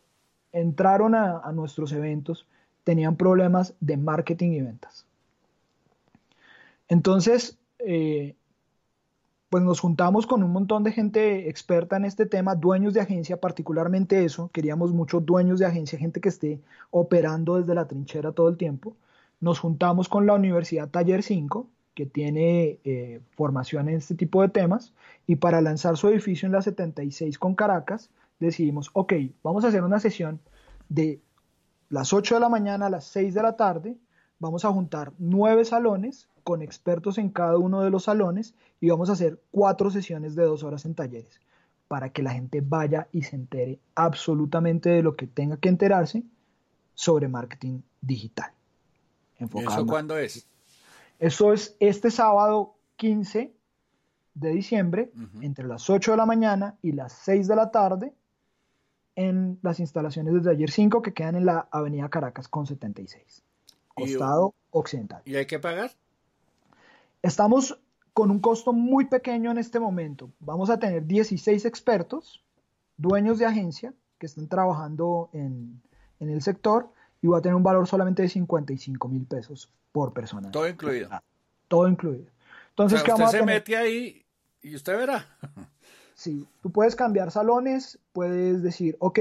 entraron 0.52 1.14
a, 1.14 1.50
nuestros 1.52 1.92
eventos 1.92 2.46
tenían 2.84 3.16
problemas 3.16 3.74
de 3.80 3.96
marketing 3.96 4.50
y 4.52 4.60
ventas. 4.62 5.06
Entonces, 6.88 7.58
eh, 7.78 8.36
pues 9.54 9.62
nos 9.62 9.78
juntamos 9.78 10.26
con 10.26 10.42
un 10.42 10.50
montón 10.50 10.82
de 10.82 10.90
gente 10.90 11.48
experta 11.48 11.96
en 11.96 12.04
este 12.04 12.26
tema, 12.26 12.56
dueños 12.56 12.92
de 12.92 13.00
agencia, 13.00 13.40
particularmente 13.40 14.24
eso, 14.24 14.50
queríamos 14.52 14.92
muchos 14.92 15.24
dueños 15.24 15.60
de 15.60 15.66
agencia, 15.66 15.96
gente 15.96 16.20
que 16.20 16.28
esté 16.28 16.60
operando 16.90 17.60
desde 17.60 17.72
la 17.72 17.86
trinchera 17.86 18.32
todo 18.32 18.48
el 18.48 18.56
tiempo. 18.56 18.96
Nos 19.38 19.60
juntamos 19.60 20.08
con 20.08 20.26
la 20.26 20.34
Universidad 20.34 20.88
Taller 20.88 21.22
5, 21.22 21.68
que 21.94 22.04
tiene 22.04 22.80
eh, 22.82 23.20
formación 23.36 23.88
en 23.88 23.98
este 23.98 24.16
tipo 24.16 24.42
de 24.42 24.48
temas, 24.48 24.92
y 25.24 25.36
para 25.36 25.60
lanzar 25.60 25.96
su 25.96 26.08
edificio 26.08 26.46
en 26.46 26.52
la 26.52 26.60
76 26.60 27.38
con 27.38 27.54
Caracas, 27.54 28.10
decidimos, 28.40 28.90
ok, 28.92 29.12
vamos 29.44 29.64
a 29.64 29.68
hacer 29.68 29.84
una 29.84 30.00
sesión 30.00 30.40
de 30.88 31.20
las 31.90 32.12
8 32.12 32.34
de 32.34 32.40
la 32.40 32.48
mañana 32.48 32.86
a 32.86 32.90
las 32.90 33.04
6 33.04 33.32
de 33.34 33.42
la 33.44 33.54
tarde, 33.54 33.96
vamos 34.38 34.64
a 34.64 34.72
juntar 34.72 35.12
nueve 35.18 35.64
salones 35.64 36.28
con 36.42 36.62
expertos 36.62 37.18
en 37.18 37.30
cada 37.30 37.58
uno 37.58 37.82
de 37.82 37.90
los 37.90 38.04
salones 38.04 38.54
y 38.80 38.90
vamos 38.90 39.08
a 39.08 39.14
hacer 39.14 39.40
cuatro 39.50 39.90
sesiones 39.90 40.34
de 40.34 40.44
dos 40.44 40.62
horas 40.62 40.84
en 40.84 40.94
talleres 40.94 41.40
para 41.88 42.10
que 42.10 42.22
la 42.22 42.32
gente 42.32 42.60
vaya 42.60 43.08
y 43.12 43.22
se 43.22 43.36
entere 43.36 43.78
absolutamente 43.94 44.90
de 44.90 45.02
lo 45.02 45.16
que 45.16 45.26
tenga 45.26 45.56
que 45.56 45.68
enterarse 45.68 46.24
sobre 46.94 47.28
marketing 47.28 47.80
digital. 48.00 48.52
¿Eso 49.38 49.86
cuándo 49.86 50.16
es? 50.16 50.46
Eso 51.18 51.52
es 51.52 51.76
este 51.80 52.10
sábado 52.10 52.74
15 52.96 53.52
de 54.34 54.50
diciembre, 54.50 55.12
entre 55.40 55.66
las 55.66 55.88
8 55.88 56.12
de 56.12 56.16
la 56.16 56.26
mañana 56.26 56.76
y 56.82 56.92
las 56.92 57.12
6 57.12 57.46
de 57.46 57.56
la 57.56 57.70
tarde, 57.70 58.12
en 59.16 59.58
las 59.62 59.78
instalaciones 59.78 60.34
de 60.34 60.40
Taller 60.40 60.70
5 60.70 61.02
que 61.02 61.14
quedan 61.14 61.36
en 61.36 61.46
la 61.46 61.68
Avenida 61.70 62.08
Caracas 62.08 62.48
con 62.48 62.66
76, 62.66 63.44
costado 63.94 64.54
occidental. 64.70 65.22
¿Y 65.24 65.36
hay 65.36 65.46
que 65.46 65.58
pagar? 65.58 65.92
Estamos 67.22 67.78
con 68.12 68.30
un 68.30 68.40
costo 68.40 68.72
muy 68.72 69.06
pequeño 69.06 69.50
en 69.50 69.58
este 69.58 69.80
momento. 69.80 70.30
Vamos 70.40 70.70
a 70.70 70.78
tener 70.78 71.06
16 71.06 71.64
expertos, 71.64 72.42
dueños 72.96 73.38
de 73.38 73.46
agencia, 73.46 73.92
que 74.18 74.26
están 74.26 74.48
trabajando 74.48 75.30
en, 75.32 75.80
en 76.20 76.30
el 76.30 76.42
sector 76.42 76.88
y 77.22 77.26
va 77.26 77.38
a 77.38 77.42
tener 77.42 77.56
un 77.56 77.62
valor 77.62 77.86
solamente 77.88 78.22
de 78.22 78.28
55 78.28 79.08
mil 79.08 79.24
pesos 79.24 79.70
por 79.92 80.12
persona. 80.12 80.50
Todo 80.50 80.68
incluido. 80.68 81.08
Ah, 81.10 81.22
todo 81.68 81.88
incluido. 81.88 82.26
Entonces, 82.70 83.02
¿qué 83.02 83.12
usted 83.12 83.26
se 83.26 83.44
mete 83.44 83.76
ahí 83.76 84.24
y 84.64 84.74
usted 84.74 84.96
verá. 84.96 85.26
Sí, 86.16 86.46
tú 86.62 86.70
puedes 86.70 86.94
cambiar 86.94 87.32
salones, 87.32 87.98
puedes 88.12 88.62
decir, 88.62 88.96
ok, 89.00 89.18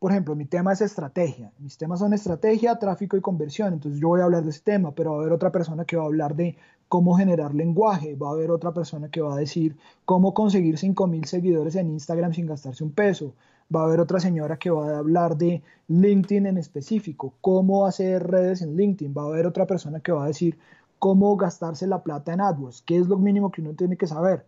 por 0.00 0.12
ejemplo, 0.12 0.34
mi 0.34 0.46
tema 0.46 0.72
es 0.72 0.80
estrategia. 0.80 1.52
Mis 1.58 1.76
temas 1.76 1.98
son 1.98 2.14
estrategia, 2.14 2.78
tráfico 2.78 3.18
y 3.18 3.20
conversión. 3.20 3.74
Entonces 3.74 4.00
yo 4.00 4.08
voy 4.08 4.22
a 4.22 4.24
hablar 4.24 4.42
de 4.42 4.48
ese 4.48 4.62
tema, 4.62 4.92
pero 4.92 5.10
va 5.10 5.18
a 5.18 5.20
haber 5.20 5.34
otra 5.34 5.52
persona 5.52 5.84
que 5.84 5.98
va 5.98 6.04
a 6.04 6.06
hablar 6.06 6.34
de 6.34 6.56
cómo 6.88 7.18
generar 7.18 7.54
lenguaje. 7.54 8.16
Va 8.16 8.30
a 8.30 8.32
haber 8.32 8.50
otra 8.50 8.72
persona 8.72 9.10
que 9.10 9.20
va 9.20 9.34
a 9.34 9.36
decir 9.36 9.76
cómo 10.06 10.32
conseguir 10.32 10.76
5.000 10.76 11.26
seguidores 11.26 11.76
en 11.76 11.90
Instagram 11.90 12.32
sin 12.32 12.46
gastarse 12.46 12.82
un 12.82 12.92
peso. 12.92 13.34
Va 13.74 13.82
a 13.82 13.84
haber 13.84 14.00
otra 14.00 14.20
señora 14.20 14.56
que 14.56 14.70
va 14.70 14.88
a 14.88 14.98
hablar 15.00 15.36
de 15.36 15.62
LinkedIn 15.88 16.46
en 16.46 16.56
específico, 16.56 17.34
cómo 17.42 17.84
hacer 17.84 18.26
redes 18.26 18.62
en 18.62 18.76
LinkedIn. 18.76 19.12
Va 19.14 19.24
a 19.24 19.26
haber 19.26 19.46
otra 19.46 19.66
persona 19.66 20.00
que 20.00 20.12
va 20.12 20.24
a 20.24 20.28
decir 20.28 20.58
cómo 20.98 21.36
gastarse 21.36 21.86
la 21.86 22.02
plata 22.02 22.32
en 22.32 22.40
AdWords, 22.40 22.80
qué 22.86 22.96
es 22.96 23.06
lo 23.06 23.18
mínimo 23.18 23.50
que 23.50 23.60
uno 23.60 23.74
tiene 23.74 23.98
que 23.98 24.06
saber. 24.06 24.46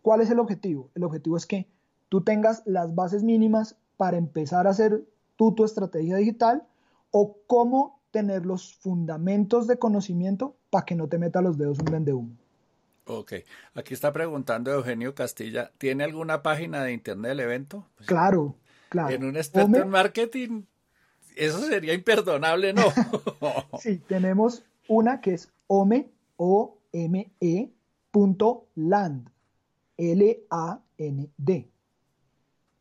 ¿Cuál 0.00 0.22
es 0.22 0.30
el 0.30 0.38
objetivo? 0.38 0.88
El 0.94 1.04
objetivo 1.04 1.36
es 1.36 1.44
que 1.44 1.66
tú 2.08 2.22
tengas 2.22 2.62
las 2.64 2.94
bases 2.94 3.22
mínimas 3.22 3.76
para 3.96 4.16
empezar 4.16 4.66
a 4.66 4.70
hacer 4.70 5.04
tú 5.36 5.54
tu 5.54 5.64
estrategia 5.64 6.16
digital 6.16 6.66
o 7.10 7.38
cómo 7.46 8.02
tener 8.10 8.46
los 8.46 8.74
fundamentos 8.76 9.66
de 9.66 9.78
conocimiento 9.78 10.56
para 10.70 10.84
que 10.84 10.94
no 10.94 11.08
te 11.08 11.18
meta 11.18 11.42
los 11.42 11.58
dedos 11.58 11.78
un 11.78 11.86
vende 11.86 12.12
humo. 12.12 12.36
Ok, 13.06 13.32
aquí 13.74 13.92
está 13.92 14.12
preguntando 14.12 14.72
Eugenio 14.72 15.14
Castilla, 15.14 15.72
¿tiene 15.78 16.04
alguna 16.04 16.42
página 16.42 16.82
de 16.82 16.92
internet 16.92 17.30
del 17.30 17.40
evento? 17.40 17.86
Pues, 17.96 18.08
claro, 18.08 18.56
claro. 18.88 19.14
En 19.14 19.24
un 19.24 19.36
experto 19.36 19.76
en 19.76 19.90
marketing, 19.90 20.62
eso 21.36 21.60
sería 21.60 21.92
imperdonable, 21.92 22.72
¿no? 22.72 22.82
sí, 23.80 23.98
tenemos 23.98 24.64
una 24.88 25.20
que 25.20 25.34
es 25.34 25.52
ome, 25.66 26.10
o 26.36 26.78
m 26.92 27.30
-E 27.40 27.70
land, 28.76 29.28
L-A-N-D, 29.96 31.68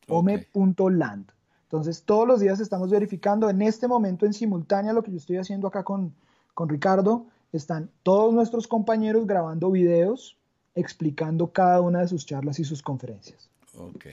ome.land. 0.07 1.31
Entonces, 1.63 2.03
todos 2.03 2.27
los 2.27 2.39
días 2.39 2.59
estamos 2.59 2.91
verificando 2.91 3.49
en 3.49 3.61
este 3.61 3.87
momento 3.87 4.25
en 4.25 4.33
simultánea 4.33 4.93
lo 4.93 5.01
que 5.01 5.11
yo 5.11 5.17
estoy 5.17 5.37
haciendo 5.37 5.67
acá 5.67 5.83
con, 5.83 6.13
con 6.53 6.69
Ricardo. 6.69 7.25
Están 7.51 7.89
todos 8.03 8.33
nuestros 8.33 8.67
compañeros 8.67 9.25
grabando 9.25 9.71
videos 9.71 10.37
explicando 10.75 11.51
cada 11.51 11.81
una 11.81 12.01
de 12.01 12.07
sus 12.07 12.25
charlas 12.25 12.59
y 12.59 12.63
sus 12.63 12.81
conferencias. 12.81 13.49
Ok. 13.77 14.05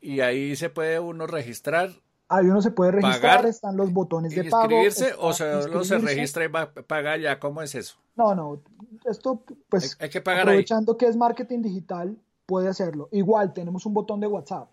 Y 0.00 0.20
ahí 0.20 0.54
se 0.56 0.68
puede 0.68 1.00
uno 1.00 1.26
registrar. 1.26 1.90
Ahí 2.28 2.46
uno 2.46 2.62
se 2.62 2.70
puede 2.70 2.92
registrar, 2.92 3.46
están 3.46 3.76
los 3.76 3.92
botones 3.92 4.34
de 4.34 4.44
pago. 4.44 4.64
¿Inscribirse 4.64 5.14
o 5.18 5.32
solo 5.32 5.84
se 5.84 5.98
registra 5.98 6.44
y 6.44 6.48
va, 6.48 6.72
paga 6.72 7.16
ya? 7.16 7.38
¿Cómo 7.38 7.62
es 7.62 7.74
eso? 7.74 7.96
No, 8.16 8.34
no, 8.34 8.60
esto 9.04 9.42
pues 9.68 9.96
hay, 10.00 10.08
que 10.08 10.20
pagar 10.20 10.42
aprovechando 10.42 10.96
que 10.96 11.06
es 11.06 11.16
marketing 11.16 11.62
digital, 11.62 12.16
puede 12.46 12.68
hacerlo. 12.68 13.08
Igual 13.12 13.52
tenemos 13.52 13.86
un 13.86 13.94
botón 13.94 14.20
de 14.20 14.26
WhatsApp. 14.26 14.72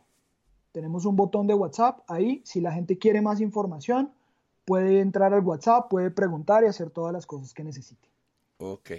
Tenemos 0.71 1.05
un 1.05 1.15
botón 1.15 1.47
de 1.47 1.53
WhatsApp 1.53 1.99
ahí, 2.07 2.41
si 2.45 2.61
la 2.61 2.71
gente 2.71 2.97
quiere 2.97 3.21
más 3.21 3.41
información, 3.41 4.13
puede 4.65 5.01
entrar 5.01 5.33
al 5.33 5.43
WhatsApp, 5.43 5.89
puede 5.89 6.11
preguntar 6.11 6.63
y 6.63 6.67
hacer 6.67 6.89
todas 6.89 7.11
las 7.11 7.25
cosas 7.25 7.53
que 7.53 7.63
necesite. 7.63 8.07
Ok. 8.57 8.91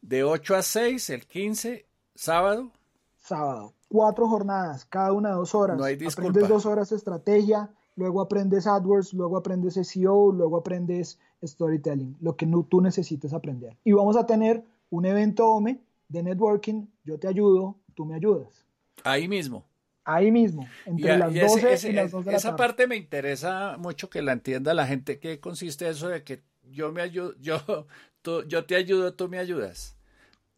De 0.00 0.24
8 0.24 0.54
a 0.54 0.62
6, 0.62 1.10
el 1.10 1.26
15, 1.26 1.86
sábado. 2.14 2.70
Sábado. 3.18 3.74
Cuatro 3.88 4.28
jornadas, 4.28 4.84
cada 4.84 5.12
una 5.12 5.30
de 5.30 5.34
dos 5.36 5.54
horas. 5.54 5.76
No 5.76 5.84
hay 5.84 5.96
disculpa. 5.96 6.30
Aprendes 6.30 6.48
dos 6.48 6.66
horas 6.66 6.90
de 6.90 6.96
estrategia, 6.96 7.70
luego 7.96 8.20
aprendes 8.20 8.66
AdWords, 8.66 9.14
luego 9.14 9.36
aprendes 9.36 9.74
SEO, 9.74 10.32
luego 10.32 10.56
aprendes 10.56 11.18
storytelling, 11.42 12.16
lo 12.20 12.36
que 12.36 12.46
tú 12.68 12.80
necesites 12.80 13.32
aprender. 13.32 13.76
Y 13.84 13.92
vamos 13.92 14.16
a 14.16 14.26
tener 14.26 14.64
un 14.90 15.06
evento 15.06 15.48
OME 15.48 15.80
de 16.08 16.22
networking, 16.22 16.86
yo 17.04 17.18
te 17.18 17.28
ayudo, 17.28 17.76
tú 17.94 18.04
me 18.04 18.14
ayudas. 18.14 18.64
Ahí 19.04 19.28
mismo. 19.28 19.64
Ahí 20.04 20.30
mismo, 20.30 20.68
entre 20.84 21.16
las 21.16 21.34
12 21.34 21.88
y 21.88 21.92
las 21.92 22.10
2 22.10 22.24
de 22.26 22.32
la 22.32 22.36
Esa 22.38 22.56
parte 22.56 22.86
me 22.86 22.96
interesa 22.96 23.76
mucho 23.78 24.10
que 24.10 24.20
la 24.20 24.32
entienda 24.32 24.74
la 24.74 24.86
gente, 24.86 25.18
¿qué 25.18 25.40
consiste 25.40 25.88
eso 25.88 26.08
de 26.08 26.22
que 26.22 26.42
yo 26.62 26.92
me 26.92 27.00
ayudo, 27.00 27.34
yo, 27.40 27.86
yo 28.48 28.64
te 28.66 28.76
ayudo, 28.76 29.14
tú 29.14 29.28
me 29.28 29.38
ayudas? 29.38 29.96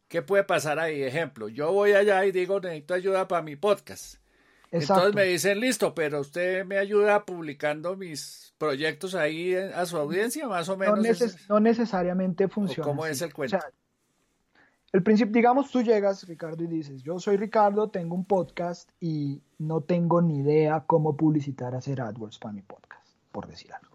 ¿Qué 0.08 0.22
puede 0.22 0.44
pasar 0.44 0.78
ahí? 0.78 1.02
Ejemplo, 1.02 1.48
yo 1.48 1.72
voy 1.72 1.92
allá 1.92 2.24
y 2.24 2.32
digo, 2.32 2.60
necesito 2.60 2.94
ayuda 2.94 3.26
para 3.28 3.42
mi 3.42 3.56
podcast. 3.56 4.16
Entonces 4.70 5.14
me 5.14 5.24
dicen, 5.24 5.60
listo, 5.60 5.94
pero 5.94 6.20
usted 6.20 6.64
me 6.64 6.78
ayuda 6.78 7.24
publicando 7.24 7.96
mis 7.96 8.54
proyectos 8.58 9.14
ahí 9.14 9.54
a 9.54 9.86
su 9.86 9.96
audiencia, 9.96 10.48
más 10.48 10.68
o 10.68 10.76
menos. 10.76 10.98
No, 11.48 11.60
necesariamente 11.60 12.48
funciona. 12.48 12.84
¿Cómo 12.84 13.06
es 13.06 13.22
el 13.22 13.32
cuento? 13.32 13.58
El 14.96 15.02
principio, 15.02 15.34
digamos, 15.34 15.70
tú 15.70 15.82
llegas, 15.82 16.26
Ricardo, 16.26 16.64
y 16.64 16.68
dices, 16.68 17.02
yo 17.02 17.18
soy 17.18 17.36
Ricardo, 17.36 17.90
tengo 17.90 18.14
un 18.14 18.24
podcast 18.24 18.90
y 18.98 19.42
no 19.58 19.82
tengo 19.82 20.22
ni 20.22 20.38
idea 20.38 20.84
cómo 20.86 21.18
publicitar, 21.18 21.74
hacer 21.74 22.00
AdWords 22.00 22.38
para 22.38 22.54
mi 22.54 22.62
podcast, 22.62 23.06
por 23.30 23.46
decir 23.46 23.74
algo. 23.74 23.94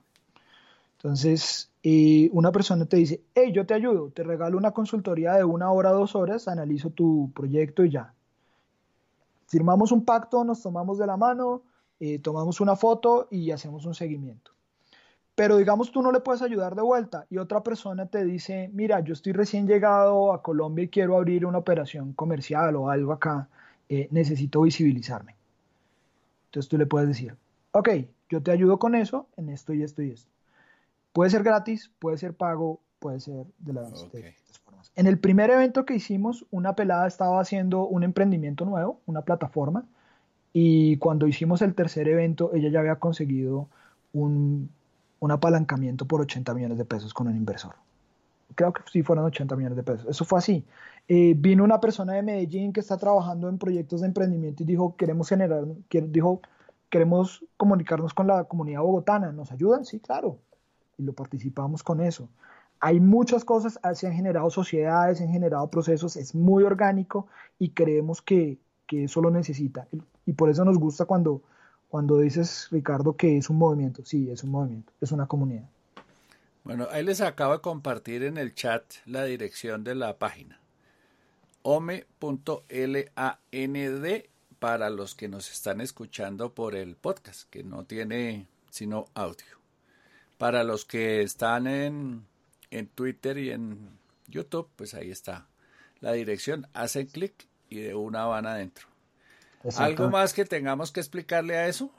Entonces, 0.98 1.72
y 1.82 2.30
una 2.34 2.52
persona 2.52 2.86
te 2.86 2.98
dice, 2.98 3.24
hey, 3.34 3.52
yo 3.52 3.66
te 3.66 3.74
ayudo, 3.74 4.12
te 4.12 4.22
regalo 4.22 4.60
una 4.60 4.74
consultoría 4.74 5.34
de 5.34 5.44
una 5.44 5.72
hora, 5.72 5.90
dos 5.90 6.16
horas, 6.16 6.48
analizo 6.48 6.92
tu 6.92 7.32
proyecto 7.34 7.84
y 7.84 7.90
ya. 7.90 8.14
Firmamos 9.48 9.92
un 9.92 10.06
pacto, 10.06 10.44
nos 10.44 10.62
tomamos 10.62 11.00
de 11.00 11.08
la 11.08 11.18
mano, 11.18 11.64
eh, 12.00 12.20
tomamos 12.20 12.62
una 12.62 12.76
foto 12.76 13.28
y 13.32 13.50
hacemos 13.50 13.88
un 13.88 13.96
seguimiento. 13.96 14.52
Pero 15.36 15.58
digamos 15.58 15.92
tú 15.92 16.02
no 16.02 16.12
le 16.12 16.20
puedes 16.20 16.42
ayudar 16.42 16.76
de 16.76 16.82
vuelta 16.82 17.26
y 17.30 17.38
otra 17.38 17.64
persona 17.64 18.06
te 18.06 18.26
dice, 18.26 18.70
mira, 18.74 19.00
yo 19.00 19.14
estoy 19.14 19.34
recién 19.34 19.68
llegado 19.68 20.34
a 20.34 20.42
Colombia 20.42 20.86
y 20.86 20.90
quiero 20.90 21.16
abrir 21.16 21.46
una 21.46 21.58
operación 21.58 22.14
comercial 22.14 22.76
o 22.76 22.90
algo 22.90 23.14
acá, 23.14 23.48
eh, 23.88 24.08
necesito 24.12 24.62
visibilizarme. 24.62 25.36
Entonces 26.46 26.70
tú 26.70 26.78
le 26.78 26.86
puedes 26.86 27.08
decir, 27.08 27.36
ok, 27.72 27.90
yo 28.30 28.44
te 28.44 28.52
ayudo 28.52 28.78
con 28.78 28.94
eso, 28.94 29.28
en 29.38 29.50
esto 29.50 29.74
y 29.74 29.84
esto 29.84 30.02
y 30.02 30.12
esto. 30.12 30.30
Puede 31.14 31.30
ser 31.30 31.44
gratis, 31.44 31.92
puede 32.00 32.18
ser 32.18 32.34
pago, 32.34 32.82
puede 33.00 33.20
ser 33.20 33.46
de 33.60 33.74
las, 33.74 33.90
formas. 34.64 34.92
En 34.96 35.08
el 35.08 35.18
primer 35.18 35.50
evento 35.50 35.86
que 35.86 35.96
hicimos, 35.96 36.46
una 36.52 36.76
pelada 36.76 37.08
estaba 37.08 37.40
haciendo 37.40 37.88
un 37.88 38.04
emprendimiento 38.04 38.66
nuevo, 38.66 39.00
una 39.06 39.22
plataforma, 39.22 39.86
y 40.54 40.98
cuando 40.98 41.28
hicimos 41.28 41.62
el 41.62 41.74
tercer 41.74 42.10
evento, 42.10 42.54
ella 42.54 42.70
ya 42.70 42.80
había 42.82 42.96
conseguido 42.98 43.70
un, 44.14 44.70
apalancamiento 45.30 46.06
por 46.06 46.22
80 46.22 46.54
millones 46.56 46.80
de 46.80 46.86
pesos 46.86 47.14
con 47.14 47.28
un 47.28 47.36
inversor. 47.36 47.76
Creo 48.56 48.74
que 48.74 48.82
sí 48.92 49.04
fueron 49.04 49.26
80 49.26 49.56
millones 49.56 49.78
de 49.78 49.84
pesos. 49.84 50.08
Eso 50.10 50.26
fue 50.26 50.40
así. 50.40 50.66
Eh, 51.08 51.36
vino 51.38 51.64
una 51.64 51.80
persona 51.80 52.14
de 52.14 52.24
Medellín 52.24 52.74
que 52.74 52.80
está 52.80 52.98
trabajando 52.98 53.50
en 53.50 53.60
proyectos 53.60 54.02
de 54.02 54.08
emprendimiento 54.08 54.64
y 54.64 54.66
dijo, 54.66 54.96
queremos 54.96 55.30
generar, 55.30 55.66
dijo, 55.90 56.42
queremos 56.90 57.46
comunicarnos 57.58 58.16
con 58.16 58.26
la 58.26 58.46
comunidad 58.46 58.82
bogotana. 58.82 59.32
¿Nos 59.32 59.52
ayudan? 59.52 59.86
Sí, 59.86 60.00
claro 60.00 60.40
y 61.02 61.04
lo 61.04 61.14
participamos 61.14 61.84
con 61.84 62.02
eso. 62.02 62.30
Hay 62.80 63.00
muchas 63.00 63.46
cosas, 63.46 63.80
ah, 63.84 63.94
se 63.94 64.08
han 64.08 64.14
generado 64.14 64.50
sociedades, 64.50 65.18
se 65.18 65.26
han 65.26 65.32
generado 65.32 65.70
procesos, 65.70 66.16
es 66.16 66.34
muy 66.34 66.64
orgánico 66.64 67.28
y 67.60 67.70
creemos 67.72 68.22
que, 68.22 68.58
que 68.88 69.04
eso 69.06 69.22
lo 69.22 69.30
necesita. 69.30 69.88
Y 70.26 70.34
por 70.34 70.50
eso 70.50 70.66
nos 70.66 70.78
gusta 70.78 71.06
cuando, 71.06 71.44
cuando 71.92 72.20
dices, 72.20 72.70
Ricardo, 72.72 73.18
que 73.18 73.38
es 73.38 73.50
un 73.50 73.58
movimiento. 73.58 74.02
Sí, 74.06 74.32
es 74.32 74.46
un 74.46 74.52
movimiento, 74.52 74.94
es 75.02 75.12
una 75.12 75.28
comunidad. 75.28 75.68
Bueno, 76.64 76.88
ahí 76.90 77.04
les 77.04 77.20
acabo 77.20 77.52
de 77.52 77.60
compartir 77.60 78.24
en 78.24 78.38
el 78.38 78.56
chat 78.56 78.82
la 79.06 79.26
dirección 79.26 79.84
de 79.84 79.96
la 79.96 80.18
página. 80.18 80.58
ome.land 81.64 82.08
para 84.60 84.90
los 84.90 85.16
que 85.16 85.28
nos 85.28 85.52
están 85.52 85.82
escuchando 85.82 86.54
por 86.54 86.76
el 86.76 86.96
podcast, 86.96 87.50
que 87.50 87.62
no 87.62 87.84
tiene 87.84 88.48
sino 88.70 89.08
audio. 89.14 89.60
Para 90.38 90.64
los 90.64 90.86
que 90.86 91.22
están 91.24 91.68
en, 91.68 92.26
en 92.70 92.88
Twitter 92.88 93.38
y 93.38 93.52
en 93.52 93.90
YouTube, 94.28 94.70
pues 94.78 94.94
ahí 94.94 95.12
está 95.12 95.50
la 96.00 96.14
dirección. 96.14 96.68
Hacen 96.74 97.08
clic 97.08 97.48
y 97.70 97.82
de 97.82 97.96
una 97.96 98.24
van 98.28 98.46
adentro. 98.46 98.91
¿Algo 99.78 100.10
más 100.10 100.34
que 100.34 100.46
tengamos 100.46 100.92
que 100.92 101.00
explicarle 101.00 101.58
a 101.58 101.68
eso? 101.68 101.90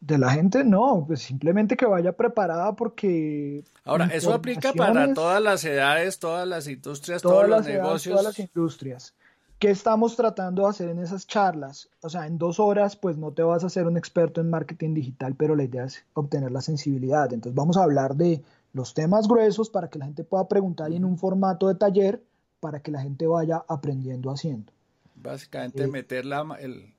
De 0.00 0.18
la 0.18 0.30
gente 0.30 0.64
no, 0.64 1.04
pues 1.06 1.22
simplemente 1.22 1.76
que 1.76 1.86
vaya 1.86 2.12
preparada 2.12 2.74
porque... 2.74 3.62
Ahora, 3.84 4.06
eso 4.12 4.34
aplica 4.34 4.72
para 4.72 5.14
todas 5.14 5.40
las 5.40 5.64
edades, 5.64 6.18
todas 6.18 6.46
las 6.46 6.66
industrias, 6.66 7.22
todos 7.22 7.48
los 7.48 7.64
negocios. 7.66 8.18
todas 8.18 8.36
las 8.36 8.38
industrias. 8.38 9.14
¿Qué 9.60 9.70
estamos 9.70 10.16
tratando 10.16 10.62
de 10.62 10.70
hacer 10.70 10.88
en 10.88 10.98
esas 10.98 11.28
charlas? 11.28 11.88
O 12.00 12.08
sea, 12.08 12.26
en 12.26 12.36
dos 12.36 12.58
horas, 12.58 12.96
pues 12.96 13.16
no 13.16 13.30
te 13.30 13.44
vas 13.44 13.62
a 13.62 13.68
ser 13.68 13.86
un 13.86 13.96
experto 13.96 14.40
en 14.40 14.50
marketing 14.50 14.92
digital, 14.92 15.36
pero 15.36 15.54
la 15.54 15.62
idea 15.62 15.84
es 15.84 16.04
obtener 16.14 16.50
la 16.50 16.60
sensibilidad. 16.60 17.32
Entonces 17.32 17.54
vamos 17.54 17.76
a 17.76 17.84
hablar 17.84 18.16
de 18.16 18.42
los 18.72 18.92
temas 18.92 19.28
gruesos 19.28 19.70
para 19.70 19.88
que 19.88 20.00
la 20.00 20.06
gente 20.06 20.24
pueda 20.24 20.48
preguntar 20.48 20.90
y 20.90 20.96
en 20.96 21.04
un 21.04 21.16
formato 21.16 21.68
de 21.68 21.76
taller 21.76 22.20
para 22.58 22.80
que 22.80 22.90
la 22.90 23.02
gente 23.02 23.28
vaya 23.28 23.62
aprendiendo 23.68 24.32
haciendo. 24.32 24.72
Básicamente 25.14 25.86
meter 25.86 26.24
el, 26.58 26.92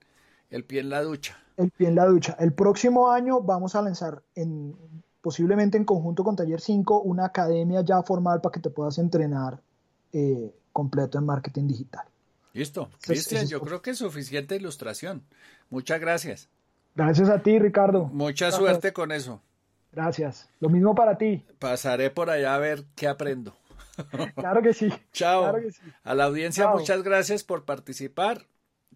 el, 0.54 0.64
pie 0.64 0.80
en 0.80 0.90
la 0.90 1.02
ducha. 1.02 1.38
El 1.56 1.70
pie 1.70 1.88
en 1.88 1.94
la 1.94 2.06
ducha. 2.06 2.36
El 2.38 2.52
próximo 2.52 3.10
año 3.10 3.40
vamos 3.40 3.74
a 3.74 3.82
lanzar 3.82 4.22
en, 4.34 4.74
posiblemente 5.20 5.76
en 5.76 5.84
conjunto 5.84 6.22
con 6.22 6.36
Taller 6.36 6.60
5 6.60 7.00
una 7.00 7.26
academia 7.26 7.80
ya 7.82 8.02
formal 8.02 8.40
para 8.40 8.52
que 8.52 8.60
te 8.60 8.70
puedas 8.70 8.98
entrenar 8.98 9.60
eh, 10.12 10.54
completo 10.72 11.18
en 11.18 11.26
marketing 11.26 11.66
digital. 11.66 12.04
Listo. 12.52 12.88
Cristian, 13.00 13.46
yo 13.46 13.60
creo 13.60 13.82
que 13.82 13.90
es 13.90 13.98
suficiente 13.98 14.54
ilustración. 14.54 15.24
Muchas 15.70 16.00
gracias. 16.00 16.48
Gracias 16.94 17.28
a 17.28 17.42
ti, 17.42 17.58
Ricardo. 17.58 18.04
Mucha 18.12 18.52
suerte 18.52 18.92
con 18.92 19.10
eso. 19.10 19.40
Gracias. 19.92 20.48
Lo 20.60 20.68
mismo 20.68 20.94
para 20.94 21.18
ti. 21.18 21.44
Pasaré 21.58 22.10
por 22.10 22.30
allá 22.30 22.54
a 22.54 22.58
ver 22.58 22.84
qué 22.94 23.08
aprendo. 23.08 23.56
Claro 24.36 24.62
que 24.62 24.72
sí. 24.72 24.88
Chao. 25.12 25.56
A 26.04 26.14
la 26.14 26.24
audiencia, 26.24 26.68
muchas 26.68 27.02
gracias 27.02 27.44
por 27.44 27.64
participar. 27.64 28.46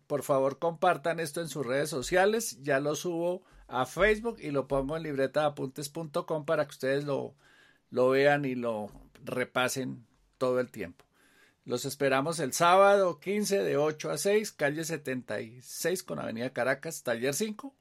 Por 0.09 0.23
favor, 0.23 0.59
compartan 0.59 1.21
esto 1.21 1.43
en 1.43 1.49
sus 1.49 1.65
redes 1.65 1.91
sociales. 1.91 2.59
Ya 2.63 2.81
lo 2.81 2.97
subo 2.97 3.43
a 3.69 3.85
Facebook 3.85 4.39
y 4.41 4.51
lo 4.51 4.67
pongo 4.67 4.97
en 4.97 5.03
libretapuntes.com 5.03 6.47
para 6.47 6.65
que 6.65 6.71
ustedes 6.71 7.05
lo, 7.05 7.37
lo 7.91 8.09
vean 8.09 8.47
y 8.47 8.55
lo 8.55 8.91
repasen 9.23 10.07
todo 10.39 10.61
el 10.61 10.71
tiempo. 10.71 11.05
Los 11.67 11.85
esperamos 11.85 12.41
el 12.41 12.55
sábado 12.55 13.21
15 13.21 13.63
de 13.63 13.77
8 13.77 14.11
a 14.11 14.17
6, 14.17 14.53
calle 14.53 14.85
76 14.85 16.03
con 16.03 16.19
Avenida 16.19 16.55
Caracas, 16.55 17.03
taller 17.03 17.35
5. 17.35 17.77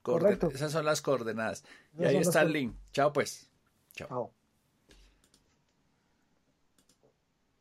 Correcto. 0.00 0.48
Esas 0.48 0.72
son 0.72 0.86
las 0.86 1.02
coordenadas. 1.02 1.62
y 1.98 2.04
ahí 2.04 2.16
está 2.16 2.40
el 2.40 2.52
link. 2.52 2.74
Chao 2.92 3.12
pues. 3.12 3.50
Chao. 3.92 4.32